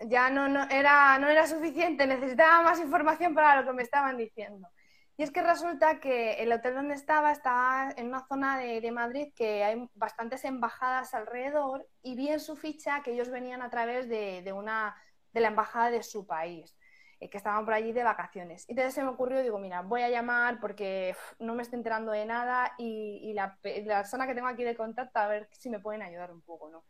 ya 0.00 0.30
no, 0.30 0.48
no, 0.48 0.64
era, 0.70 1.18
no 1.18 1.28
era 1.28 1.46
suficiente, 1.46 2.06
necesitaba 2.06 2.62
más 2.62 2.80
información 2.80 3.34
para 3.34 3.60
lo 3.60 3.66
que 3.66 3.74
me 3.74 3.82
estaban 3.82 4.16
diciendo. 4.16 4.68
Y 5.16 5.22
es 5.22 5.30
que 5.30 5.42
resulta 5.42 6.00
que 6.00 6.42
el 6.42 6.50
hotel 6.50 6.74
donde 6.74 6.94
estaba 6.94 7.30
estaba 7.30 7.90
en 7.96 8.06
una 8.06 8.26
zona 8.26 8.58
de, 8.58 8.90
Madrid 8.90 9.34
que 9.36 9.62
hay 9.64 9.86
bastantes 9.94 10.44
embajadas 10.46 11.12
alrededor 11.12 11.86
y 12.02 12.16
vi 12.16 12.28
en 12.28 12.40
su 12.40 12.56
ficha 12.56 13.02
que 13.02 13.12
ellos 13.12 13.28
venían 13.28 13.60
a 13.60 13.68
través 13.68 14.08
de, 14.08 14.50
una, 14.54 14.96
de 15.32 15.40
la 15.40 15.48
embajada 15.48 15.90
de 15.90 16.02
su 16.02 16.26
país, 16.26 16.74
eh, 16.74 16.79
que 17.28 17.36
estaban 17.36 17.64
por 17.64 17.74
allí 17.74 17.92
de 17.92 18.02
vacaciones. 18.02 18.64
Entonces 18.68 18.94
se 18.94 19.02
me 19.02 19.10
ocurrió, 19.10 19.42
digo, 19.42 19.58
mira, 19.58 19.82
voy 19.82 20.02
a 20.02 20.08
llamar 20.08 20.58
porque 20.58 21.14
no 21.38 21.54
me 21.54 21.62
estoy 21.62 21.78
enterando 21.78 22.12
de 22.12 22.24
nada 22.24 22.72
y, 22.78 23.20
y 23.22 23.34
la, 23.34 23.58
la, 23.84 23.98
persona 23.98 24.26
que 24.26 24.34
tengo 24.34 24.48
aquí 24.48 24.64
de 24.64 24.74
contacto 24.76 25.18
a 25.18 25.26
ver 25.26 25.48
si 25.52 25.68
me 25.68 25.80
pueden 25.80 26.02
ayudar 26.02 26.32
un 26.32 26.40
poco, 26.40 26.70
¿no? 26.70 26.82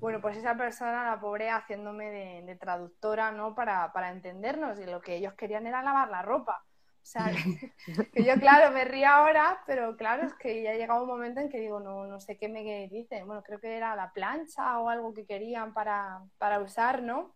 Bueno, 0.00 0.20
pues 0.20 0.36
esa 0.36 0.56
persona, 0.56 1.04
la 1.04 1.20
pobre, 1.20 1.50
haciéndome 1.50 2.42
de, 2.42 2.56
traductora, 2.56 3.32
¿no? 3.32 3.54
Para, 3.54 3.92
para, 3.92 4.10
entendernos, 4.10 4.78
y 4.78 4.84
lo 4.84 5.00
que 5.00 5.16
ellos 5.16 5.34
querían 5.34 5.66
era 5.66 5.82
lavar 5.82 6.10
la 6.10 6.22
ropa. 6.22 6.64
O 7.06 7.08
sea, 7.08 7.26
que 8.12 8.24
yo, 8.24 8.34
claro, 8.34 8.72
me 8.72 8.84
río 8.84 9.08
ahora, 9.08 9.62
pero 9.66 9.96
claro, 9.96 10.26
es 10.26 10.34
que 10.34 10.62
ya 10.62 10.72
ha 10.72 10.74
llegado 10.74 11.02
un 11.02 11.08
momento 11.08 11.40
en 11.40 11.48
que 11.48 11.60
digo, 11.60 11.80
no, 11.80 12.06
no 12.06 12.20
sé 12.20 12.36
qué 12.36 12.48
me 12.48 12.88
dicen. 12.88 13.26
Bueno, 13.26 13.42
creo 13.42 13.60
que 13.60 13.76
era 13.76 13.94
la 13.96 14.12
plancha 14.12 14.80
o 14.80 14.88
algo 14.88 15.14
que 15.14 15.24
querían 15.24 15.72
para, 15.72 16.20
para 16.38 16.58
usar, 16.60 17.02
¿no? 17.02 17.35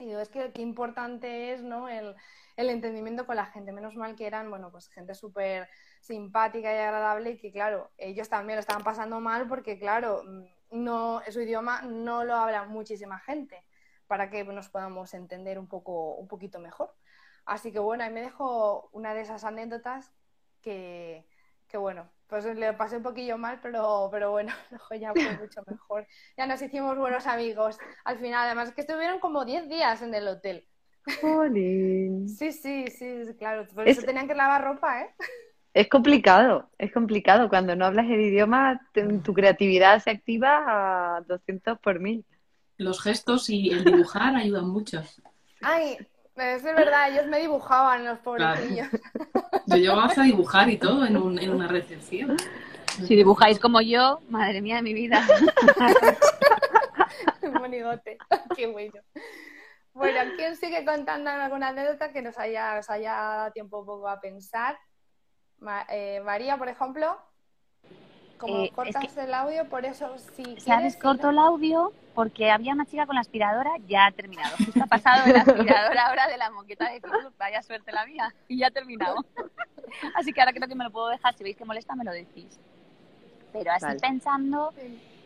Y 0.00 0.06
digo, 0.06 0.18
es 0.20 0.30
que 0.30 0.50
qué 0.52 0.62
importante 0.62 1.52
es, 1.52 1.62
¿no? 1.62 1.88
El, 1.88 2.16
entendimiento 2.56 3.26
con 3.26 3.36
la 3.36 3.46
gente. 3.46 3.72
Menos 3.72 3.96
mal 3.96 4.16
que 4.16 4.26
eran, 4.26 4.50
bueno, 4.50 4.70
pues 4.70 4.88
gente 4.88 5.14
súper 5.14 5.68
simpática 6.00 6.74
y 6.74 6.78
agradable 6.78 7.32
y 7.32 7.38
que, 7.38 7.52
claro, 7.52 7.90
ellos 7.98 8.28
también 8.28 8.56
lo 8.56 8.60
estaban 8.60 8.82
pasando 8.82 9.20
mal 9.20 9.46
porque, 9.46 9.78
claro, 9.78 10.22
no, 10.70 11.22
su 11.30 11.40
idioma 11.42 11.82
no 11.82 12.24
lo 12.24 12.34
habla 12.34 12.64
muchísima 12.64 13.18
gente 13.18 13.64
para 14.06 14.30
que 14.30 14.44
nos 14.44 14.68
podamos 14.68 15.14
entender 15.14 15.58
un, 15.58 15.68
poco, 15.68 16.14
un 16.14 16.28
poquito 16.28 16.58
mejor. 16.60 16.94
Así 17.44 17.72
que 17.72 17.78
bueno, 17.78 18.04
ahí 18.04 18.10
me 18.10 18.22
dejo 18.22 18.88
una 18.92 19.14
de 19.14 19.22
esas 19.22 19.44
anécdotas 19.44 20.12
que, 20.62 21.26
que 21.68 21.76
bueno, 21.76 22.10
pues 22.30 22.44
le 22.44 22.72
pasé 22.72 22.96
un 22.96 23.02
poquillo 23.02 23.36
mal, 23.36 23.58
pero, 23.60 24.08
pero 24.10 24.30
bueno, 24.30 24.52
luego 24.70 24.94
ya 24.94 25.12
fue 25.12 25.38
mucho 25.38 25.62
mejor. 25.66 26.06
Ya 26.36 26.46
nos 26.46 26.62
hicimos 26.62 26.96
buenos 26.96 27.26
amigos 27.26 27.78
al 28.04 28.18
final, 28.18 28.46
además 28.46 28.72
que 28.72 28.80
estuvieron 28.80 29.18
como 29.18 29.44
10 29.44 29.68
días 29.68 30.00
en 30.02 30.14
el 30.14 30.28
hotel. 30.28 30.66
Sí, 32.38 32.52
sí, 32.52 32.86
sí, 32.88 33.24
claro, 33.38 33.66
por 33.74 33.88
eso 33.88 34.02
tenían 34.02 34.28
que 34.28 34.34
lavar 34.34 34.62
ropa, 34.62 35.02
¿eh? 35.02 35.14
Es 35.72 35.88
complicado, 35.88 36.68
es 36.78 36.92
complicado. 36.92 37.48
Cuando 37.48 37.74
no 37.74 37.86
hablas 37.86 38.06
el 38.06 38.20
idioma, 38.20 38.80
tu 39.24 39.32
creatividad 39.32 40.02
se 40.02 40.10
activa 40.10 41.16
a 41.16 41.20
200 41.22 41.78
por 41.78 42.00
mil. 42.00 42.24
Los 42.76 43.00
gestos 43.00 43.48
y 43.50 43.70
el 43.70 43.84
dibujar 43.84 44.34
ayudan 44.34 44.68
mucho. 44.68 45.02
Ay, 45.60 45.98
es 46.40 46.62
verdad, 46.62 47.10
ellos 47.10 47.26
me 47.26 47.38
dibujaban 47.38 48.04
los 48.04 48.18
pobrecillos. 48.18 48.88
Yo 49.66 49.76
llego 49.76 50.00
a 50.00 50.22
dibujar 50.22 50.68
y 50.70 50.76
todo 50.76 51.06
en, 51.06 51.16
un, 51.16 51.38
en 51.38 51.50
una 51.50 51.68
recepción. 51.68 52.36
Si 53.06 53.16
dibujáis 53.16 53.58
como 53.58 53.80
yo, 53.80 54.20
madre 54.28 54.60
mía 54.60 54.76
de 54.76 54.82
mi 54.82 54.94
vida. 54.94 55.26
Monigote, 57.60 58.18
qué 58.56 58.66
bueno. 58.66 59.00
Bueno, 59.92 60.20
¿quién 60.36 60.56
sigue 60.56 60.84
contando 60.84 61.30
alguna 61.30 61.68
anécdota 61.68 62.12
que 62.12 62.22
nos 62.22 62.38
haya, 62.38 62.78
os 62.78 62.88
haya 62.90 63.12
dado 63.12 63.52
tiempo 63.52 63.80
un 63.80 63.86
poco 63.86 64.08
a 64.08 64.20
pensar? 64.20 64.78
Eh, 65.88 66.20
María, 66.24 66.56
por 66.56 66.68
ejemplo, 66.68 67.18
como 68.38 68.64
eh, 68.64 68.72
cortas 68.74 69.16
el 69.18 69.34
audio, 69.34 69.68
por 69.68 69.84
eso 69.84 70.16
si 70.34 70.58
¿Sabes? 70.60 70.96
Corto 70.96 71.30
el 71.30 71.38
audio 71.38 71.92
porque 72.20 72.50
había 72.50 72.74
una 72.74 72.84
chica 72.84 73.06
con 73.06 73.14
la 73.14 73.22
aspiradora, 73.22 73.70
ya 73.88 74.04
ha 74.04 74.12
terminado. 74.12 74.54
Justo 74.58 74.82
ha 74.82 74.86
pasado 74.86 75.24
de 75.24 75.32
la 75.32 75.40
aspiradora 75.40 76.06
ahora 76.06 76.28
de 76.28 76.36
la 76.36 76.50
moqueta 76.50 76.90
de 76.90 77.00
Fitur, 77.00 77.32
vaya 77.38 77.62
suerte 77.62 77.92
la 77.92 78.04
mía, 78.04 78.34
y 78.46 78.58
ya 78.58 78.66
ha 78.66 78.70
terminado. 78.70 79.24
así 80.16 80.30
que 80.30 80.42
ahora 80.42 80.52
creo 80.52 80.68
que 80.68 80.74
me 80.74 80.84
lo 80.84 80.90
puedo 80.90 81.08
dejar, 81.08 81.32
si 81.32 81.44
veis 81.44 81.56
que 81.56 81.64
molesta 81.64 81.96
me 81.96 82.04
lo 82.04 82.12
decís. 82.12 82.60
Pero 83.54 83.72
así 83.72 83.86
pensando, 84.02 84.74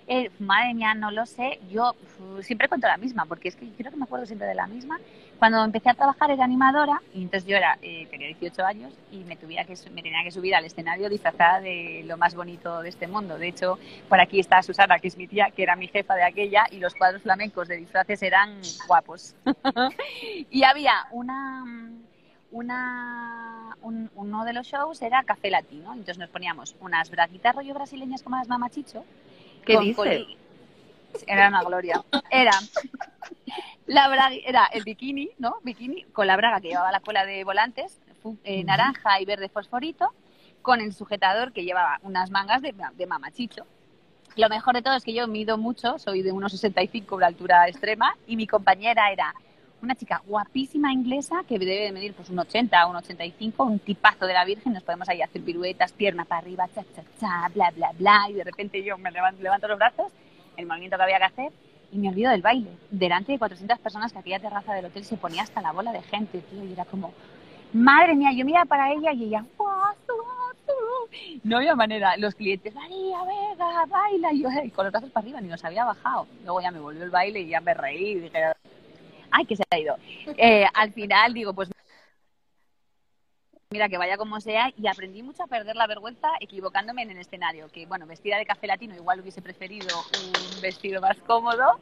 eh, 0.06 0.30
madre 0.38 0.74
mía, 0.74 0.94
no 0.94 1.10
lo 1.10 1.24
sé. 1.26 1.60
Yo 1.70 1.94
siempre 2.40 2.68
cuento 2.68 2.86
la 2.86 2.96
misma, 2.96 3.24
porque 3.24 3.48
es 3.48 3.56
que 3.56 3.68
creo 3.70 3.90
que 3.90 3.96
me 3.96 4.04
acuerdo 4.04 4.26
siempre 4.26 4.46
de 4.46 4.54
la 4.54 4.66
misma. 4.66 4.98
Cuando 5.38 5.64
empecé 5.64 5.90
a 5.90 5.94
trabajar 5.94 6.30
era 6.30 6.44
animadora, 6.44 7.00
y 7.14 7.22
entonces 7.22 7.48
yo 7.48 7.56
era, 7.56 7.78
eh, 7.82 8.06
tenía 8.10 8.28
18 8.28 8.64
años 8.64 8.92
y 9.10 9.24
me, 9.24 9.36
tuviera 9.36 9.64
que, 9.64 9.74
me 9.92 10.02
tenía 10.02 10.22
que 10.22 10.30
subir 10.30 10.54
al 10.54 10.64
escenario 10.64 11.08
disfrazada 11.08 11.60
de 11.60 12.04
lo 12.06 12.16
más 12.16 12.34
bonito 12.34 12.82
de 12.82 12.90
este 12.90 13.06
mundo. 13.06 13.38
De 13.38 13.48
hecho, 13.48 13.78
por 14.08 14.20
aquí 14.20 14.40
está 14.40 14.62
Susana, 14.62 14.98
que 14.98 15.08
es 15.08 15.16
mi 15.16 15.26
tía, 15.26 15.50
que 15.50 15.62
era 15.62 15.76
mi 15.76 15.88
jefa 15.88 16.14
de 16.14 16.24
aquella, 16.24 16.66
y 16.70 16.78
los 16.78 16.94
cuadros 16.94 17.22
flamencos 17.22 17.68
de 17.68 17.76
disfraces 17.76 18.22
eran 18.22 18.60
guapos. 18.86 19.34
y 20.50 20.62
había 20.64 21.06
una 21.10 21.64
una, 22.50 23.76
uno 23.82 24.44
de 24.44 24.52
los 24.52 24.66
shows 24.68 25.02
era 25.02 25.24
café 25.24 25.50
latino. 25.50 25.92
Entonces 25.92 26.18
nos 26.18 26.30
poníamos 26.30 26.76
unas 26.80 27.10
braguitas 27.10 27.54
rollo 27.54 27.74
brasileñas 27.74 28.22
como 28.22 28.36
las 28.36 28.48
mamachicho 28.48 29.04
¿Qué 29.64 29.78
dice? 29.78 30.26
Era 31.26 31.48
una 31.48 31.62
gloria. 31.62 32.02
Era 32.30 32.52
la 33.86 34.08
braga, 34.08 34.34
era 34.44 34.66
el 34.66 34.82
bikini, 34.84 35.30
¿no? 35.38 35.56
Bikini 35.62 36.04
con 36.04 36.26
la 36.26 36.36
braga 36.36 36.60
que 36.60 36.68
llevaba 36.68 36.90
la 36.92 37.00
cola 37.00 37.24
de 37.24 37.44
volantes, 37.44 38.00
eh, 38.44 38.64
naranja 38.64 39.20
y 39.20 39.24
verde 39.24 39.48
fosforito, 39.48 40.12
con 40.62 40.80
el 40.80 40.92
sujetador 40.92 41.52
que 41.52 41.64
llevaba 41.64 41.98
unas 42.02 42.30
mangas 42.30 42.62
de, 42.62 42.74
de 42.94 43.06
mamachicho. 43.06 43.66
Lo 44.36 44.48
mejor 44.48 44.74
de 44.74 44.82
todo 44.82 44.94
es 44.94 45.04
que 45.04 45.14
yo 45.14 45.28
mido 45.28 45.58
mucho, 45.58 45.98
soy 45.98 46.22
de 46.22 46.32
1,65 46.32 47.18
de 47.18 47.24
altura 47.24 47.68
extrema, 47.68 48.16
y 48.26 48.36
mi 48.36 48.46
compañera 48.46 49.12
era 49.12 49.34
una 49.84 49.94
chica 49.94 50.22
guapísima 50.26 50.92
inglesa 50.92 51.44
que 51.48 51.58
debe 51.58 51.84
de 51.84 51.92
medir 51.92 52.14
pues 52.14 52.30
un 52.30 52.38
80 52.38 52.86
o 52.86 52.90
un 52.90 52.96
85, 52.96 53.64
un 53.64 53.78
tipazo 53.78 54.26
de 54.26 54.32
la 54.32 54.44
Virgen, 54.44 54.72
nos 54.72 54.82
podemos 54.82 55.08
ahí 55.08 55.22
hacer 55.22 55.42
piruetas, 55.42 55.92
pierna 55.92 56.24
para 56.24 56.40
arriba, 56.40 56.68
cha, 56.74 56.82
cha, 56.94 57.02
cha, 57.20 57.48
bla, 57.54 57.70
bla, 57.70 57.92
bla, 57.98 58.26
y 58.30 58.34
de 58.34 58.44
repente 58.44 58.82
yo 58.82 58.98
me 58.98 59.10
levanto, 59.10 59.68
los 59.68 59.78
brazos, 59.78 60.10
el 60.56 60.66
movimiento 60.66 60.96
que 60.96 61.02
había 61.02 61.18
que 61.18 61.24
hacer, 61.24 61.52
y 61.92 61.98
me 61.98 62.08
olvido 62.08 62.30
del 62.30 62.42
baile, 62.42 62.70
delante 62.90 63.32
de 63.32 63.38
400 63.38 63.78
personas 63.78 64.12
que 64.12 64.18
aquella 64.18 64.40
terraza 64.40 64.74
del 64.74 64.86
hotel 64.86 65.04
se 65.04 65.16
ponía 65.16 65.42
hasta 65.42 65.60
la 65.60 65.72
bola 65.72 65.92
de 65.92 66.02
gente, 66.02 66.40
tío, 66.40 66.64
y 66.64 66.72
era 66.72 66.84
como, 66.86 67.12
madre 67.72 68.14
mía, 68.14 68.32
yo 68.32 68.44
miraba 68.44 68.64
para 68.64 68.92
ella 68.92 69.12
y 69.12 69.24
ella, 69.24 69.44
no 71.44 71.58
había 71.58 71.76
manera, 71.76 72.16
los 72.16 72.34
clientes, 72.34 72.74
María, 72.74 73.18
Vega, 73.24 73.84
baila, 73.86 74.32
y 74.32 74.42
yo 74.42 74.48
con 74.74 74.86
los 74.86 74.92
brazos 74.92 75.10
para 75.10 75.24
arriba, 75.24 75.40
ni 75.40 75.48
nos 75.48 75.64
había 75.64 75.84
bajado, 75.84 76.26
luego 76.42 76.60
ya 76.60 76.70
me 76.70 76.80
volvió 76.80 77.04
el 77.04 77.10
baile 77.10 77.40
y 77.40 77.48
ya 77.48 77.60
me 77.60 77.74
reí, 77.74 78.12
y 78.12 78.20
dije, 78.20 78.54
ay, 79.34 79.46
que 79.46 79.56
se 79.56 79.64
ha 79.68 79.78
ido. 79.78 79.96
Eh, 80.36 80.64
al 80.72 80.92
final 80.92 81.34
digo, 81.34 81.52
pues 81.52 81.68
mira, 83.70 83.88
que 83.88 83.98
vaya 83.98 84.16
como 84.16 84.40
sea, 84.40 84.72
y 84.76 84.86
aprendí 84.86 85.24
mucho 85.24 85.42
a 85.42 85.48
perder 85.48 85.74
la 85.74 85.88
vergüenza 85.88 86.28
equivocándome 86.38 87.02
en 87.02 87.10
el 87.10 87.18
escenario, 87.18 87.68
que 87.72 87.86
bueno, 87.86 88.06
vestida 88.06 88.38
de 88.38 88.46
café 88.46 88.68
latino 88.68 88.94
igual 88.94 89.20
hubiese 89.20 89.42
preferido 89.42 89.88
un 90.16 90.60
vestido 90.60 91.00
más 91.00 91.18
cómodo, 91.26 91.80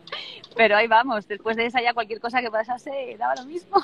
pero 0.56 0.76
ahí 0.76 0.86
vamos, 0.86 1.28
después 1.28 1.54
de 1.56 1.66
esa 1.66 1.82
ya 1.82 1.92
cualquier 1.92 2.18
cosa 2.18 2.40
que 2.40 2.50
pasase 2.50 3.14
daba 3.18 3.34
lo 3.36 3.44
mismo. 3.44 3.76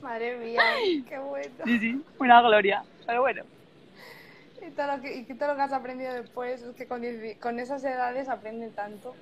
Madre 0.00 0.36
mía, 0.36 0.62
qué 1.08 1.18
bueno. 1.18 1.64
Sí, 1.64 1.78
sí, 1.78 2.04
una 2.18 2.42
gloria, 2.42 2.84
pero 3.06 3.20
bueno. 3.20 3.44
Y 4.66 4.70
todo, 4.70 4.96
lo 4.96 5.00
que, 5.00 5.14
y 5.14 5.24
todo 5.34 5.50
lo 5.50 5.56
que 5.56 5.62
has 5.62 5.72
aprendido 5.72 6.12
después, 6.12 6.60
es 6.60 6.74
que 6.74 6.86
con, 6.86 7.60
esas 7.60 7.84
edades 7.84 8.28
aprenden 8.28 8.72
tanto. 8.72 9.14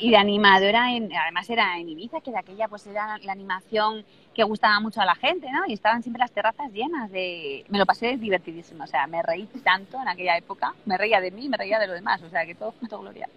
y 0.00 0.10
de 0.10 0.16
animadora, 0.16 0.92
en, 0.92 1.08
además 1.14 1.48
era 1.48 1.78
en 1.78 1.88
Ibiza, 1.88 2.20
que 2.20 2.32
de 2.32 2.38
aquella 2.38 2.66
pues 2.66 2.86
era 2.86 3.16
la 3.18 3.32
animación 3.32 4.04
que 4.34 4.42
gustaba 4.42 4.80
mucho 4.80 5.00
a 5.00 5.04
la 5.04 5.14
gente, 5.14 5.50
¿no? 5.52 5.66
Y 5.68 5.74
estaban 5.74 6.02
siempre 6.02 6.18
las 6.18 6.32
terrazas 6.32 6.72
llenas 6.72 7.10
de... 7.12 7.64
Me 7.68 7.78
lo 7.78 7.86
pasé 7.86 8.16
divertidísimo, 8.16 8.84
o 8.84 8.86
sea, 8.88 9.06
me 9.06 9.22
reí 9.22 9.46
tanto 9.62 10.00
en 10.02 10.08
aquella 10.08 10.36
época, 10.36 10.74
me 10.84 10.98
reía 10.98 11.20
de 11.20 11.30
mí, 11.30 11.48
me 11.48 11.56
reía 11.56 11.78
de 11.78 11.86
lo 11.86 11.92
demás, 11.92 12.20
o 12.22 12.28
sea, 12.28 12.44
que 12.44 12.56
todo 12.56 12.72
fue 12.72 12.88
gloria. 12.88 13.28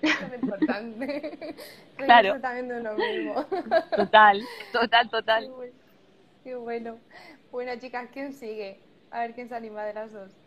es 0.00 0.42
importante. 0.42 1.54
claro. 1.96 2.40
también 2.40 2.68
de 2.68 2.80
lo 2.80 2.94
mismo. 2.94 3.44
Total, 3.94 4.42
total, 4.72 5.10
total. 5.10 5.50
Qué 6.42 6.54
bueno. 6.54 6.96
Bueno, 7.52 7.72
chicas, 7.78 8.08
¿quién 8.10 8.32
sigue? 8.32 8.80
A 9.10 9.20
ver 9.20 9.34
quién 9.34 9.48
se 9.48 9.54
anima 9.54 9.84
de 9.84 9.94
las 9.94 10.12
dos. 10.12 10.37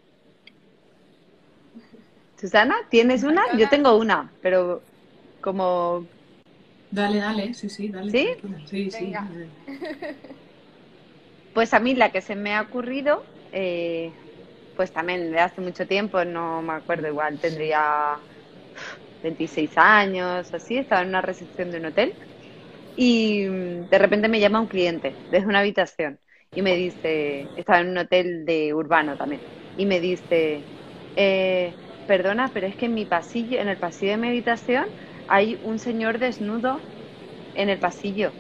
Susana, 2.38 2.76
¿tienes 2.90 3.24
una? 3.24 3.42
Yo 3.58 3.70
tengo 3.70 3.98
una, 3.98 4.36
pero 4.42 4.86
como... 5.42 6.10
Dale, 6.90 7.20
dale, 7.20 7.54
sí, 7.54 7.70
sí, 7.70 7.90
dale. 7.92 8.12
¿Sí? 8.12 8.28
Sí, 8.66 8.92
sí. 8.92 9.14
Pues 11.54 11.74
a 11.74 11.80
mí 11.80 11.96
la 11.96 12.12
que 12.12 12.22
se 12.22 12.36
me 12.36 12.56
ha 12.56 12.62
ocurrido, 12.62 13.28
eh, 13.52 14.16
pues 14.76 14.92
también 14.94 15.32
de 15.32 15.40
hace 15.40 15.62
mucho 15.62 15.88
tiempo, 15.88 16.24
no 16.26 16.62
me 16.62 16.74
acuerdo, 16.74 17.08
igual 17.08 17.40
tendría 17.40 18.24
26 19.22 19.78
años, 19.78 20.54
así, 20.54 20.78
estaba 20.78 21.02
en 21.02 21.10
una 21.10 21.22
recepción 21.22 21.72
de 21.72 21.78
un 21.80 21.86
hotel 21.88 22.16
y 22.96 23.46
de 23.48 23.98
repente 24.00 24.30
me 24.30 24.40
llama 24.40 24.62
un 24.62 24.68
cliente 24.68 25.22
desde 25.30 25.48
una 25.48 25.60
habitación 25.62 26.20
y 26.54 26.62
me 26.64 26.76
dice, 26.76 27.52
estaba 27.56 27.80
en 27.82 27.90
un 27.92 27.98
hotel 28.00 28.46
de 28.46 28.74
urbano 28.74 29.18
también, 29.18 29.44
y 29.76 29.86
me 29.88 30.00
dice, 30.02 30.70
eh, 31.16 31.78
perdona, 32.06 32.52
pero 32.54 32.68
es 32.68 32.76
que 32.78 32.86
en 32.88 32.94
mi 32.94 33.06
pasillo, 33.06 33.60
en 33.60 33.68
el 33.70 33.80
pasillo 33.80 34.12
de 34.14 34.18
meditación, 34.18 34.88
hay 35.28 35.58
un 35.62 35.80
señor 35.80 36.20
desnudo 36.20 36.88
en 37.56 37.70
el 37.70 37.80
pasillo. 37.80 38.38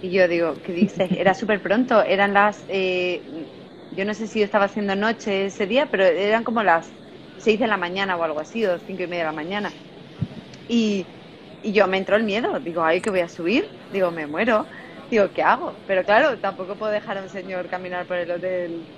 Y 0.00 0.12
yo 0.12 0.28
digo, 0.28 0.60
¿qué 0.62 0.72
dices? 0.72 1.10
Era 1.12 1.34
súper 1.34 1.62
pronto, 1.62 2.02
eran 2.04 2.34
las, 2.34 2.64
eh, 2.68 3.24
yo 3.90 4.04
no 4.04 4.12
sé 4.14 4.26
si 4.28 4.42
estaba 4.42 4.66
haciendo 4.66 4.96
noche 4.96 5.46
ese 5.46 5.66
día, 5.66 5.86
pero 5.90 6.04
eran 6.04 6.44
como 6.44 6.62
las 6.62 6.94
seis 7.36 7.58
de 7.60 7.66
la 7.66 7.76
mañana 7.78 8.16
o 8.16 8.22
algo 8.22 8.40
así, 8.40 8.64
o 8.66 8.78
cinco 8.78 9.02
y 9.04 9.06
media 9.06 9.24
de 9.24 9.28
la 9.28 9.32
mañana. 9.32 9.78
Y, 10.68 11.12
y 11.62 11.72
yo 11.74 11.86
me 11.88 11.98
entró 11.98 12.16
el 12.16 12.24
miedo, 12.24 12.60
digo, 12.60 12.84
ay, 12.84 13.02
que 13.02 13.10
voy 13.10 13.20
a 13.20 13.28
subir, 13.28 13.66
digo, 13.88 14.10
me 14.12 14.26
muero, 14.26 14.68
digo, 15.10 15.32
¿qué 15.32 15.42
hago? 15.42 15.82
Pero 15.86 16.04
claro, 16.04 16.40
tampoco 16.40 16.78
puedo 16.78 16.92
dejar 16.92 17.18
a 17.18 17.22
un 17.22 17.30
señor 17.30 17.68
caminar 17.68 18.06
por 18.06 18.18
el 18.18 18.30
hotel 18.30 18.88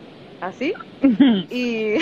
así. 0.40 0.74
y 1.48 1.96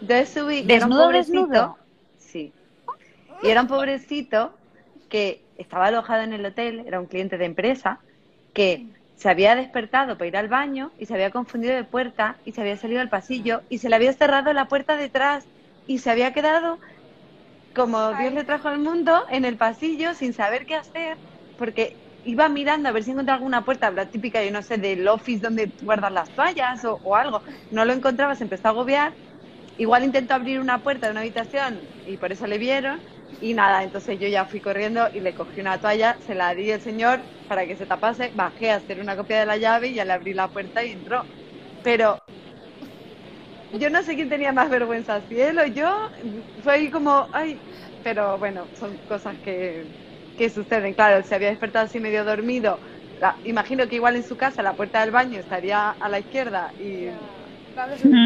entonces 0.00 0.30
subí. 0.30 0.62
¿Desnudo, 0.62 1.08
desnudo? 1.08 1.78
Sí. 2.16 2.54
Y 3.42 3.48
era 3.48 3.62
un 3.62 3.68
pobrecito 3.68 4.60
que 5.08 5.48
estaba 5.56 5.86
alojado 5.86 6.22
en 6.22 6.32
el 6.32 6.44
hotel, 6.44 6.80
era 6.86 7.00
un 7.00 7.06
cliente 7.06 7.38
de 7.38 7.46
empresa, 7.46 8.04
que 8.52 8.90
se 9.14 9.28
había 9.28 9.56
despertado 9.56 10.16
para 10.16 10.28
ir 10.28 10.36
al 10.36 10.48
baño 10.48 10.92
y 10.98 11.06
se 11.06 11.14
había 11.14 11.30
confundido 11.30 11.74
de 11.74 11.84
puerta 11.84 12.40
y 12.44 12.52
se 12.52 12.60
había 12.60 12.76
salido 12.76 13.00
al 13.00 13.08
pasillo 13.08 13.62
y 13.68 13.78
se 13.78 13.88
le 13.88 13.96
había 13.96 14.12
cerrado 14.12 14.52
la 14.52 14.68
puerta 14.68 14.96
detrás 14.96 15.48
y 15.86 15.98
se 15.98 16.10
había 16.10 16.32
quedado 16.32 16.78
como 17.74 18.14
Dios 18.14 18.32
le 18.32 18.44
trajo 18.44 18.68
al 18.68 18.78
mundo 18.80 19.24
en 19.28 19.44
el 19.44 19.56
pasillo 19.56 20.14
sin 20.14 20.32
saber 20.34 20.66
qué 20.66 20.74
hacer 20.74 21.20
porque 21.56 22.00
iba 22.22 22.48
mirando 22.48 22.88
a 22.88 22.92
ver 22.92 23.04
si 23.04 23.10
encontraba 23.12 23.36
alguna 23.36 23.64
puerta, 23.64 23.90
la 23.90 24.10
típica, 24.10 24.44
yo 24.44 24.50
no 24.52 24.62
sé, 24.62 24.78
del 24.78 25.06
office 25.08 25.40
donde 25.40 25.74
guardan 25.80 26.14
las 26.14 26.32
toallas 26.34 26.84
o, 26.84 26.94
o 27.02 27.16
algo. 27.16 27.42
No 27.70 27.84
lo 27.84 27.92
encontraba, 27.92 28.34
se 28.34 28.44
empezó 28.44 28.68
a 28.68 28.70
agobiar 28.72 29.16
igual 29.78 30.04
intentó 30.04 30.34
abrir 30.34 30.60
una 30.60 30.82
puerta 30.82 31.06
de 31.08 31.12
una 31.12 31.22
habitación 31.22 31.88
y 32.04 32.18
por 32.18 32.32
eso 32.32 32.46
le 32.48 32.58
vieron. 32.58 33.02
Y 33.40 33.54
nada, 33.54 33.84
entonces 33.84 34.18
yo 34.20 34.28
ya 34.28 34.46
fui 34.46 34.60
corriendo 34.60 35.10
y 35.14 35.20
le 35.20 35.34
cogí 35.34 35.60
una 35.60 35.80
toalla, 35.80 36.18
se 36.20 36.34
la 36.36 36.54
di 36.54 36.72
al 36.72 36.82
señor 36.82 37.30
para 37.46 37.66
que 37.66 37.76
se 37.76 37.86
tapase, 37.86 38.32
bajé 38.34 38.72
a 38.72 38.76
hacer 38.76 39.00
una 39.00 39.16
copia 39.16 39.40
de 39.40 39.46
la 39.46 39.56
llave 39.58 39.88
y 39.88 39.94
ya 39.94 40.04
le 40.04 40.12
abrí 40.14 40.34
la 40.34 40.52
puerta 40.52 40.84
y 40.84 40.92
entró. 40.92 41.26
Pero 41.82 42.20
yo 43.72 43.90
no 43.90 44.02
sé 44.02 44.14
quién 44.14 44.28
tenía 44.28 44.52
más 44.52 44.70
vergüenza, 44.70 45.22
si 45.28 45.40
él 45.40 45.58
o 45.58 45.66
yo. 45.66 45.90
Fue 46.62 46.72
ahí 46.74 46.90
como, 46.90 47.28
ay, 47.32 47.62
pero 48.02 48.38
bueno, 48.38 48.70
son 48.74 48.98
cosas 48.98 49.40
que, 49.40 49.88
que 50.36 50.50
suceden. 50.50 50.94
Claro, 50.94 51.22
se 51.24 51.34
había 51.34 51.48
despertado 51.50 51.84
así 51.86 52.00
medio 52.00 52.24
dormido. 52.24 52.80
imagino 53.44 53.86
que 53.88 53.96
igual 53.96 54.16
en 54.16 54.24
su 54.24 54.36
casa 54.36 54.62
la 54.62 54.76
puerta 54.76 55.00
del 55.00 55.10
baño 55.10 55.38
estaría 55.40 55.90
a 55.90 56.08
la 56.08 56.18
izquierda 56.20 56.74
y 56.78 57.08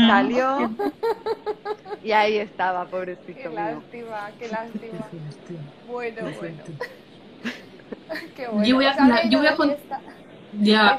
salió 0.07 0.71
y 2.03 2.12
ahí 2.12 2.37
estaba, 2.37 2.85
pobrecito. 2.87 3.27
Qué 3.27 3.49
lástima, 3.49 4.31
qué 4.38 4.49
lástima. 4.49 5.07
Bueno, 5.88 6.23
bueno. 6.38 6.57
Qué 8.37 8.47
bueno. 8.47 8.65
Yo 8.65 8.77
voy 8.77 8.85
a, 8.85 9.29
yo 9.29 9.38
voy 9.38 9.47
a 9.47 9.57
Ya, 10.61 10.99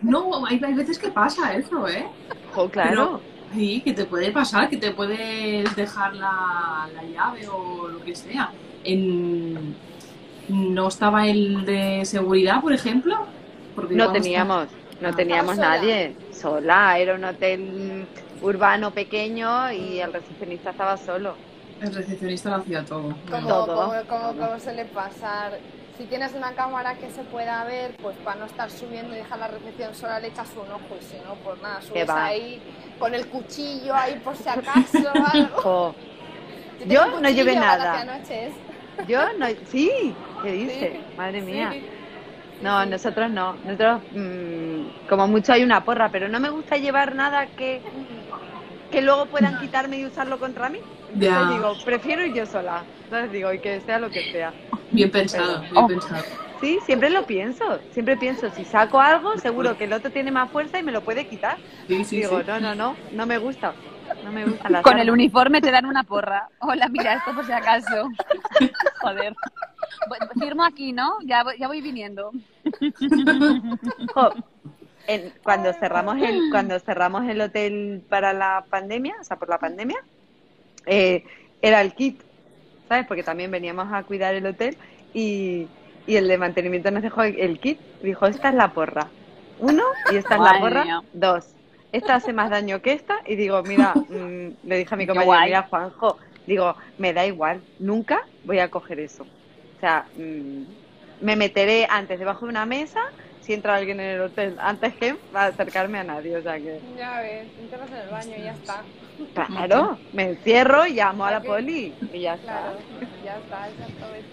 no, 0.00 0.46
hay, 0.46 0.60
hay, 0.64 0.72
veces 0.72 0.98
que 0.98 1.08
pasa 1.10 1.54
eso, 1.54 1.86
¿eh? 1.86 2.06
Oh, 2.54 2.68
claro. 2.68 3.20
sí, 3.52 3.82
que 3.82 3.92
te 3.92 4.06
puede 4.06 4.30
pasar, 4.30 4.70
que 4.70 4.78
te 4.78 4.92
puedes 4.92 5.76
dejar 5.76 6.14
la, 6.14 6.88
la 6.94 7.02
llave 7.02 7.46
o 7.48 7.88
lo 7.88 8.02
que 8.02 8.14
sea. 8.14 8.52
En, 8.84 9.76
¿No 10.48 10.88
estaba 10.88 11.26
el 11.26 11.66
de 11.66 12.04
seguridad, 12.04 12.60
por 12.60 12.72
ejemplo? 12.72 13.26
Porque 13.74 13.94
no 13.94 14.12
teníamos, 14.12 14.68
no 15.00 15.14
teníamos 15.14 15.58
nadie. 15.58 16.14
Sola, 16.36 16.98
era 16.98 17.14
un 17.14 17.24
hotel 17.24 18.06
urbano 18.42 18.90
pequeño 18.90 19.72
y 19.72 20.00
el 20.00 20.12
recepcionista 20.12 20.70
estaba 20.70 20.96
solo. 20.96 21.34
El 21.80 21.94
recepcionista 21.94 22.50
lo 22.50 22.56
hacía 22.56 22.84
todo. 22.84 23.14
Como, 23.30 23.48
todo. 23.48 24.04
Como, 24.06 24.32
como, 24.32 24.60
suele 24.60 24.84
pasar. 24.86 25.58
Si 25.98 26.04
tienes 26.04 26.34
una 26.34 26.52
cámara 26.52 26.94
que 26.96 27.10
se 27.10 27.22
pueda 27.24 27.64
ver, 27.64 27.96
pues 28.02 28.16
para 28.18 28.40
no 28.40 28.46
estar 28.46 28.70
subiendo 28.70 29.14
y 29.14 29.18
dejar 29.18 29.38
la 29.38 29.48
recepción 29.48 29.94
sola 29.94 30.20
le 30.20 30.28
echas 30.28 30.50
un 30.52 30.70
ojo 30.70 30.96
y 31.00 31.04
si 31.04 31.16
no, 31.26 31.34
pues 31.36 31.60
nada, 31.62 31.80
subes 31.80 32.08
ahí 32.10 32.60
con 32.98 33.14
el 33.14 33.26
cuchillo 33.28 33.94
ahí 33.94 34.20
por 34.22 34.36
si 34.36 34.48
acaso 34.48 34.98
algo. 35.32 35.94
Yo, 36.86 37.20
no 37.20 37.30
llevé 37.30 37.56
nada. 37.56 38.04
Yo 39.08 39.32
no, 39.38 39.46
sí, 39.70 40.14
¿qué 40.42 40.52
dice? 40.52 41.00
Madre 41.16 41.40
mía. 41.40 41.74
No, 42.62 42.86
nosotros 42.86 43.30
no. 43.30 43.54
Nosotros, 43.64 44.02
mm, 44.12 45.08
como 45.08 45.28
mucho 45.28 45.52
hay 45.52 45.62
una 45.62 45.84
porra, 45.84 46.10
pero 46.10 46.28
no 46.28 46.40
me 46.40 46.50
gusta 46.50 46.76
llevar 46.76 47.14
nada 47.14 47.46
que, 47.46 47.82
que 48.90 49.02
luego 49.02 49.26
puedan 49.26 49.58
quitarme 49.60 49.98
y 49.98 50.06
usarlo 50.06 50.38
contra 50.38 50.68
mí. 50.68 50.78
Entonces 51.12 51.48
digo, 51.50 51.74
prefiero 51.84 52.24
ir 52.24 52.34
yo 52.34 52.46
sola. 52.46 52.82
Entonces 53.04 53.32
digo, 53.32 53.52
y 53.52 53.58
que 53.60 53.80
sea 53.80 53.98
lo 53.98 54.10
que 54.10 54.30
sea. 54.32 54.52
Bien 54.90 55.10
pensado, 55.10 55.60
bien 55.60 55.76
oh. 55.76 55.86
pensado. 55.86 56.24
Sí, 56.60 56.78
siempre 56.84 57.10
lo 57.10 57.26
pienso. 57.26 57.80
Siempre 57.92 58.16
pienso, 58.16 58.50
si 58.50 58.64
saco 58.64 59.00
algo, 59.00 59.36
seguro 59.38 59.76
que 59.76 59.84
el 59.84 59.92
otro 59.92 60.10
tiene 60.10 60.30
más 60.30 60.50
fuerza 60.50 60.78
y 60.78 60.82
me 60.82 60.92
lo 60.92 61.02
puede 61.02 61.26
quitar. 61.26 61.58
Sí, 61.86 62.04
sí, 62.04 62.16
digo, 62.16 62.42
no, 62.42 62.60
no, 62.60 62.74
no, 62.74 62.96
no 63.12 63.26
me 63.26 63.38
gusta. 63.38 63.74
No 64.24 64.32
me 64.32 64.44
gusta 64.44 64.82
Con 64.82 64.98
el 64.98 65.10
uniforme 65.10 65.60
te 65.60 65.70
dan 65.70 65.84
una 65.84 66.04
porra. 66.04 66.48
Hola, 66.60 66.88
mira 66.88 67.14
esto 67.14 67.34
por 67.34 67.44
si 67.44 67.52
acaso. 67.52 68.08
Joder. 69.00 69.34
Firmo 70.38 70.64
aquí, 70.64 70.92
¿no? 70.92 71.18
Ya, 71.24 71.44
ya 71.58 71.66
voy 71.66 71.80
viniendo. 71.80 72.32
cuando 75.42 75.72
cerramos 75.74 76.20
el 76.20 76.50
cuando 76.50 76.78
cerramos 76.80 77.28
el 77.28 77.40
hotel 77.40 78.02
para 78.08 78.32
la 78.32 78.64
pandemia, 78.68 79.14
o 79.20 79.24
sea, 79.24 79.38
por 79.38 79.48
la 79.48 79.58
pandemia, 79.58 79.98
eh, 80.86 81.24
era 81.62 81.80
el 81.80 81.94
kit, 81.94 82.20
¿sabes? 82.88 83.06
Porque 83.06 83.22
también 83.22 83.50
veníamos 83.50 83.92
a 83.92 84.02
cuidar 84.02 84.34
el 84.34 84.46
hotel 84.46 84.76
y, 85.14 85.68
y 86.06 86.16
el 86.16 86.28
de 86.28 86.38
mantenimiento 86.38 86.90
nos 86.90 87.02
dejó 87.02 87.22
el, 87.22 87.58
kit. 87.60 87.80
Dijo, 88.02 88.26
esta 88.26 88.50
es 88.50 88.54
la 88.54 88.72
porra. 88.72 89.08
Uno, 89.58 89.82
y 90.12 90.16
esta 90.16 90.34
es 90.34 90.40
la 90.40 90.60
porra. 90.60 91.02
Dos. 91.12 91.56
Esta 91.92 92.16
hace 92.16 92.32
más 92.32 92.50
daño 92.50 92.82
que 92.82 92.92
esta. 92.92 93.20
Y 93.26 93.36
digo, 93.36 93.62
mira, 93.62 93.94
mm, 94.08 94.48
le 94.64 94.78
dije 94.78 94.94
a 94.94 94.96
mi 94.96 95.06
compañero, 95.06 95.40
mira, 95.44 95.62
Juanjo, 95.62 96.18
digo, 96.46 96.76
me 96.98 97.12
da 97.12 97.26
igual, 97.26 97.62
nunca 97.78 98.22
voy 98.44 98.58
a 98.58 98.70
coger 98.70 99.00
eso. 99.00 99.26
O 99.76 99.80
sea, 99.80 100.06
mm, 100.16 100.62
me 101.20 101.36
meteré 101.36 101.86
antes 101.90 102.18
debajo 102.18 102.46
de 102.46 102.50
una 102.50 102.66
mesa 102.66 103.00
si 103.46 103.52
entra 103.54 103.76
alguien 103.76 104.00
en 104.00 104.06
el 104.06 104.20
hotel, 104.22 104.56
antes 104.58 104.92
que 104.94 105.16
acercarme 105.32 105.98
a 105.98 106.04
nadie. 106.04 106.36
O 106.36 106.42
sea 106.42 106.56
que... 106.58 106.80
Ya 106.98 107.20
ves, 107.20 107.46
entras 107.60 107.88
en 107.90 107.96
el 107.96 108.08
baño 108.08 108.32
y 108.36 108.42
ya 108.42 108.52
está. 108.52 108.82
Claro, 109.46 109.98
me 110.12 110.30
encierro 110.30 110.84
y 110.86 110.94
llamo 110.94 111.24
a 111.24 111.30
la 111.30 111.40
poli 111.40 111.94
y 112.12 112.20
ya 112.20 112.34
está. 112.34 112.74
ya 113.24 113.36
está, 113.36 113.68
exactamente. 113.68 114.28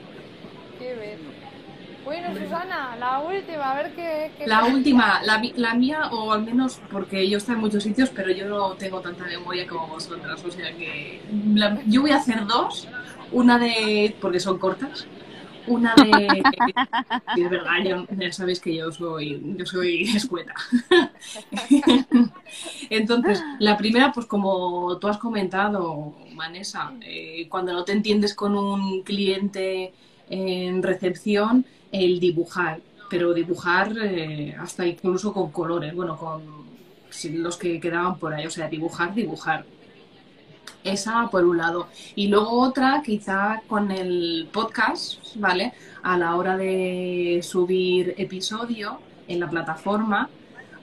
Qué 0.80 0.96
ver. 0.96 1.20
Bueno, 2.04 2.36
Susana, 2.38 2.98
la 2.98 3.20
última, 3.20 3.72
a 3.72 3.76
ver 3.76 3.94
qué... 3.94 4.46
la 4.46 4.66
última, 4.66 5.22
la, 5.24 5.42
la, 5.56 5.74
mía, 5.74 6.10
o 6.12 6.34
al 6.34 6.44
menos 6.44 6.82
porque 6.92 7.30
yo 7.30 7.38
estoy 7.38 7.56
en 7.56 7.62
muchos 7.62 7.84
sitios, 7.84 8.10
pero 8.10 8.30
yo 8.32 8.46
no 8.46 8.74
tengo 8.74 9.00
tanta 9.00 9.24
memoria 9.24 9.66
como 9.66 9.88
vosotras, 9.88 10.44
o 10.44 10.52
sea 10.52 10.76
que 10.76 11.22
yo 11.86 12.02
voy 12.02 12.12
a 12.12 12.18
hacer 12.18 12.46
dos, 12.46 12.90
una 13.32 13.58
de... 13.58 14.18
porque 14.20 14.42
son 14.42 14.58
cortas, 14.58 15.08
una 15.68 15.96
de... 15.96 16.44
es 17.38 17.50
verdad, 17.50 18.06
ya 18.18 18.32
sabéis 18.32 18.60
que 18.60 18.76
yo 18.76 18.92
soy, 18.92 19.56
yo 19.58 19.66
soy 19.66 20.04
escueta. 20.04 20.54
Entonces, 22.90 23.42
la 23.60 23.78
primera, 23.78 24.12
pues 24.12 24.26
como 24.26 24.98
tú 25.00 25.08
has 25.08 25.18
comentado, 25.18 26.16
Vanessa, 26.36 26.94
eh, 27.02 27.48
cuando 27.50 27.74
no 27.74 27.84
te 27.84 27.92
entiendes 27.92 28.34
con 28.34 28.56
un 28.56 29.04
cliente 29.04 29.94
en 30.30 30.84
recepción, 30.84 31.66
el 31.92 32.20
dibujar, 32.20 32.82
pero 33.10 33.34
dibujar 33.34 33.94
eh, 34.02 34.56
hasta 34.60 34.86
incluso 34.86 35.34
con 35.34 35.52
colores, 35.52 35.94
bueno, 35.94 36.18
con 36.18 36.64
los 37.34 37.58
que 37.58 37.80
quedaban 37.80 38.18
por 38.18 38.34
ahí, 38.34 38.48
o 38.48 38.50
sea, 38.50 38.68
dibujar, 38.68 39.14
dibujar. 39.14 39.66
Esa 40.84 41.30
por 41.32 41.46
un 41.46 41.58
lado. 41.58 41.88
Y 42.16 42.28
luego 42.28 42.60
otra, 42.60 43.02
quizá 43.04 43.62
con 43.68 43.92
el 43.92 44.50
podcast, 44.52 45.36
¿vale? 45.36 45.74
A 46.02 46.18
la 46.18 46.36
hora 46.36 46.58
de 46.58 47.40
subir 47.42 48.16
episodio 48.18 49.00
en 49.28 49.40
la 49.40 49.50
plataforma, 49.50 50.30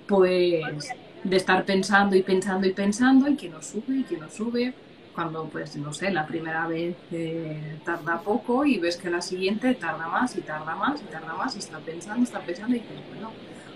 pues 0.07 0.89
de 1.23 1.37
estar 1.37 1.65
pensando 1.65 2.17
y 2.17 2.23
pensando 2.23 2.67
y 2.67 2.73
pensando 2.73 3.29
y 3.29 3.37
que 3.37 3.49
no 3.49 3.63
sube 3.63 3.99
y 3.99 4.05
que 4.05 4.17
no 4.17 4.31
sube. 4.31 4.75
Cuando, 5.15 5.49
pues, 5.49 5.77
no 5.77 5.93
sé, 5.93 6.13
la 6.13 6.25
primera 6.25 6.67
vez 6.69 6.97
eh, 7.11 7.81
tarda 7.85 8.21
poco 8.23 8.65
y 8.65 8.79
ves 8.79 8.97
que 8.97 9.11
la 9.11 9.21
siguiente 9.21 9.75
tarda 9.75 10.07
más 10.09 10.37
y 10.37 10.41
tarda 10.41 10.77
más 10.77 11.03
y 11.03 11.05
tarda 11.07 11.35
más 11.35 11.57
y 11.57 11.59
está 11.59 11.79
pensando, 11.81 12.23
está 12.23 12.41
pensando 12.41 12.77
y 12.77 12.81
dices, 12.81 13.01
bueno, 13.09 13.33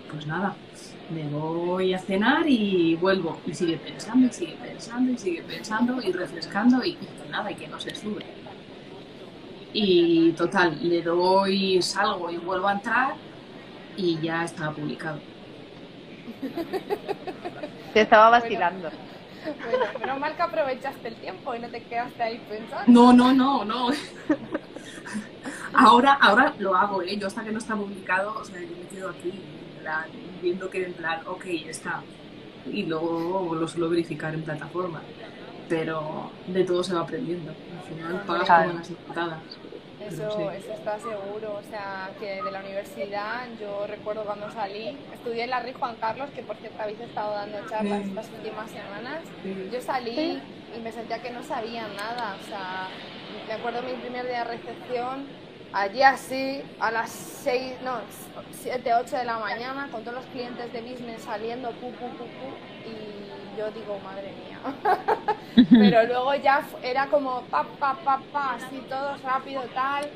pues 0.09 0.25
nada, 0.25 0.55
me 1.09 1.27
voy 1.27 1.93
a 1.93 1.99
cenar 1.99 2.47
y 2.47 2.95
vuelvo. 2.95 3.39
Y 3.45 3.53
sigue 3.53 3.77
pensando, 3.77 4.27
y 4.27 4.33
sigue 4.33 4.57
pensando, 4.61 5.11
y 5.11 5.17
sigue 5.17 5.41
pensando, 5.43 6.01
y 6.01 6.11
refrescando, 6.11 6.83
y, 6.83 6.97
nada, 7.29 7.51
y 7.51 7.55
que 7.55 7.67
no 7.67 7.79
se 7.79 7.93
sube. 7.95 8.25
Y 9.73 10.31
total, 10.31 10.77
le 10.81 11.01
doy, 11.01 11.81
salgo 11.81 12.31
y 12.31 12.37
vuelvo 12.37 12.67
a 12.67 12.73
entrar, 12.73 13.15
y 13.97 14.19
ya 14.19 14.43
está 14.43 14.71
publicado. 14.71 15.19
Te 17.93 18.01
estaba 18.01 18.29
vacilando. 18.29 18.89
Bueno, 19.45 19.85
pero 19.99 20.19
mal 20.19 20.35
que 20.35 20.41
aprovechaste 20.41 21.07
el 21.07 21.15
tiempo 21.15 21.53
y 21.53 21.59
no 21.59 21.67
te 21.69 21.83
quedaste 21.83 22.23
ahí 22.23 22.43
pensando. 22.49 22.83
No, 22.87 23.13
no, 23.13 23.31
no, 23.31 23.63
no. 23.63 23.89
Ahora, 25.77 26.13
ahora 26.13 26.53
lo 26.57 26.73
hago, 26.73 27.01
¿eh? 27.01 27.17
Yo 27.17 27.27
hasta 27.27 27.43
que 27.43 27.51
no 27.51 27.59
está 27.59 27.75
publicado, 27.75 28.33
o 28.39 28.45
sea, 28.45 28.61
yo 28.61 28.75
me 28.77 28.87
quedo 28.87 29.09
aquí 29.09 29.33
viendo 30.41 30.69
que 30.69 30.85
en 30.85 30.93
plan, 30.93 31.21
ok, 31.25 31.45
está. 31.67 32.01
Y 32.71 32.83
luego 32.83 33.55
lo 33.55 33.67
suelo 33.67 33.89
verificar 33.89 34.33
en 34.33 34.43
plataforma. 34.43 35.01
Pero 35.67 36.31
de 36.47 36.63
todo 36.63 36.83
se 36.83 36.93
va 36.93 37.01
aprendiendo. 37.01 37.51
Al 37.51 37.93
final 37.95 38.23
pagas 38.25 38.49
como 38.49 38.79
las 38.79 38.89
diputadas. 38.89 39.39
Eso, 39.99 40.51
eso 40.51 40.73
está 40.73 40.99
seguro. 40.99 41.55
O 41.55 41.69
sea, 41.69 42.11
que 42.19 42.43
de 42.43 42.51
la 42.51 42.59
universidad, 42.59 43.47
yo 43.59 43.87
recuerdo 43.87 44.23
cuando 44.23 44.51
salí, 44.51 44.97
estudié 45.13 45.45
en 45.45 45.49
la 45.49 45.61
RI 45.61 45.73
Juan 45.73 45.95
Carlos, 45.95 46.29
que 46.35 46.43
por 46.43 46.55
cierto 46.57 46.81
habéis 46.81 46.99
estado 46.99 47.33
dando 47.33 47.57
charlas 47.67 48.05
estas 48.05 48.29
últimas 48.29 48.69
semanas. 48.69 49.21
Yo 49.71 49.81
salí 49.81 50.39
y 50.75 50.79
me 50.81 50.91
sentía 50.91 51.21
que 51.21 51.31
no 51.31 51.41
sabía 51.43 51.87
nada. 51.87 52.35
O 52.39 52.47
sea, 52.47 52.89
me 53.47 53.53
acuerdo 53.53 53.81
mi 53.81 53.93
primer 53.93 54.27
día 54.27 54.39
de 54.39 54.57
recepción, 54.57 55.25
allí 55.75 56.01
así, 56.01 56.63
a 56.79 56.89
las 56.89 57.11
6, 57.11 57.73
no, 57.83 57.99
7, 58.53 58.93
8 58.93 59.17
de 59.17 59.25
la 59.25 59.37
mañana, 59.37 59.89
con 59.91 60.03
todos 60.03 60.15
los 60.15 60.25
clientes 60.27 60.71
de 60.71 60.81
business 60.81 61.21
saliendo, 61.21 61.69
pu, 61.71 61.91
pu, 61.91 62.07
pu, 62.11 62.23
pu, 62.23 62.47
y 62.89 63.57
yo 63.59 63.69
digo, 63.71 63.99
madre 64.03 64.31
mía. 64.31 64.59
Pero 65.69 66.03
luego 66.07 66.33
ya 66.35 66.63
era 66.81 67.07
como 67.07 67.41
pa, 67.43 67.63
pa, 67.77 67.93
pa, 67.93 68.21
pa, 68.31 68.53
así 68.55 68.77
todo 68.89 69.17
rápido, 69.17 69.61
tal, 69.73 70.09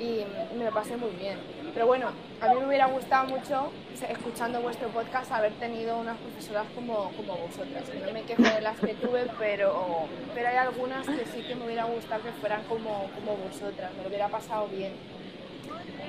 y 0.00 0.24
me 0.56 0.64
lo 0.64 0.70
pasé 0.72 0.96
muy 0.96 1.10
bien. 1.10 1.38
Pero 1.74 1.86
bueno, 1.88 2.06
a 2.40 2.48
mí 2.48 2.60
me 2.60 2.68
hubiera 2.68 2.86
gustado 2.86 3.28
mucho, 3.28 3.72
escuchando 4.08 4.60
vuestro 4.60 4.88
podcast, 4.88 5.30
haber 5.32 5.52
tenido 5.54 5.98
unas 5.98 6.16
profesoras 6.18 6.66
como, 6.72 7.10
como 7.16 7.36
vosotras. 7.36 7.82
No 8.06 8.12
me 8.12 8.22
quejo 8.22 8.42
de 8.42 8.60
las 8.60 8.78
que 8.78 8.94
tuve, 8.94 9.26
pero, 9.40 10.06
pero 10.34 10.48
hay 10.48 10.56
algunas 10.56 11.04
que 11.04 11.26
sí 11.26 11.42
que 11.42 11.56
me 11.56 11.66
hubiera 11.66 11.84
gustado 11.84 12.22
que 12.22 12.30
fueran 12.32 12.62
como, 12.64 13.10
como 13.16 13.36
vosotras, 13.38 13.92
me 13.96 14.02
lo 14.04 14.08
hubiera 14.08 14.28
pasado 14.28 14.68
bien. 14.68 14.92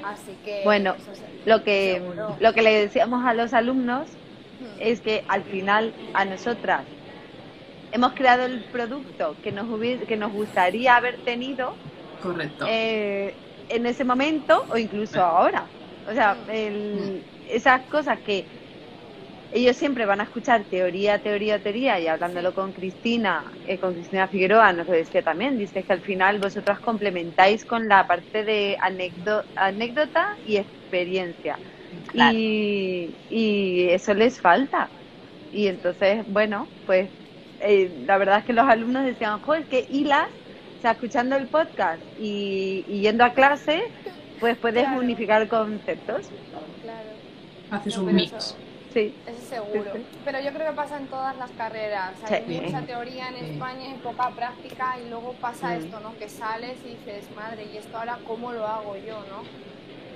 Así 0.04 0.38
que... 0.46 0.62
Bueno, 0.64 0.96
lo 1.46 1.64
que, 1.64 2.00
lo 2.40 2.54
que 2.54 2.62
le 2.62 2.82
decíamos 2.82 3.26
a 3.26 3.34
los 3.34 3.54
alumnos 3.54 4.08
hmm. 4.60 4.82
es 4.82 5.02
que 5.02 5.26
al 5.28 5.44
final 5.44 5.94
a 6.14 6.26
nosotras 6.26 6.84
hemos 7.92 8.14
creado 8.14 8.46
el 8.46 8.64
producto 8.66 9.36
que 9.44 9.52
nos, 9.52 9.68
que 10.08 10.16
nos 10.16 10.32
gustaría 10.32 10.96
haber 10.96 11.18
tenido. 11.24 11.74
Correcto. 12.22 12.66
Eh, 12.70 13.34
en 13.70 13.86
ese 13.86 14.04
momento 14.04 14.66
o 14.70 14.78
incluso 14.78 15.22
ahora. 15.22 15.70
O 16.08 16.14
sea, 16.14 16.46
esas 17.48 17.88
cosas 17.90 18.22
que 18.22 18.48
ellos 19.52 19.78
siempre 19.78 20.06
van 20.06 20.20
a 20.20 20.26
escuchar 20.26 20.66
teoría, 20.70 21.20
teoría, 21.20 21.62
teoría, 21.62 22.00
y 22.00 22.08
hablándolo 22.08 22.54
con 22.54 22.74
Cristina, 22.74 23.54
eh, 23.64 23.80
con 23.80 23.94
Cristina 23.94 24.28
Figueroa, 24.28 24.74
nos 24.74 24.86
lo 24.86 24.94
decía 24.94 25.24
también, 25.24 25.58
dice 25.58 25.84
que 25.84 25.94
al 25.94 26.02
final 26.02 26.40
vosotras 26.40 26.80
complementáis 26.82 27.64
con 27.64 27.88
la 27.88 28.06
parte 28.06 28.44
de 28.44 28.78
anécdota 29.56 30.26
y 30.44 30.58
experiencia. 30.58 31.60
Y, 32.14 33.16
y, 33.30 33.90
eso 33.90 34.14
les 34.14 34.42
falta. 34.42 34.92
Y 35.52 35.68
entonces, 35.68 36.26
bueno, 36.28 36.70
pues 36.86 37.12
eh, 37.60 37.94
la 38.06 38.18
verdad 38.18 38.40
es 38.40 38.46
que 38.46 38.54
los 38.54 38.68
alumnos 38.68 39.06
decían, 39.06 39.40
joder, 39.40 39.68
que 39.68 39.86
hilas 39.90 40.28
escuchando 40.92 41.36
el 41.36 41.48
podcast 41.48 42.02
y, 42.20 42.84
yendo 43.02 43.24
a 43.24 43.34
clase, 43.34 43.84
pues 44.40 44.58
puedes 44.58 44.88
unificar 44.90 45.48
conceptos. 45.48 46.30
Claro. 46.82 47.10
Haces 47.72 47.98
un 47.98 48.14
mix. 48.14 48.56
sí. 48.94 49.14
Eso 49.28 49.42
seguro. 49.50 49.92
Pero 50.24 50.40
yo 50.40 50.52
creo 50.54 50.70
que 50.70 50.76
pasa 50.76 50.98
en 50.98 51.08
todas 51.08 51.36
las 51.38 51.52
carreras. 51.52 52.14
Hay 52.30 52.62
mucha 52.62 52.82
teoría 52.82 53.30
en 53.30 53.36
España 53.36 53.90
y 53.90 53.94
poca 54.00 54.30
práctica 54.30 54.98
y 55.00 55.10
luego 55.10 55.34
pasa 55.34 55.70
mm. 55.70 55.78
esto, 55.80 56.00
¿no? 56.00 56.18
Que 56.18 56.30
sales 56.30 56.78
y 56.86 56.90
dices, 56.90 57.30
madre, 57.36 57.68
¿y 57.74 57.78
esto 57.78 57.98
ahora 57.98 58.20
cómo 58.26 58.52
lo 58.52 58.68
hago 58.68 58.96
yo, 58.98 59.20
no? 59.30 59.44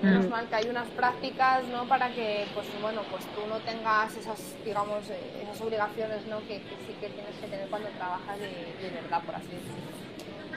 Menos 0.01 0.27
mm. 0.27 0.29
mal 0.29 0.47
que 0.47 0.55
hay 0.55 0.69
unas 0.69 0.87
prácticas, 0.89 1.65
¿no? 1.65 1.85
Para 1.87 2.09
que, 2.09 2.45
pues 2.53 2.67
bueno, 2.81 3.01
pues 3.11 3.25
tú 3.25 3.41
no 3.49 3.57
tengas 3.59 4.15
esas, 4.15 4.55
digamos, 4.63 5.09
eh, 5.09 5.43
esas 5.43 5.59
obligaciones, 5.61 6.25
¿no? 6.27 6.39
Que, 6.47 6.59
sí 6.59 6.93
que 7.01 7.09
tienes 7.09 7.35
que 7.41 7.47
tener 7.47 7.67
cuando 7.69 7.89
trabajas 7.89 8.39
de, 8.39 8.47
de 8.81 8.89
verdad, 9.01 9.21
por 9.23 9.35
así 9.35 9.47
decirlo. 9.47 10.08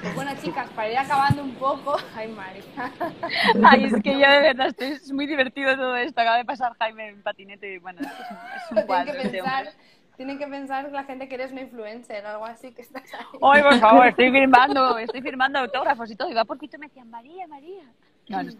Pues 0.03 0.15
bueno, 0.17 0.33
chicas, 0.43 0.69
para 0.71 0.91
ir 0.91 0.99
acabando 0.99 1.45
un 1.45 1.55
poco. 1.55 1.97
Ay, 2.17 2.27
Mari. 2.33 2.61
Ay, 3.65 3.85
es 3.85 4.03
que 4.03 4.13
yo 4.13 4.19
de 4.19 4.41
verdad 4.41 4.67
estoy, 4.67 4.89
es 4.89 5.13
muy 5.13 5.29
divertido 5.29 5.77
todo 5.77 5.97
esto. 5.97 6.21
Acaba 6.21 6.39
de 6.39 6.45
pasar 6.45 6.77
Jaime 6.81 7.11
en 7.11 7.23
patinete 7.23 7.75
y 7.75 7.79
bueno, 7.79 8.01
es, 8.01 8.09
es 8.09 8.73
un 8.73 8.83
cuadro. 8.83 9.13
Tienen 9.13 9.31
que, 9.31 9.39
pensar, 9.39 9.73
tienen 10.17 10.39
que 10.39 10.47
pensar 10.49 10.91
la 10.91 11.05
gente 11.05 11.29
que 11.29 11.37
eres 11.37 11.53
una 11.53 11.61
influencer 11.61 12.25
o 12.25 12.29
algo 12.31 12.47
así 12.47 12.73
que 12.73 12.83
estás 12.83 13.15
ahí. 13.15 13.39
Ay, 13.41 13.63
por 13.63 13.79
favor, 13.79 14.07
estoy 14.09 14.31
firmando, 14.33 14.99
estoy 14.99 15.23
firmando 15.23 15.61
autógrafos 15.61 16.11
y 16.11 16.17
todo. 16.17 16.29
Y 16.29 16.35
va 16.35 16.45
por 16.45 16.59
y 16.61 16.69
me 16.79 16.89
decían, 16.89 17.09
María, 17.09 17.47
María. 17.47 17.85
No, 18.29 18.43
no 18.43 18.49
es 18.49 18.59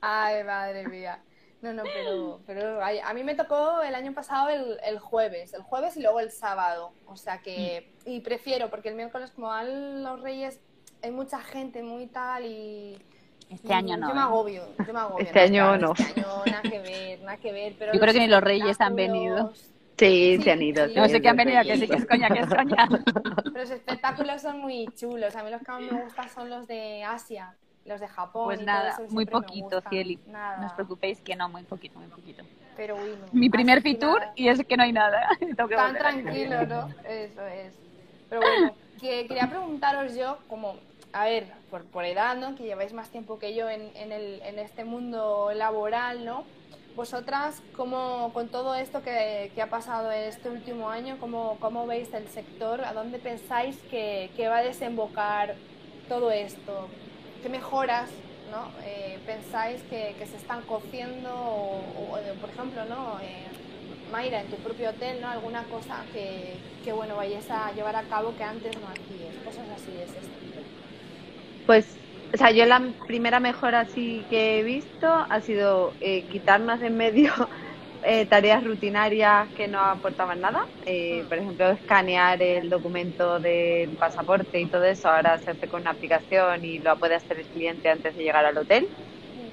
Ay, 0.00 0.44
madre 0.44 0.86
mía. 0.86 1.18
No, 1.62 1.74
no, 1.74 1.82
pero, 1.82 2.40
pero 2.46 2.80
a, 2.82 3.12
mí 3.12 3.22
me 3.22 3.34
tocó 3.34 3.82
el 3.82 3.94
año 3.94 4.14
pasado 4.14 4.48
el, 4.48 4.78
el, 4.82 4.98
jueves, 4.98 5.52
el 5.52 5.62
jueves 5.62 5.96
y 5.96 6.02
luego 6.02 6.20
el 6.20 6.30
sábado. 6.30 6.92
O 7.06 7.16
sea 7.16 7.42
que, 7.42 7.92
mm. 8.06 8.10
y 8.10 8.20
prefiero, 8.20 8.70
porque 8.70 8.88
el 8.88 8.94
miércoles 8.94 9.30
como 9.30 9.52
a 9.52 9.62
los 9.62 10.20
reyes 10.22 10.58
hay 11.02 11.10
mucha 11.10 11.40
gente 11.40 11.82
muy 11.82 12.06
tal 12.06 12.46
y... 12.46 12.98
Este 13.50 13.74
año 13.74 13.96
no. 13.96 14.08
Yo 14.08 14.14
me 14.14 14.20
¿eh? 14.20 14.24
agobio, 14.24 14.62
yo 14.86 14.92
me 14.92 15.00
agobio. 15.00 15.18
Este 15.26 15.40
año 15.40 15.76
no. 15.76 15.92
Este 15.92 16.20
año, 16.20 16.42
nada 16.46 16.62
que 16.62 16.78
ver, 16.78 17.20
nada 17.20 17.36
que 17.36 17.52
ver. 17.52 17.74
Pero 17.78 17.92
yo 17.92 18.00
creo 18.00 18.12
que 18.14 18.20
ni 18.20 18.28
los 18.28 18.42
reyes 18.42 18.80
han 18.80 18.94
venido. 18.94 19.52
Sí, 19.98 20.40
se 20.42 20.52
han 20.52 20.62
ido. 20.62 20.86
no 20.86 21.08
sé 21.08 21.20
qué 21.20 21.28
han 21.28 21.36
venido, 21.36 21.62
que 21.62 21.76
sí 21.76 21.86
que 21.86 21.96
es 21.96 22.06
coña, 22.06 22.28
que 22.28 22.40
es 22.40 22.46
coña. 22.46 22.88
Pero 22.88 23.50
los 23.54 23.70
espectáculos 23.70 24.40
son 24.40 24.60
muy 24.60 24.86
chulos. 24.96 25.36
A 25.36 25.42
mí 25.42 25.50
los 25.50 25.60
que 25.60 25.72
más 25.72 25.82
me 25.82 26.02
gustan 26.04 26.30
son 26.30 26.48
los 26.48 26.66
de 26.66 27.04
Asia 27.04 27.54
los 27.84 28.00
de 28.00 28.08
Japón. 28.08 28.44
Pues 28.46 28.62
nada, 28.62 28.98
muy 29.10 29.26
poquito, 29.26 29.80
Cieli. 29.88 30.18
No 30.26 30.66
os 30.66 30.72
preocupéis 30.72 31.20
que 31.20 31.36
no, 31.36 31.48
muy 31.48 31.62
poquito, 31.62 31.98
muy 31.98 32.08
poquito. 32.08 32.44
Pero 32.76 32.96
Mi 33.32 33.50
primer 33.50 33.82
Fitur 33.82 34.22
y 34.36 34.48
es 34.48 34.64
que 34.64 34.76
no 34.76 34.84
hay 34.84 34.92
nada. 34.92 35.28
Tan 35.56 35.94
tranquilo, 35.96 36.66
¿no? 36.66 36.88
Eso 37.04 37.46
es. 37.46 37.74
Pero 38.28 38.42
bueno, 38.42 38.74
que 39.00 39.26
quería 39.26 39.48
preguntaros 39.48 40.14
yo, 40.14 40.38
como, 40.48 40.76
a 41.12 41.24
ver, 41.24 41.52
por, 41.70 41.84
por 41.84 42.04
edad, 42.04 42.36
¿no? 42.36 42.54
Que 42.54 42.64
lleváis 42.64 42.92
más 42.92 43.10
tiempo 43.10 43.38
que 43.38 43.54
yo 43.54 43.68
en, 43.68 43.90
en, 43.96 44.12
el, 44.12 44.40
en 44.42 44.58
este 44.58 44.84
mundo 44.84 45.50
laboral, 45.54 46.24
¿no? 46.24 46.44
Vosotras, 46.94 47.62
¿cómo, 47.76 48.30
con 48.32 48.48
todo 48.48 48.74
esto 48.74 49.02
que, 49.02 49.50
que, 49.54 49.62
ha 49.62 49.70
pasado 49.70 50.10
este 50.10 50.48
último 50.48 50.90
año, 50.90 51.16
¿cómo, 51.18 51.56
¿cómo 51.60 51.86
veis 51.86 52.12
el 52.12 52.28
sector? 52.28 52.84
¿A 52.84 52.92
dónde 52.92 53.18
pensáis 53.18 53.76
que, 53.90 54.30
que 54.36 54.48
va 54.48 54.58
a 54.58 54.62
desembocar 54.62 55.54
todo 56.08 56.30
esto? 56.30 56.88
Qué 57.42 57.48
mejoras 57.48 58.10
¿no? 58.50 58.68
Eh, 58.84 59.18
pensáis 59.24 59.80
que, 59.88 60.14
se 60.26 60.36
están 60.36 60.62
cociendo 60.62 61.30
o, 61.32 62.18
por 62.40 62.50
ejemplo, 62.50 62.84
¿no? 62.86 63.18
Eh, 63.22 63.46
Mayra, 64.12 64.40
en 64.40 64.48
tu 64.48 64.56
propio 64.56 64.90
hotel, 64.90 65.20
¿no? 65.20 65.28
Alguna 65.28 65.62
cosa 65.64 66.02
que, 66.12 66.54
que, 66.84 66.92
bueno, 66.92 67.16
vayas 67.16 67.48
a 67.50 67.72
llevar 67.72 67.96
a 67.96 68.02
cabo 68.02 68.34
que 68.36 68.42
antes 68.42 68.74
no 68.80 68.88
hacías, 68.88 69.34
cosas 69.44 69.64
así 69.74 69.92
es 70.02 70.10
esto. 70.10 70.34
Pues, 71.66 71.96
o 72.34 72.36
sea, 72.36 72.50
yo 72.50 72.66
la 72.66 72.82
primera 73.06 73.40
mejora 73.40 73.80
así 73.80 74.24
que 74.30 74.58
he 74.58 74.62
visto 74.62 75.06
ha 75.06 75.40
sido 75.40 75.92
eh, 76.00 76.22
quitarnos 76.22 76.80
de 76.80 76.88
en 76.88 76.96
medio 76.96 77.32
eh, 78.10 78.26
tareas 78.26 78.64
rutinarias 78.64 79.50
que 79.54 79.68
no 79.68 79.80
aportaban 79.80 80.40
nada. 80.40 80.60
Eh, 80.84 81.26
por 81.28 81.38
ejemplo, 81.38 81.70
escanear 81.70 82.42
el 82.42 82.68
documento 82.70 83.40
del 83.40 83.96
pasaporte 83.98 84.60
y 84.60 84.68
todo 84.70 84.84
eso 84.84 85.08
ahora 85.08 85.38
se 85.38 85.50
hace 85.52 85.68
con 85.68 85.82
una 85.82 85.92
aplicación 85.92 86.64
y 86.64 86.80
lo 86.80 86.98
puede 86.98 87.14
hacer 87.16 87.38
el 87.38 87.48
cliente 87.48 87.88
antes 87.90 88.14
de 88.16 88.22
llegar 88.24 88.44
al 88.46 88.58
hotel. 88.58 88.90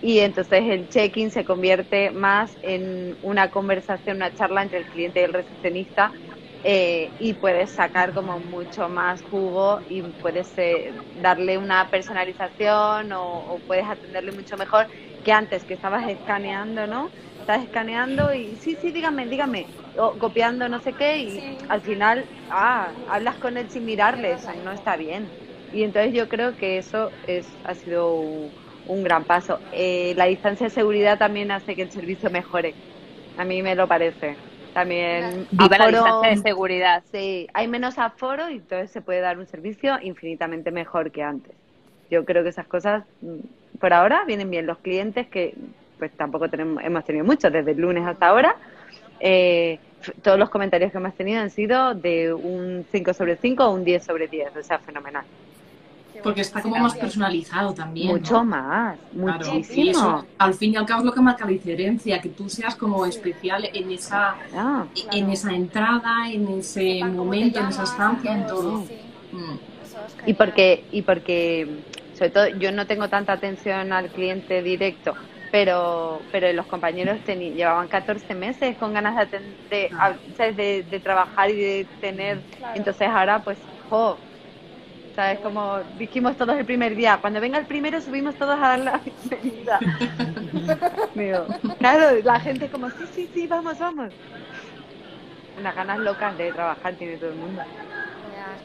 Y 0.02 0.20
entonces 0.20 0.62
el 0.64 0.90
check-in 0.90 1.32
se 1.32 1.46
convierte 1.46 2.12
más 2.12 2.58
en 2.62 3.18
una 3.22 3.50
conversación, 3.52 4.18
una 4.18 4.34
charla 4.34 4.64
entre 4.64 4.80
el 4.80 4.90
cliente 4.90 5.22
y 5.22 5.24
el 5.24 5.34
recepcionista 5.34 6.14
eh, 6.64 7.16
y 7.18 7.36
puedes 7.36 7.74
sacar 7.74 8.14
como 8.14 8.40
mucho 8.40 8.90
más 8.90 9.24
jugo 9.24 9.82
y 9.88 10.04
puedes 10.14 10.54
darle 11.14 11.58
una 11.58 11.90
personalización 11.90 13.12
o, 13.14 13.40
o 13.56 13.64
puedes 13.64 13.86
atenderle 13.88 14.32
mucho 14.34 14.58
mejor 14.58 14.88
que 15.24 15.32
antes 15.34 15.66
que 15.66 15.74
estabas 15.76 16.08
escaneando, 16.10 16.88
¿no? 16.88 17.14
Estás 17.48 17.64
escaneando 17.64 18.34
y 18.34 18.58
sí, 18.58 18.76
sí, 18.76 18.92
dígame, 18.92 19.26
dígame, 19.26 19.68
o 19.98 20.20
copiando 20.20 20.68
no 20.68 20.82
sé 20.82 20.92
qué 20.92 21.20
y 21.20 21.42
al 21.70 21.80
final, 21.80 22.28
ah, 22.50 22.94
hablas 23.08 23.38
con 23.38 23.56
él 23.56 23.70
sin 23.70 23.86
mirarle, 23.86 24.34
eso 24.34 24.52
no 24.66 24.74
está 24.74 24.98
bien. 24.98 25.32
Y 25.72 25.84
entonces 25.84 26.14
yo 26.14 26.28
creo 26.28 26.58
que 26.58 26.78
eso 26.78 27.10
es, 27.26 27.58
ha 27.64 27.74
sido 27.74 28.12
un, 28.86 29.04
gran 29.04 29.24
paso. 29.24 29.62
Eh, 29.72 30.14
la 30.18 30.26
distancia 30.26 30.66
de 30.66 30.72
seguridad 30.72 31.18
también 31.18 31.52
hace 31.52 31.74
que 31.78 31.84
el 31.84 31.92
servicio 31.92 32.30
mejore. 32.30 32.76
A 33.38 33.46
mí 33.46 33.62
me 33.62 33.76
lo 33.76 33.88
parece. 33.88 34.36
También 34.74 35.48
Viva 35.52 35.78
la 35.78 35.88
distancia 35.88 36.30
de 36.30 36.38
seguridad. 36.38 37.04
Sí, 37.10 37.48
hay 37.54 37.70
menos 37.70 37.98
aforo 37.98 38.50
y 38.50 38.56
entonces 38.56 38.92
se 38.92 39.02
puede 39.02 39.22
dar 39.22 39.38
un 39.38 39.48
servicio 39.48 39.98
infinitamente 40.02 40.72
mejor 40.72 41.12
que 41.12 41.24
antes. 41.24 41.56
Yo 42.10 42.26
creo 42.26 42.44
que 42.44 42.50
esas 42.50 42.68
cosas 42.68 43.06
mm, 43.22 43.78
por 43.80 43.94
ahora 43.94 44.26
vienen 44.26 44.50
bien. 44.50 44.66
Los 44.66 44.80
clientes 44.80 45.28
que 45.30 45.54
pues 45.98 46.12
tampoco 46.12 46.50
tenemos, 46.50 46.84
hemos 46.84 47.04
tenido 47.06 47.26
muchos 47.26 47.52
desde 47.52 47.72
el 47.72 47.78
lunes 47.78 48.06
hasta 48.06 48.28
ahora. 48.28 48.56
Eh, 49.20 49.80
todos 50.22 50.38
los 50.38 50.50
comentarios 50.50 50.92
que 50.92 50.98
hemos 50.98 51.14
tenido 51.16 51.42
han 51.42 51.50
sido 51.50 51.94
de 51.96 52.34
un 52.34 52.86
5 52.92 53.14
sobre 53.14 53.36
5 53.36 53.66
o 53.66 53.72
un 53.72 53.84
10 53.84 54.04
sobre 54.04 54.28
10, 54.28 54.56
o 54.56 54.64
sea, 54.64 54.80
fenomenal. 54.80 55.26
Porque 56.24 56.42
está 56.42 56.62
como 56.62 56.78
más 56.78 56.96
personalizado 56.96 57.74
también. 57.74 58.08
Mucho 58.08 58.44
más, 58.44 58.98
muchísimo. 59.14 60.26
al 60.38 60.54
fin 60.54 60.74
y 60.74 60.76
al 60.76 60.86
cabo 60.86 61.02
es 61.02 61.06
lo 61.06 61.14
que 61.14 61.22
marca 61.22 61.46
la 61.46 61.52
diferencia, 61.52 62.20
que 62.20 62.30
tú 62.30 62.50
seas 62.50 62.76
como 62.76 63.06
especial 63.06 63.70
en 63.72 63.92
esa, 63.92 64.36
en 65.12 65.30
esa 65.30 65.54
entrada, 65.54 66.30
en 66.32 66.48
ese 66.60 67.04
momento, 67.04 67.60
en 67.60 67.68
esa 67.68 67.84
estancia, 67.84 68.34
en 68.34 68.48
todo. 68.48 68.80
Mm. 69.32 69.58
Y 70.26 70.34
porque, 70.34 70.86
y 70.92 71.02
porque, 71.04 71.68
sobre 72.16 72.30
todo, 72.30 72.48
yo 72.48 72.72
no 72.72 72.88
tengo 72.88 73.10
tanta 73.10 73.34
atención 73.34 73.94
al 73.94 74.10
cliente 74.10 74.62
directo, 74.62 75.14
pero 75.52 76.22
pero 76.32 76.52
los 76.54 76.66
compañeros 76.66 77.18
llevaban 77.26 77.88
14 77.88 78.34
meses 78.36 78.78
con 78.78 78.94
ganas 78.94 79.30
de, 79.32 79.90
de, 80.40 80.84
de, 80.84 81.00
trabajar 81.00 81.50
y 81.50 81.56
de 81.56 81.88
tener, 82.02 82.40
entonces 82.76 83.08
ahora 83.08 83.40
pues, 83.40 83.58
jo, 83.90 84.18
¿sabes? 85.16 85.40
Como 85.40 85.80
dijimos 85.98 86.38
todos 86.38 86.58
el 86.58 86.66
primer 86.66 86.96
día, 86.96 87.18
cuando 87.20 87.42
venga 87.42 87.58
el 87.58 87.66
primero 87.66 88.00
subimos 88.02 88.36
todos 88.36 88.56
a 88.56 88.78
dar 88.78 88.80
la 88.80 89.02
bienvenida. 89.30 89.80
claro, 91.80 92.20
la 92.24 92.40
gente 92.40 92.70
como, 92.70 92.90
sí, 92.92 93.06
sí, 93.12 93.30
sí, 93.34 93.48
vamos, 93.48 93.80
vamos. 93.80 94.14
Unas 95.60 95.76
ganas 95.76 95.98
locas 96.00 96.38
de 96.38 96.52
trabajar 96.52 96.94
tiene 96.96 97.18
todo 97.18 97.32
el 97.32 97.36
mundo. 97.38 97.64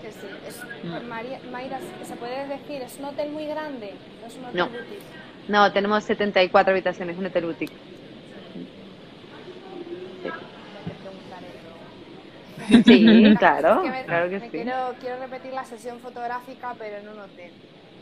que 0.02 0.12
sí. 0.12 0.26
Es, 0.46 0.62
mm. 0.84 1.50
Mayra, 1.50 1.78
¿se 2.02 2.16
puede 2.16 2.46
decir? 2.46 2.82
¿Es 2.82 2.98
un 2.98 3.06
hotel 3.06 3.30
muy 3.30 3.46
grande? 3.46 3.94
¿No 4.20 4.26
es 4.26 4.36
un 4.36 4.44
hotel 4.44 4.58
no. 4.58 4.68
No, 5.48 5.72
tenemos 5.72 6.04
74 6.04 6.72
habitaciones, 6.72 7.18
un 7.18 7.26
hotel 7.26 7.46
boutique. 7.46 7.74
Sí, 12.84 13.34
claro, 13.38 13.82
claro 14.06 14.30
que 14.30 14.40
sí. 14.40 14.48
Quiero, 14.50 14.94
quiero, 15.00 15.18
repetir 15.18 15.52
la 15.52 15.64
sesión 15.64 15.98
fotográfica, 15.98 16.74
pero 16.78 16.98
en 16.98 17.08
un 17.08 17.18
hotel. 17.18 17.50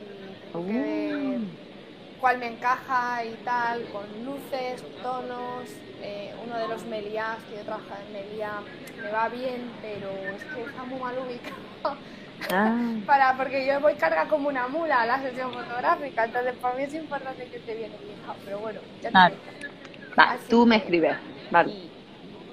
Y 0.00 0.52
tengo 0.52 0.66
que 0.66 0.72
ver 0.72 1.38
uh. 1.38 1.69
Cuál 2.20 2.38
me 2.38 2.48
encaja 2.48 3.24
y 3.24 3.34
tal, 3.44 3.84
con 3.86 4.04
luces, 4.24 4.82
tonos. 5.02 5.68
Eh, 6.02 6.32
uno 6.44 6.56
de 6.56 6.68
los 6.68 6.84
Meliás, 6.84 7.38
que 7.48 7.56
yo 7.56 7.62
trabajo 7.62 7.86
en 8.06 8.12
Meliá, 8.12 8.52
me 9.02 9.10
va 9.10 9.28
bien, 9.28 9.70
pero 9.82 10.10
es 10.34 10.44
que 10.44 10.62
está 10.62 10.84
muy 10.84 11.00
mal 11.00 11.14
ubicado. 11.18 11.96
Ah. 12.50 12.76
Para, 13.06 13.36
porque 13.36 13.66
yo 13.66 13.80
voy 13.80 13.94
carga 13.94 14.26
como 14.26 14.48
una 14.48 14.66
mula 14.68 15.02
a 15.02 15.06
la 15.06 15.20
sesión 15.20 15.52
fotográfica, 15.52 16.24
entonces 16.24 16.54
para 16.56 16.74
mí 16.74 16.84
es 16.84 16.94
importante 16.94 17.46
que 17.46 17.56
esté 17.56 17.74
bien 17.74 17.92
ubicado, 17.92 18.38
pero 18.44 18.58
bueno, 18.60 18.80
ya 19.02 19.10
te 19.28 20.38
tú 20.48 20.64
me 20.64 20.76
escribes, 20.76 21.16
vale. 21.50 21.99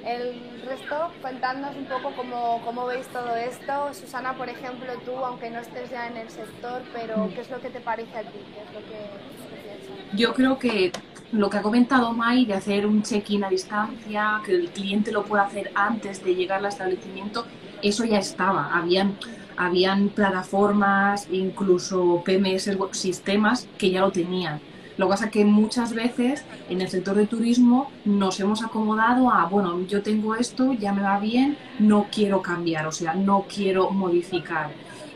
El 0.07 0.61
resto, 0.65 1.11
contadnos 1.21 1.75
un 1.75 1.83
poco 1.85 2.15
cómo, 2.15 2.61
cómo, 2.63 2.85
veis 2.85 3.05
todo 3.07 3.35
esto. 3.35 3.93
Susana, 3.93 4.37
por 4.37 4.47
ejemplo, 4.47 4.87
tú, 5.03 5.11
aunque 5.17 5.49
no 5.49 5.59
estés 5.59 5.89
ya 5.89 6.07
en 6.07 6.15
el 6.15 6.29
sector, 6.29 6.81
pero. 6.93 7.29
¿qué 7.35 7.41
es 7.41 7.49
lo 7.51 7.59
que 7.59 7.69
te 7.69 7.81
parece 7.81 8.17
a 8.17 8.21
ti? 8.21 8.39
¿Qué 8.53 8.61
es 8.61 8.73
lo 8.73 8.79
que? 8.87 10.17
Yo 10.17 10.33
creo 10.33 10.57
que 10.57 10.93
lo 11.33 11.49
que 11.49 11.57
ha 11.57 11.61
comentado 11.61 12.13
Mai 12.13 12.45
de 12.45 12.53
hacer 12.53 12.87
un 12.87 13.03
check-in 13.03 13.43
a 13.43 13.49
distancia, 13.49 14.41
que 14.45 14.53
el 14.53 14.69
cliente 14.69 15.11
lo 15.11 15.25
pueda 15.25 15.43
hacer 15.43 15.71
antes 15.75 16.23
de 16.23 16.35
llegar 16.35 16.59
al 16.59 16.67
establecimiento, 16.67 17.45
eso 17.81 18.05
ya 18.05 18.19
estaba. 18.19 18.73
Habían, 18.73 19.17
habían 19.57 20.07
plataformas, 20.07 21.27
incluso 21.29 22.23
PMS, 22.23 22.77
sistemas 22.91 23.67
que 23.77 23.91
ya 23.91 23.99
lo 23.99 24.11
tenían. 24.11 24.61
Lo 24.97 25.05
que 25.05 25.11
pasa 25.11 25.25
es 25.25 25.31
que 25.31 25.45
muchas 25.45 25.93
veces 25.93 26.43
en 26.69 26.81
el 26.81 26.89
sector 26.89 27.15
de 27.15 27.27
turismo 27.27 27.91
nos 28.03 28.39
hemos 28.39 28.63
acomodado 28.63 29.29
a, 29.31 29.45
bueno, 29.45 29.81
yo 29.87 30.01
tengo 30.01 30.35
esto, 30.35 30.73
ya 30.73 30.91
me 30.91 31.03
va 31.03 31.19
bien, 31.19 31.57
no 31.79 32.07
quiero 32.11 32.41
cambiar, 32.41 32.87
o 32.87 32.91
sea, 32.91 33.13
no 33.13 33.45
quiero 33.53 33.91
modificar. 33.91 34.71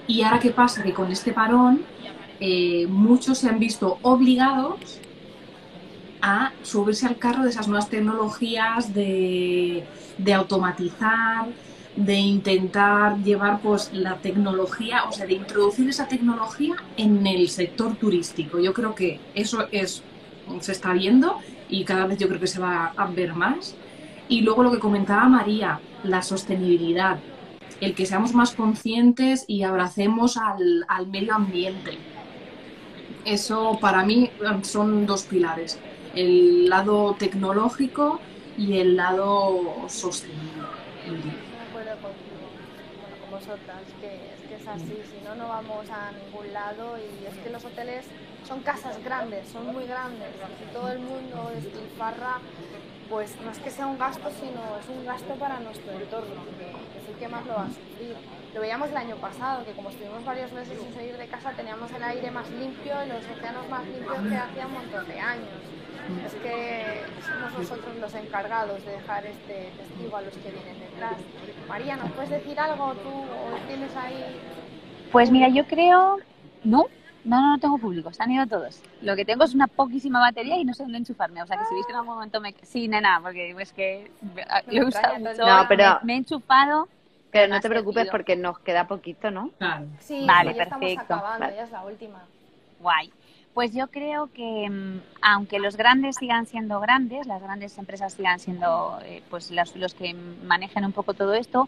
Y 0.08 0.22
ahora 0.22 0.40
qué 0.40 0.52
pasa? 0.52 0.84
Que 0.84 0.94
con 0.94 1.12
este 1.12 1.34
parón 1.34 1.82
eh, 2.40 2.86
muchos 2.88 3.40
se 3.40 3.50
han 3.50 3.60
visto 3.60 3.98
obligados 4.04 5.00
a 6.22 6.52
subirse 6.62 7.08
al 7.08 7.18
carro 7.18 7.44
de 7.44 7.50
esas 7.50 7.68
nuevas 7.68 7.90
tecnologías 7.90 8.94
de, 8.94 9.84
de 10.18 10.34
automatizar, 10.34 11.48
de 11.96 12.16
intentar 12.16 13.18
llevar 13.18 13.60
pues 13.62 13.92
la 13.94 14.18
tecnología, 14.18 15.04
o 15.10 15.12
sea, 15.12 15.26
de 15.26 15.34
introducir 15.34 15.89
esa 15.89 16.08
tecnología 16.08 16.76
en 16.98 17.26
el 17.28 17.50
sector 17.50 17.96
turístico. 17.96 18.60
Yo 18.60 18.74
creo 18.74 18.96
que 18.96 19.20
eso 19.36 19.68
es 19.72 20.04
se 20.60 20.72
está 20.72 20.94
viendo 20.94 21.38
y 21.70 21.86
cada 21.86 22.06
vez 22.06 22.18
yo 22.18 22.28
creo 22.28 22.39
que 22.39 22.48
se 22.48 22.60
va 22.60 22.94
a 22.96 23.06
ver 23.08 23.34
más. 23.34 23.76
Y 24.28 24.42
luego 24.42 24.64
lo 24.64 24.72
que 24.72 24.80
comentaba 24.80 25.28
María, 25.28 25.80
la 26.04 26.22
sostenibilidad, 26.22 27.20
el 27.80 27.94
que 27.96 28.06
seamos 28.06 28.34
más 28.34 28.52
conscientes 28.52 29.46
y 29.48 29.64
abracemos 29.64 30.38
al, 30.38 30.86
al 30.88 31.08
medio 31.08 31.36
ambiente. 31.36 31.98
Eso 33.26 33.78
para 33.80 34.04
mí 34.04 34.32
son 34.64 35.06
dos 35.06 35.24
pilares, 35.24 35.80
el 36.16 36.70
lado 36.70 37.16
tecnológico 37.20 38.20
y 38.58 38.78
el 38.78 38.96
lado 38.96 39.86
sostenible 39.88 40.62
que, 44.00 44.16
es 44.16 44.48
que 44.48 44.56
es 44.56 44.68
así, 44.68 45.02
si 45.10 45.26
no, 45.26 45.36
no 45.36 45.48
vamos 45.48 45.89
a 45.89 46.12
ningún 46.12 46.54
lado 46.54 46.98
y 46.98 47.26
es 47.26 47.36
que 47.44 47.50
los 47.50 47.64
hoteles 47.66 48.06
son 48.48 48.62
casas 48.62 49.04
grandes, 49.04 49.48
son 49.50 49.66
muy 49.74 49.86
grandes, 49.86 50.30
si 50.60 50.74
todo 50.74 50.89
el 50.92 51.00
mundo 51.00 51.52
despilfarra, 51.56 52.39
pues 53.10 53.36
no 53.44 53.52
es 53.52 53.60
que 53.60 53.72
sea 53.72 53.88
un 53.88 53.98
gasto, 53.98 54.30
sino 54.30 54.62
es 54.80 54.88
un 54.88 55.06
gasto 55.06 55.34
para 55.36 55.60
nuestro 55.60 55.92
entorno, 55.92 56.46
que, 56.58 56.70
es 57.00 57.10
el 57.10 57.16
que 57.16 57.28
más 57.28 57.46
lo 57.46 57.56
va 57.56 57.64
a 57.64 57.68
sufrir. 57.68 58.16
Lo 58.54 58.62
veíamos 58.62 58.89
el 58.89 58.98
año 58.98 59.16
pasado, 59.16 59.66
que 59.66 59.72
como 59.72 59.89
estuvimos 59.89 60.24
varios 60.24 60.52
meses 60.52 60.80
sin 60.80 60.94
salir 60.94 61.18
de 61.18 61.28
casa, 61.28 61.52
teníamos 61.52 61.92
el 61.92 62.04
aire 62.04 62.30
más 62.32 62.50
limpio 62.52 62.94
y 63.04 63.10
los 63.10 63.26
océanos 63.26 63.68
más 63.70 63.86
limpios 63.86 64.22
que 64.30 64.36
hacía 64.36 64.68
un 64.68 64.74
montón 64.74 65.08
de 65.08 65.20
años. 65.20 65.81
Es 66.26 66.34
que 66.36 67.03
somos 67.26 67.59
nosotros 67.59 67.95
los 67.97 68.14
encargados 68.14 68.84
de 68.86 68.91
dejar 68.91 69.26
este 69.26 69.72
testigo 69.78 70.18
a 70.18 70.22
los 70.22 70.34
que 70.34 70.51
vienen 70.51 70.80
detrás. 70.80 71.14
María, 71.68 71.95
¿nos 71.97 72.12
puedes 72.12 72.30
decir 72.30 72.59
algo 72.59 72.93
tú 72.95 73.09
o 73.09 73.68
tienes 73.68 73.95
ahí? 73.95 74.39
Pues 75.12 75.32
mira, 75.32 75.49
yo 75.49 75.66
creo, 75.66 76.18
no, 76.64 76.86
no, 77.24 77.51
no, 77.51 77.59
tengo 77.59 77.78
público, 77.78 78.12
se 78.12 78.24
han 78.24 78.32
ido 78.32 78.47
todos. 78.47 78.82
Lo 79.01 79.16
que 79.16 79.26
tengo 79.26 79.43
es 79.43 79.53
una 79.53 79.68
poquísima 79.68 80.20
batería 80.20 80.57
y 80.57 80.66
no 80.66 80.74
sé 80.74 80.84
dónde 80.84 80.99
enchufarme. 80.99 81.41
O 81.43 81.47
sea, 81.47 81.57
que 81.57 81.66
si 81.66 81.74
veis 81.74 81.86
que 81.86 81.91
en 81.91 81.99
algún 81.99 82.16
momento 82.16 82.41
me... 82.41 82.53
Sí, 82.64 82.88
nena, 82.88 83.20
porque 83.22 83.55
es 83.59 83.74
que 83.74 84.12
lo 84.68 84.82
he 84.82 84.86
usado 84.86 85.20
mucho. 85.20 85.45
No, 85.45 85.66
pero... 85.68 85.99
Me, 86.03 86.14
he 86.14 86.18
enchufado. 86.18 86.88
Pero 87.32 87.53
no 87.53 87.62
te 87.62 87.70
preocupes 87.70 88.09
porque 88.09 88.36
nos 88.36 88.59
queda 88.59 88.88
poquito, 88.88 89.32
¿no? 89.32 89.51
Claro. 89.57 89.86
Sí, 89.99 90.26
vale, 90.28 90.53
ya 90.53 90.66
perfecto. 90.66 91.01
estamos 91.01 91.24
acabando, 91.24 91.55
ya 91.55 91.64
es 91.64 91.72
la 91.72 91.84
última. 91.84 92.24
Guay. 92.80 93.12
Pues 93.54 93.74
yo 93.74 93.88
creo 93.88 94.30
que 94.34 94.70
mm, 94.70 95.02
aunque 95.22 95.60
los 95.60 95.76
grandes 95.76 96.16
sigan 96.18 96.45
siendo 96.45 96.80
grandes, 96.80 97.28
las 97.28 97.41
grandes 97.41 97.78
empresas 97.78 98.14
sigan 98.14 98.39
siendo 98.39 98.97
eh, 99.04 99.22
pues 99.30 99.52
los, 99.52 99.76
los, 99.76 99.93
que 99.93 100.14
manejan 100.14 100.86
un 100.86 100.93
poco 100.93 101.14
todo 101.14 101.34
esto, 101.34 101.68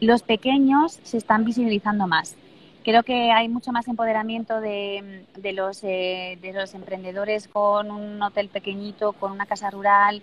los 0.00 0.22
pequeños 0.22 1.00
se 1.02 1.16
están 1.18 1.44
visibilizando 1.44 2.06
más. 2.06 2.36
Creo 2.84 3.02
que 3.02 3.32
hay 3.32 3.48
mucho 3.48 3.72
más 3.72 3.88
empoderamiento 3.88 4.60
de, 4.60 5.24
mm, 5.36 5.40
de 5.40 5.52
los, 5.52 5.82
eh, 5.82 6.38
de 6.40 6.52
los 6.52 6.74
emprendedores 6.74 7.48
con 7.48 7.90
un 7.90 8.22
hotel 8.22 8.48
pequeñito, 8.48 9.12
con 9.12 9.32
una 9.32 9.46
casa 9.46 9.70
rural 9.70 10.22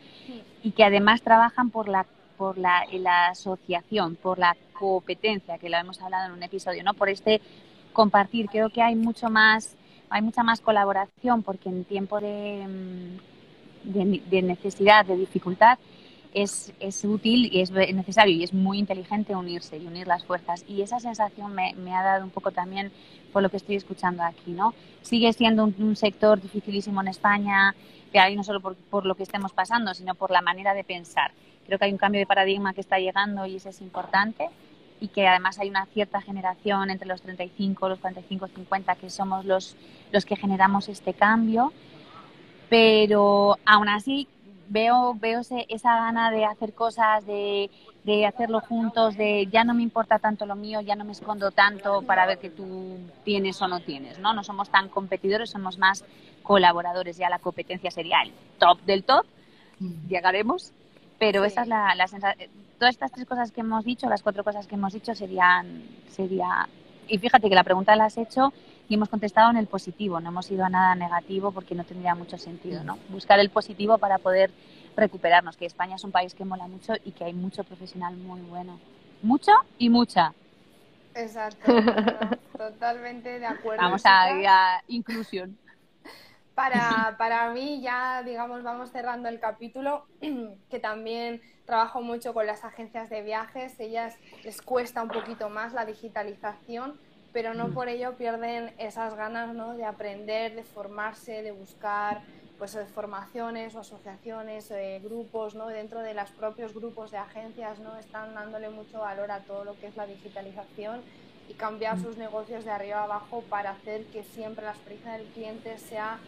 y 0.63 0.71
que 0.71 0.83
además 0.83 1.21
trabajan 1.21 1.69
por 1.69 1.89
la 1.89 2.05
por 2.37 2.57
la, 2.57 2.85
la 2.91 3.29
asociación, 3.29 4.15
por 4.15 4.39
la 4.39 4.57
competencia, 4.73 5.57
que 5.57 5.69
lo 5.69 5.77
hemos 5.77 6.01
hablado 6.01 6.25
en 6.25 6.33
un 6.33 6.43
episodio, 6.43 6.83
¿no? 6.83 6.93
Por 6.93 7.07
este 7.07 7.41
compartir. 7.93 8.47
Creo 8.49 8.69
que 8.69 8.81
hay 8.81 8.95
mucho 8.95 9.29
más 9.29 9.75
hay 10.09 10.21
mucha 10.21 10.43
más 10.43 10.61
colaboración 10.61 11.43
porque 11.43 11.69
en 11.69 11.83
tiempo 11.83 12.19
de, 12.19 12.65
mm, 12.67 13.35
de, 14.29 14.41
necesidad, 14.41 15.05
de 15.05 15.17
dificultad, 15.17 15.77
es, 16.33 16.73
es, 16.81 17.05
útil 17.05 17.49
y 17.53 17.61
es 17.61 17.71
necesario 17.71 18.35
y 18.35 18.43
es 18.43 18.53
muy 18.53 18.77
inteligente 18.77 19.35
unirse 19.35 19.77
y 19.77 19.87
unir 19.87 20.05
las 20.05 20.25
fuerzas. 20.25 20.65
Y 20.67 20.81
esa 20.81 20.99
sensación 20.99 21.53
me, 21.53 21.73
me, 21.75 21.95
ha 21.95 22.03
dado 22.03 22.25
un 22.25 22.29
poco 22.29 22.51
también 22.51 22.91
por 23.31 23.41
lo 23.41 23.49
que 23.49 23.57
estoy 23.57 23.75
escuchando 23.77 24.21
aquí, 24.21 24.51
¿no? 24.51 24.73
Sigue 25.01 25.31
siendo 25.31 25.63
un, 25.63 25.95
sector 25.95 26.41
dificilísimo 26.41 27.01
en 27.01 27.07
España, 27.07 27.73
que 28.11 28.19
hay 28.19 28.35
no 28.35 28.43
solo 28.43 28.59
por, 28.59 28.75
por, 28.75 29.05
lo 29.05 29.15
que 29.15 29.23
estemos 29.23 29.53
pasando, 29.53 29.93
sino 29.93 30.13
por 30.15 30.29
la 30.29 30.41
manera 30.41 30.73
de 30.73 30.83
pensar. 30.83 31.31
Creo 31.65 31.79
que 31.79 31.85
hay 31.85 31.91
un 31.91 31.97
cambio 31.97 32.19
de 32.19 32.25
paradigma 32.25 32.73
que 32.73 32.81
está 32.81 32.99
llegando 32.99 33.45
y 33.45 33.55
eso 33.55 33.69
es 33.69 33.79
importante 33.79 34.49
y 34.99 35.09
que 35.09 35.27
además 35.27 35.59
hay 35.59 35.69
una 35.69 35.85
cierta 35.87 36.21
generación 36.21 36.89
entre 36.89 37.07
los 37.07 37.21
35, 37.21 37.89
los 37.89 37.99
45, 37.99 38.47
50 38.47 38.95
que 38.95 39.09
somos 39.09 39.45
los, 39.45 39.75
los 40.11 40.25
que 40.25 40.35
generamos 40.35 40.89
este 40.89 41.13
cambio, 41.13 41.73
pero 42.69 43.57
aún 43.65 43.89
así 43.89 44.27
veo, 44.69 45.13
veo 45.15 45.41
esa 45.41 45.95
gana 45.95 46.31
de 46.31 46.45
hacer 46.45 46.73
cosas, 46.73 47.25
de, 47.25 47.69
de, 48.03 48.25
hacerlo 48.25 48.61
juntos, 48.61 49.15
de 49.17 49.47
ya 49.51 49.63
no 49.63 49.73
me 49.73 49.83
importa 49.83 50.19
tanto 50.19 50.45
lo 50.45 50.55
mío, 50.55 50.81
ya 50.81 50.95
no 50.95 51.05
me 51.05 51.11
escondo 51.11 51.51
tanto 51.51 52.01
para 52.01 52.25
ver 52.25 52.39
que 52.39 52.49
tú 52.49 52.97
tienes 53.23 53.61
o 53.61 53.67
no 53.67 53.81
tienes, 53.81 54.19
¿no? 54.19 54.33
No 54.33 54.43
somos 54.43 54.69
tan 54.69 54.89
competidores, 54.89 55.49
somos 55.49 55.77
más 55.77 56.03
colaboradores, 56.41 57.17
ya 57.17 57.29
la 57.29 57.39
competencia 57.39 57.91
sería 57.91 58.21
el 58.23 58.31
top 58.59 58.81
del 58.81 59.03
top, 59.03 59.25
mm. 59.79 60.07
llegaremos, 60.07 60.71
pero 61.19 61.43
esa 61.43 61.63
es 61.63 61.67
la, 61.67 61.93
la 61.95 62.07
sensación 62.07 62.49
todas 62.77 62.95
estas 62.95 63.11
tres 63.11 63.25
cosas 63.25 63.51
que 63.51 63.61
hemos 63.61 63.83
dicho, 63.85 64.07
las 64.09 64.23
cuatro 64.23 64.43
cosas 64.43 64.67
que 64.67 64.75
hemos 64.75 64.93
dicho 64.93 65.15
serían, 65.15 65.83
sería, 66.09 66.67
y 67.07 67.17
fíjate 67.17 67.49
que 67.49 67.55
la 67.55 67.63
pregunta 67.63 67.95
la 67.95 68.05
has 68.05 68.17
hecho 68.17 68.53
y 68.87 68.95
hemos 68.95 69.09
contestado 69.09 69.49
en 69.51 69.57
el 69.57 69.67
positivo, 69.67 70.19
no 70.19 70.29
hemos 70.29 70.49
ido 70.51 70.65
a 70.65 70.69
nada 70.69 70.95
negativo 70.95 71.51
porque 71.51 71.75
no 71.75 71.83
tendría 71.83 72.15
mucho 72.15 72.37
sentido, 72.37 72.83
¿no? 72.83 72.97
Buscar 73.09 73.39
el 73.39 73.49
positivo 73.49 73.97
para 73.97 74.17
poder 74.17 74.51
recuperarnos, 74.95 75.57
que 75.57 75.65
España 75.65 75.95
es 75.95 76.03
un 76.03 76.11
país 76.11 76.33
que 76.33 76.45
mola 76.45 76.67
mucho 76.67 76.93
y 77.03 77.11
que 77.11 77.25
hay 77.25 77.33
mucho 77.33 77.63
profesional 77.63 78.15
muy 78.15 78.41
bueno. 78.41 78.79
Mucho 79.21 79.51
y 79.77 79.89
mucha. 79.89 80.33
Exacto, 81.15 81.73
totalmente 82.57 83.39
de 83.39 83.45
acuerdo. 83.45 83.81
Vamos 83.81 84.05
a, 84.05 84.25
a 84.25 84.83
inclusión. 84.87 85.57
Para, 86.55 87.15
para 87.17 87.51
mí 87.51 87.81
ya, 87.81 88.23
digamos, 88.23 88.63
vamos 88.63 88.91
cerrando 88.91 89.29
el 89.29 89.39
capítulo, 89.39 90.05
que 90.69 90.79
también 90.79 91.41
trabajo 91.65 92.01
mucho 92.01 92.33
con 92.33 92.45
las 92.45 92.63
agencias 92.63 93.09
de 93.09 93.21
viajes, 93.21 93.79
ellas 93.79 94.15
les 94.43 94.61
cuesta 94.61 95.01
un 95.01 95.09
poquito 95.09 95.49
más 95.49 95.73
la 95.73 95.85
digitalización, 95.85 96.97
pero 97.33 97.53
no 97.53 97.67
mm. 97.67 97.73
por 97.73 97.89
ello 97.89 98.15
pierden 98.15 98.73
esas 98.77 99.15
ganas 99.15 99.53
¿no? 99.53 99.75
de 99.75 99.83
aprender, 99.83 100.55
de 100.55 100.63
formarse, 100.63 101.41
de 101.41 101.51
buscar 101.51 102.21
pues 102.57 102.77
formaciones 102.93 103.75
o 103.75 103.81
asociaciones, 103.81 104.71
eh, 104.71 105.01
grupos, 105.03 105.55
¿no? 105.55 105.67
dentro 105.67 105.99
de 105.99 106.13
los 106.13 106.29
propios 106.31 106.73
grupos 106.73 107.11
de 107.11 107.17
agencias, 107.17 107.79
¿no? 107.79 107.97
están 107.97 108.33
dándole 108.33 108.69
mucho 108.69 109.01
valor 109.01 109.29
a 109.31 109.39
todo 109.39 109.65
lo 109.65 109.77
que 109.77 109.87
es 109.87 109.97
la 109.97 110.05
digitalización 110.05 111.01
y 111.49 111.53
cambiar 111.53 111.99
sus 111.99 112.17
negocios 112.17 112.63
de 112.63 112.71
arriba 112.71 113.01
a 113.01 113.03
abajo 113.03 113.43
para 113.49 113.71
hacer 113.71 114.05
que 114.05 114.23
siempre 114.23 114.63
la 114.63 114.71
experiencia 114.71 115.13
del 115.13 115.27
cliente 115.27 115.77
sea 115.77 116.19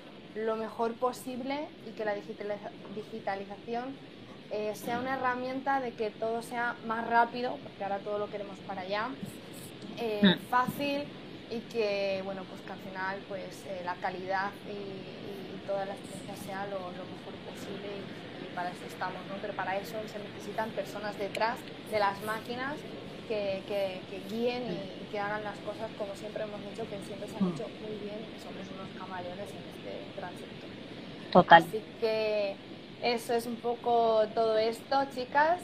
lo 0.46 0.56
mejor 0.56 0.94
posible 0.94 1.68
y 1.88 1.92
que 1.92 2.06
la 2.06 2.14
digitalización 2.14 3.96
eh, 4.52 4.74
sea 4.76 5.00
una 5.00 5.16
herramienta 5.16 5.82
de 5.82 5.92
que 5.92 6.10
todo 6.10 6.42
sea 6.42 6.76
más 6.86 7.08
rápido, 7.08 7.58
porque 7.64 7.84
ahora 7.84 8.00
todo 8.00 8.18
lo 8.20 8.30
queremos 8.30 8.58
para 8.60 8.82
allá, 8.82 9.10
eh, 9.98 10.22
hmm. 10.24 10.50
fácil 10.50 11.04
y 11.50 11.60
que 11.72 12.22
bueno 12.24 12.44
pues 12.44 12.62
que 12.62 12.72
al 12.72 12.80
final 12.80 13.20
pues 13.28 13.64
eh, 13.68 13.82
la 13.86 13.96
calidad 13.96 14.52
y, 14.70 15.18
toda 15.68 15.86
la 15.86 15.96
experiencia 15.96 16.36
sea 16.46 16.66
lo, 16.68 16.80
mejor 16.80 17.36
posible 17.44 17.92
y, 18.00 18.56
para 18.56 18.70
eso 18.70 18.86
estamos, 18.88 19.20
¿no? 19.28 19.36
Pero 19.42 19.54
para 19.54 19.76
eso 19.76 19.98
se 20.08 20.18
necesitan 20.18 20.70
personas 20.70 21.20
detrás 21.20 21.58
de 21.92 22.00
las 22.00 22.24
máquinas 22.24 22.76
que, 23.28 23.62
que, 23.68 24.22
guíen 24.30 24.64
y, 24.64 25.12
que 25.12 25.20
hagan 25.20 25.44
las 25.44 25.58
cosas 25.60 25.90
como 25.98 26.16
siempre 26.16 26.44
hemos 26.44 26.60
dicho, 26.62 26.84
que 26.90 26.98
siempre 27.06 27.28
se 27.28 27.36
han 27.38 27.54
hecho 27.54 27.68
muy 27.82 27.98
bien 28.04 28.18
y 28.24 28.34
que 28.34 28.40
somos 28.40 28.66
unos 28.74 28.90
camaleones 28.98 29.50
en 29.50 29.64
este 29.76 30.20
tránsito. 30.20 30.48
Total. 31.32 31.64
Así 31.64 31.82
que 32.00 32.56
eso 33.04 33.34
es 33.34 33.46
un 33.46 33.58
poco 33.58 34.24
todo 34.34 34.58
esto, 34.58 35.06
chicas. 35.14 35.62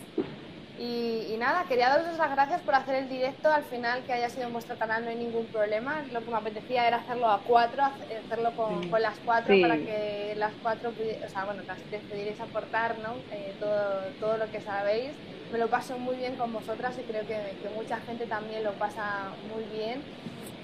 Y, 0.84 1.38
nada, 1.38 1.64
quería 1.64 1.88
daros 1.88 2.18
las 2.18 2.32
gracias 2.32 2.62
por 2.62 2.76
hacer 2.76 2.96
el 2.96 3.10
directo. 3.10 3.50
Al 3.50 3.64
final, 3.64 4.04
que 4.04 4.12
haya 4.12 4.30
sido 4.30 4.48
en 4.48 4.54
vuestro 4.54 4.76
canal, 4.78 5.06
no 5.06 5.12
hay 5.12 5.16
ningún 5.16 5.46
problema. 5.46 6.04
Lo 6.12 6.20
que 6.20 6.30
me 6.30 6.36
apetecía 6.36 6.86
era 6.86 6.98
hacerlo 6.98 7.30
a 7.30 7.40
cuatro, 7.40 7.84
hacerlo 7.84 8.52
con, 8.52 8.92
las 9.02 9.18
cuatro 9.24 9.56
para 9.62 9.78
que 9.78 10.34
las 10.38 10.52
cuatro, 10.62 10.90
o 10.90 11.30
sea, 11.30 11.46
bueno, 11.46 11.64
las 11.66 11.78
que 11.80 12.00
pudierais 12.00 12.40
aportar 12.42 12.98
¿no? 13.00 13.14
Eh, 13.32 13.54
todo, 13.62 14.02
todo 14.20 14.38
lo 14.38 14.52
que 14.52 14.60
sabéis. 14.60 15.12
Me 15.54 15.58
lo 15.58 15.70
paso 15.70 15.98
muy 15.98 16.18
bien 16.18 16.36
con 16.36 16.52
vosotras 16.52 16.96
y 17.00 17.04
creo 17.04 17.22
que, 17.22 17.38
que 17.62 17.70
mucha 17.76 17.98
gente 18.02 18.26
también 18.26 18.64
lo 18.66 18.74
pasa 18.74 19.30
muy 19.54 19.64
bien. 19.74 20.02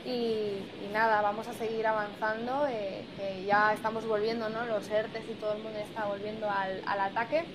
Y, 0.05 0.91
nada, 0.91 1.21
vamos 1.21 1.47
a 1.47 1.53
seguir 1.53 1.87
avanzando, 1.87 2.67
eh, 2.67 3.05
que 3.15 3.45
ya 3.45 3.73
estamos 3.73 4.05
volviendo, 4.05 4.49
¿no? 4.49 4.65
Los 4.65 4.89
ERTES 4.89 5.23
y 5.29 5.33
todo 5.35 5.53
el 5.53 5.63
mundo 5.63 5.79
está 5.79 6.05
volviendo 6.05 6.49
al, 6.49 6.81
al, 6.85 6.99
ataque 6.99 7.45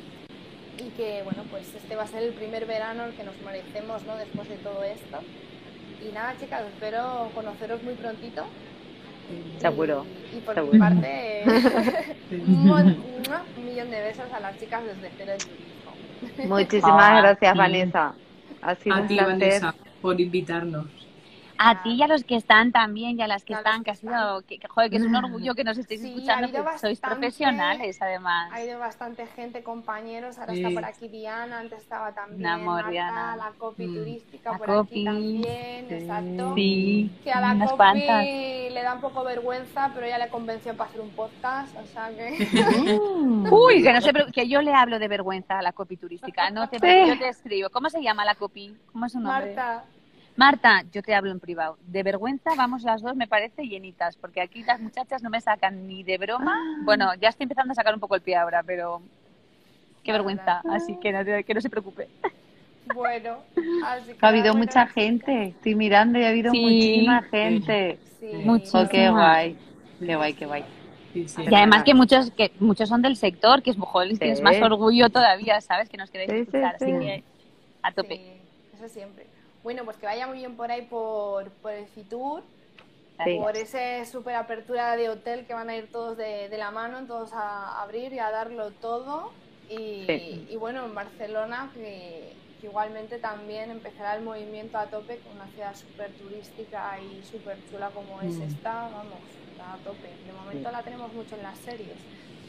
y 0.79 0.91
que, 0.91 1.22
bueno, 1.25 1.45
pues 1.51 1.75
este 1.75 1.97
va 1.97 2.05
a 2.05 2.07
ser 2.07 2.22
el 2.22 2.33
primer 2.33 2.66
verano 2.66 3.05
el 3.05 3.12
que 3.12 3.25
nos 3.25 3.41
merecemos, 3.43 4.03
¿no? 4.05 4.16
Después 4.16 4.49
de 4.49 4.57
todo 4.57 4.83
esto. 4.85 5.18
Y 6.07 6.12
nada, 6.12 6.35
chicas, 6.39 6.62
espero 6.72 7.31
conoceros 7.35 7.83
muy 7.83 7.95
prontito. 7.95 8.45
Seguro. 9.59 10.05
Y, 10.37 10.41
por 10.41 10.72
mi 10.72 10.79
parte, 10.79 11.45
un, 12.31 12.97
millón 13.64 13.91
de 13.91 14.03
besos 14.03 14.31
a 14.33 14.41
las 14.41 14.59
chicas 14.59 14.83
desde 14.85 15.11
Cero 15.16 15.33
del 15.33 15.41
Turismo. 15.41 16.57
Muchísimas 16.57 17.22
gracias, 17.22 17.57
Vanessa. 17.57 18.14
Ha 18.61 18.75
sido 18.75 18.97
a 18.97 19.07
ti, 19.07 19.16
Vanessa, 19.16 19.75
por 20.03 20.20
invitarnos. 20.20 21.04
A 21.59 21.83
ti 21.83 21.95
y 21.95 22.03
a 22.03 22.07
los 22.07 22.25
que 22.25 22.37
están 22.37 22.73
también 22.73 23.19
y 23.19 23.23
a 23.23 23.27
las 23.27 23.45
que 23.45 23.55
están, 23.55 23.85
que 23.85 23.91
ha 23.91 23.95
sido, 23.95 24.43
que, 24.43 24.59
joder, 24.69 24.91
que 24.91 24.97
es 24.97 25.03
un 25.03 25.15
orgullo 25.15 25.55
que 25.55 25.65
nos 25.65 25.79
estéis 25.79 26.03
escuchando, 26.03 26.51
que 26.51 26.79
sois 26.79 27.01
profesionales 27.01 28.01
además. 28.01 28.51
Ha 28.53 28.63
ido 28.63 28.79
bastante 28.79 29.27
gente, 29.27 29.63
compañeros, 29.63 30.39
ahora 30.39 30.53
está 30.53 30.71
por 30.71 30.85
aquí 30.85 31.09
Diana, 31.09 31.61
antes 31.61 31.83
estaba 31.83 32.13
también 32.13 32.65
Marta, 32.65 33.37
la 33.37 33.53
copy 33.59 33.87
mm. 33.87 33.95
turística 33.95 34.59
por 34.59 34.71
aquí 34.71 35.05
también, 35.05 35.87
exacto. 35.91 36.55
que 36.55 37.33
a 37.33 37.41
la 37.41 37.67
copy 37.67 38.71
le 38.71 38.83
da 38.83 38.95
un 38.95 39.01
poco 39.01 39.25
vergüenza, 39.25 39.91
pero 39.95 40.07
ella 40.07 40.19
le 40.19 40.29
convenció 40.29 40.77
para 40.77 40.91
hacer 40.91 41.01
un 41.01 41.11
podcast, 41.11 41.77
o 41.77 41.87
sea 41.87 42.11
que... 42.11 42.49
Uy, 43.51 43.83
que 43.83 43.93
no 43.93 44.01
sé, 44.01 44.13
que 44.33 44.49
yo 44.49 44.61
le 44.63 44.73
hablo 44.73 44.99
de 44.99 45.09
vergüenza 45.09 45.59
a 45.59 45.63
la 45.63 45.73
copy 45.73 45.97
turística, 45.97 46.51
no 46.51 46.69
te, 46.69 46.79
yo 47.07 47.19
te 47.19 47.29
escribo. 47.29 47.71
¿Cómo 47.71 47.89
se 47.89 48.03
llama 48.03 48.25
la 48.25 48.35
copy? 48.35 48.77
¿Cómo 48.93 49.07
es 49.07 49.13
su 49.13 49.21
nombre? 49.21 49.55
Marta. 49.55 49.85
Marta, 50.37 50.82
yo 50.93 51.03
te 51.03 51.14
hablo 51.14 51.30
en 51.30 51.39
privado. 51.39 51.78
De 51.87 52.03
vergüenza 52.03 52.51
vamos 52.57 52.82
las 52.82 53.03
dos, 53.03 53.14
me 53.14 53.28
parece, 53.28 53.66
llenitas, 53.66 54.16
porque 54.16 54.41
aquí 54.41 54.64
las 54.64 54.80
muchachas 54.80 55.22
no 55.22 55.30
me 55.30 55.41
sacan 55.41 55.87
ni 55.87 56.03
de 56.03 56.18
broma. 56.18 56.57
Ah. 56.57 56.82
Bueno, 56.85 57.14
ya 57.20 57.28
estoy 57.28 57.45
empezando 57.45 57.72
a 57.72 57.74
sacar 57.76 57.95
un 57.95 58.01
poco 58.01 58.16
el 58.16 58.20
pie 58.20 58.37
ahora, 58.37 58.62
pero 58.64 59.01
qué 60.03 60.11
vergüenza. 60.11 60.61
Así 60.68 60.97
que 61.01 61.12
no, 61.12 61.24
que 61.24 61.55
no 61.55 61.61
se 61.61 61.70
preocupe. 61.70 62.09
Bueno, 62.93 63.39
así 63.87 64.12
que 64.12 64.18
ha 64.20 64.28
habido 64.28 64.55
mucha 64.55 64.87
gente. 64.87 65.45
Estoy 65.45 65.74
mirando 65.74 66.18
y 66.18 66.24
ha 66.24 66.28
habido 66.28 66.53
muchísima 66.53 67.22
gente. 67.22 67.99
Sí. 68.20 68.26
Muchísima. 68.45 68.89
qué 68.89 69.09
guay, 69.09 69.57
qué 70.01 70.16
guay, 70.16 70.35
qué 70.35 70.47
guay. 70.47 70.64
y 71.14 71.55
además 71.55 71.85
que 71.85 71.95
muchos 71.95 72.30
que 72.32 72.51
muchos 72.59 72.89
son 72.89 73.03
del 73.03 73.16
sector, 73.16 73.62
que 73.62 73.70
es, 73.70 73.78
mejor, 73.78 74.18
que 74.18 74.32
es 74.32 74.43
más 74.43 74.61
orgullo 74.61 75.09
todavía, 75.11 75.61
¿sabes? 75.61 75.89
Que 75.89 75.97
nos 75.97 76.11
queréis 76.11 76.30
escuchar, 76.30 76.74
así 76.74 76.87
que 76.87 77.22
a 77.82 77.93
tope. 77.93 78.20
eso 78.74 78.89
siempre. 78.89 79.34
Bueno, 79.65 79.87
pues 79.87 79.97
que 79.97 80.05
vaya 80.05 80.27
muy 80.27 80.39
bien 80.39 80.57
por 80.57 80.71
ahí 80.71 80.83
por, 80.83 81.51
por 81.51 81.73
el 81.73 81.87
Fitur, 81.87 82.43
por 83.41 83.57
esa 83.57 84.05
super 84.05 84.35
apertura 84.35 84.95
de 84.95 85.09
hotel 85.09 85.47
que 85.47 85.55
van 85.55 85.71
a 85.71 85.77
ir 85.77 85.91
todos 85.91 86.19
de, 86.19 86.55
la 86.59 86.71
mano, 86.71 87.07
todos 87.07 87.33
a 87.33 87.81
abrir 87.83 88.12
y 88.12 88.19
a 88.19 88.31
darlo 88.31 88.73
todo. 88.73 89.33
Y, 89.71 90.55
bueno, 90.59 90.85
en 90.85 90.95
Barcelona, 90.95 91.71
que, 91.73 92.35
igualmente 92.62 93.19
también 93.19 93.71
empezará 93.71 94.17
el 94.17 94.23
movimiento 94.23 94.77
a 94.79 94.87
tope 94.87 95.19
con 95.19 95.37
una 95.37 95.47
ciudad 95.49 95.75
súper 95.75 96.11
turística 96.12 96.99
y 96.99 97.23
súper 97.25 97.59
chula 97.71 97.89
como 97.91 98.21
es 98.21 98.37
mm. 98.37 98.43
esta, 98.43 98.89
vamos, 98.89 99.19
a 99.61 99.77
tope. 99.83 100.09
De 100.27 100.33
momento 100.33 100.71
la 100.71 100.83
tenemos 100.83 101.11
mucho 101.15 101.37
en 101.37 101.43
las 101.43 101.59
series 101.59 101.97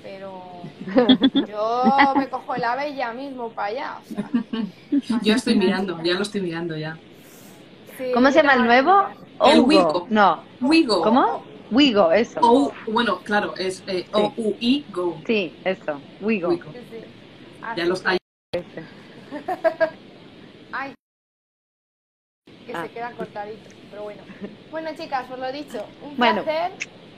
pero 0.06 0.62
yo 1.48 2.14
me 2.16 2.30
cojo 2.30 2.56
el 2.56 2.64
ave 2.64 2.96
ya 2.96 3.12
mismo 3.12 3.50
para 3.50 3.68
allá. 3.70 3.98
yo 5.24 5.34
estoy 5.34 5.56
mirando, 5.56 6.00
ya 6.04 6.14
lo 6.14 6.22
estoy 6.22 6.42
mirando 6.42 6.78
ya. 6.78 6.96
¿Cómo 8.14 8.30
se 8.30 8.38
llama 8.38 8.54
el 8.54 8.66
nuevo? 8.66 9.08
El 9.46 9.62
Wigo. 9.62 10.06
No. 10.10 10.44
Wigo. 10.62 11.02
¿Cómo? 11.02 11.44
Wigo, 11.72 12.12
eso. 12.12 12.40
O, 12.44 12.72
bueno, 12.88 13.18
claro, 13.20 13.56
es 13.58 13.84
eh, 13.88 14.06
O-U-I-Go. 14.12 15.22
Sí, 15.26 15.56
eso, 15.64 16.00
Wigo. 16.22 16.50
Wigo. 16.50 16.72
Ya 17.76 17.86
los 17.86 18.06
hay. 18.06 18.20
Ay, 20.72 20.94
que 22.68 22.74
ah. 22.74 22.84
se 22.84 22.90
queda 22.92 23.12
cortadito, 23.12 23.70
pero 23.90 24.04
bueno. 24.04 24.22
Bueno, 24.70 24.92
chicas, 24.96 25.26
por 25.26 25.40
lo 25.40 25.52
dicho, 25.52 25.84
un 26.04 26.16
placer 26.16 26.74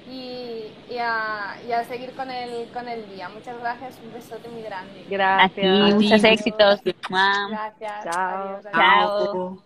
y, 0.09 0.71
y, 0.89 0.97
a, 0.99 1.57
y, 1.67 1.71
a, 1.71 1.83
seguir 1.83 2.11
con 2.13 2.31
el, 2.31 2.67
con 2.71 2.87
el 2.87 3.09
día. 3.09 3.29
Muchas 3.29 3.59
gracias, 3.59 3.95
un 4.03 4.13
besote 4.13 4.47
muy 4.49 4.61
grande. 4.61 5.05
Gracias. 5.09 5.95
muchos 5.95 6.23
éxitos. 6.23 6.81
Gracias. 6.83 8.03
Chao. 8.03 8.59
Chao. 8.73 9.63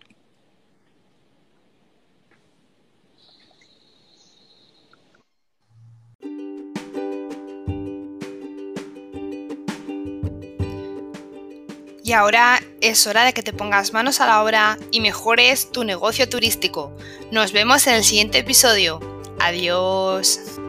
Y 12.04 12.14
ahora 12.14 12.60
es 12.82 13.08
hora 13.08 13.24
de 13.24 13.32
que 13.32 13.44
te 13.44 13.54
pongas 13.54 13.94
manos 13.94 14.20
a 14.20 14.28
la 14.28 14.44
obra 14.44 14.78
y 14.92 15.00
mejores 15.00 15.72
tu 15.72 15.84
negocio 15.86 16.28
turístico. 16.28 16.92
Nos 17.32 17.54
vemos 17.54 17.88
en 17.88 17.94
el 17.94 18.04
siguiente 18.04 18.40
episodio. 18.40 19.21
Adiós. 19.44 20.61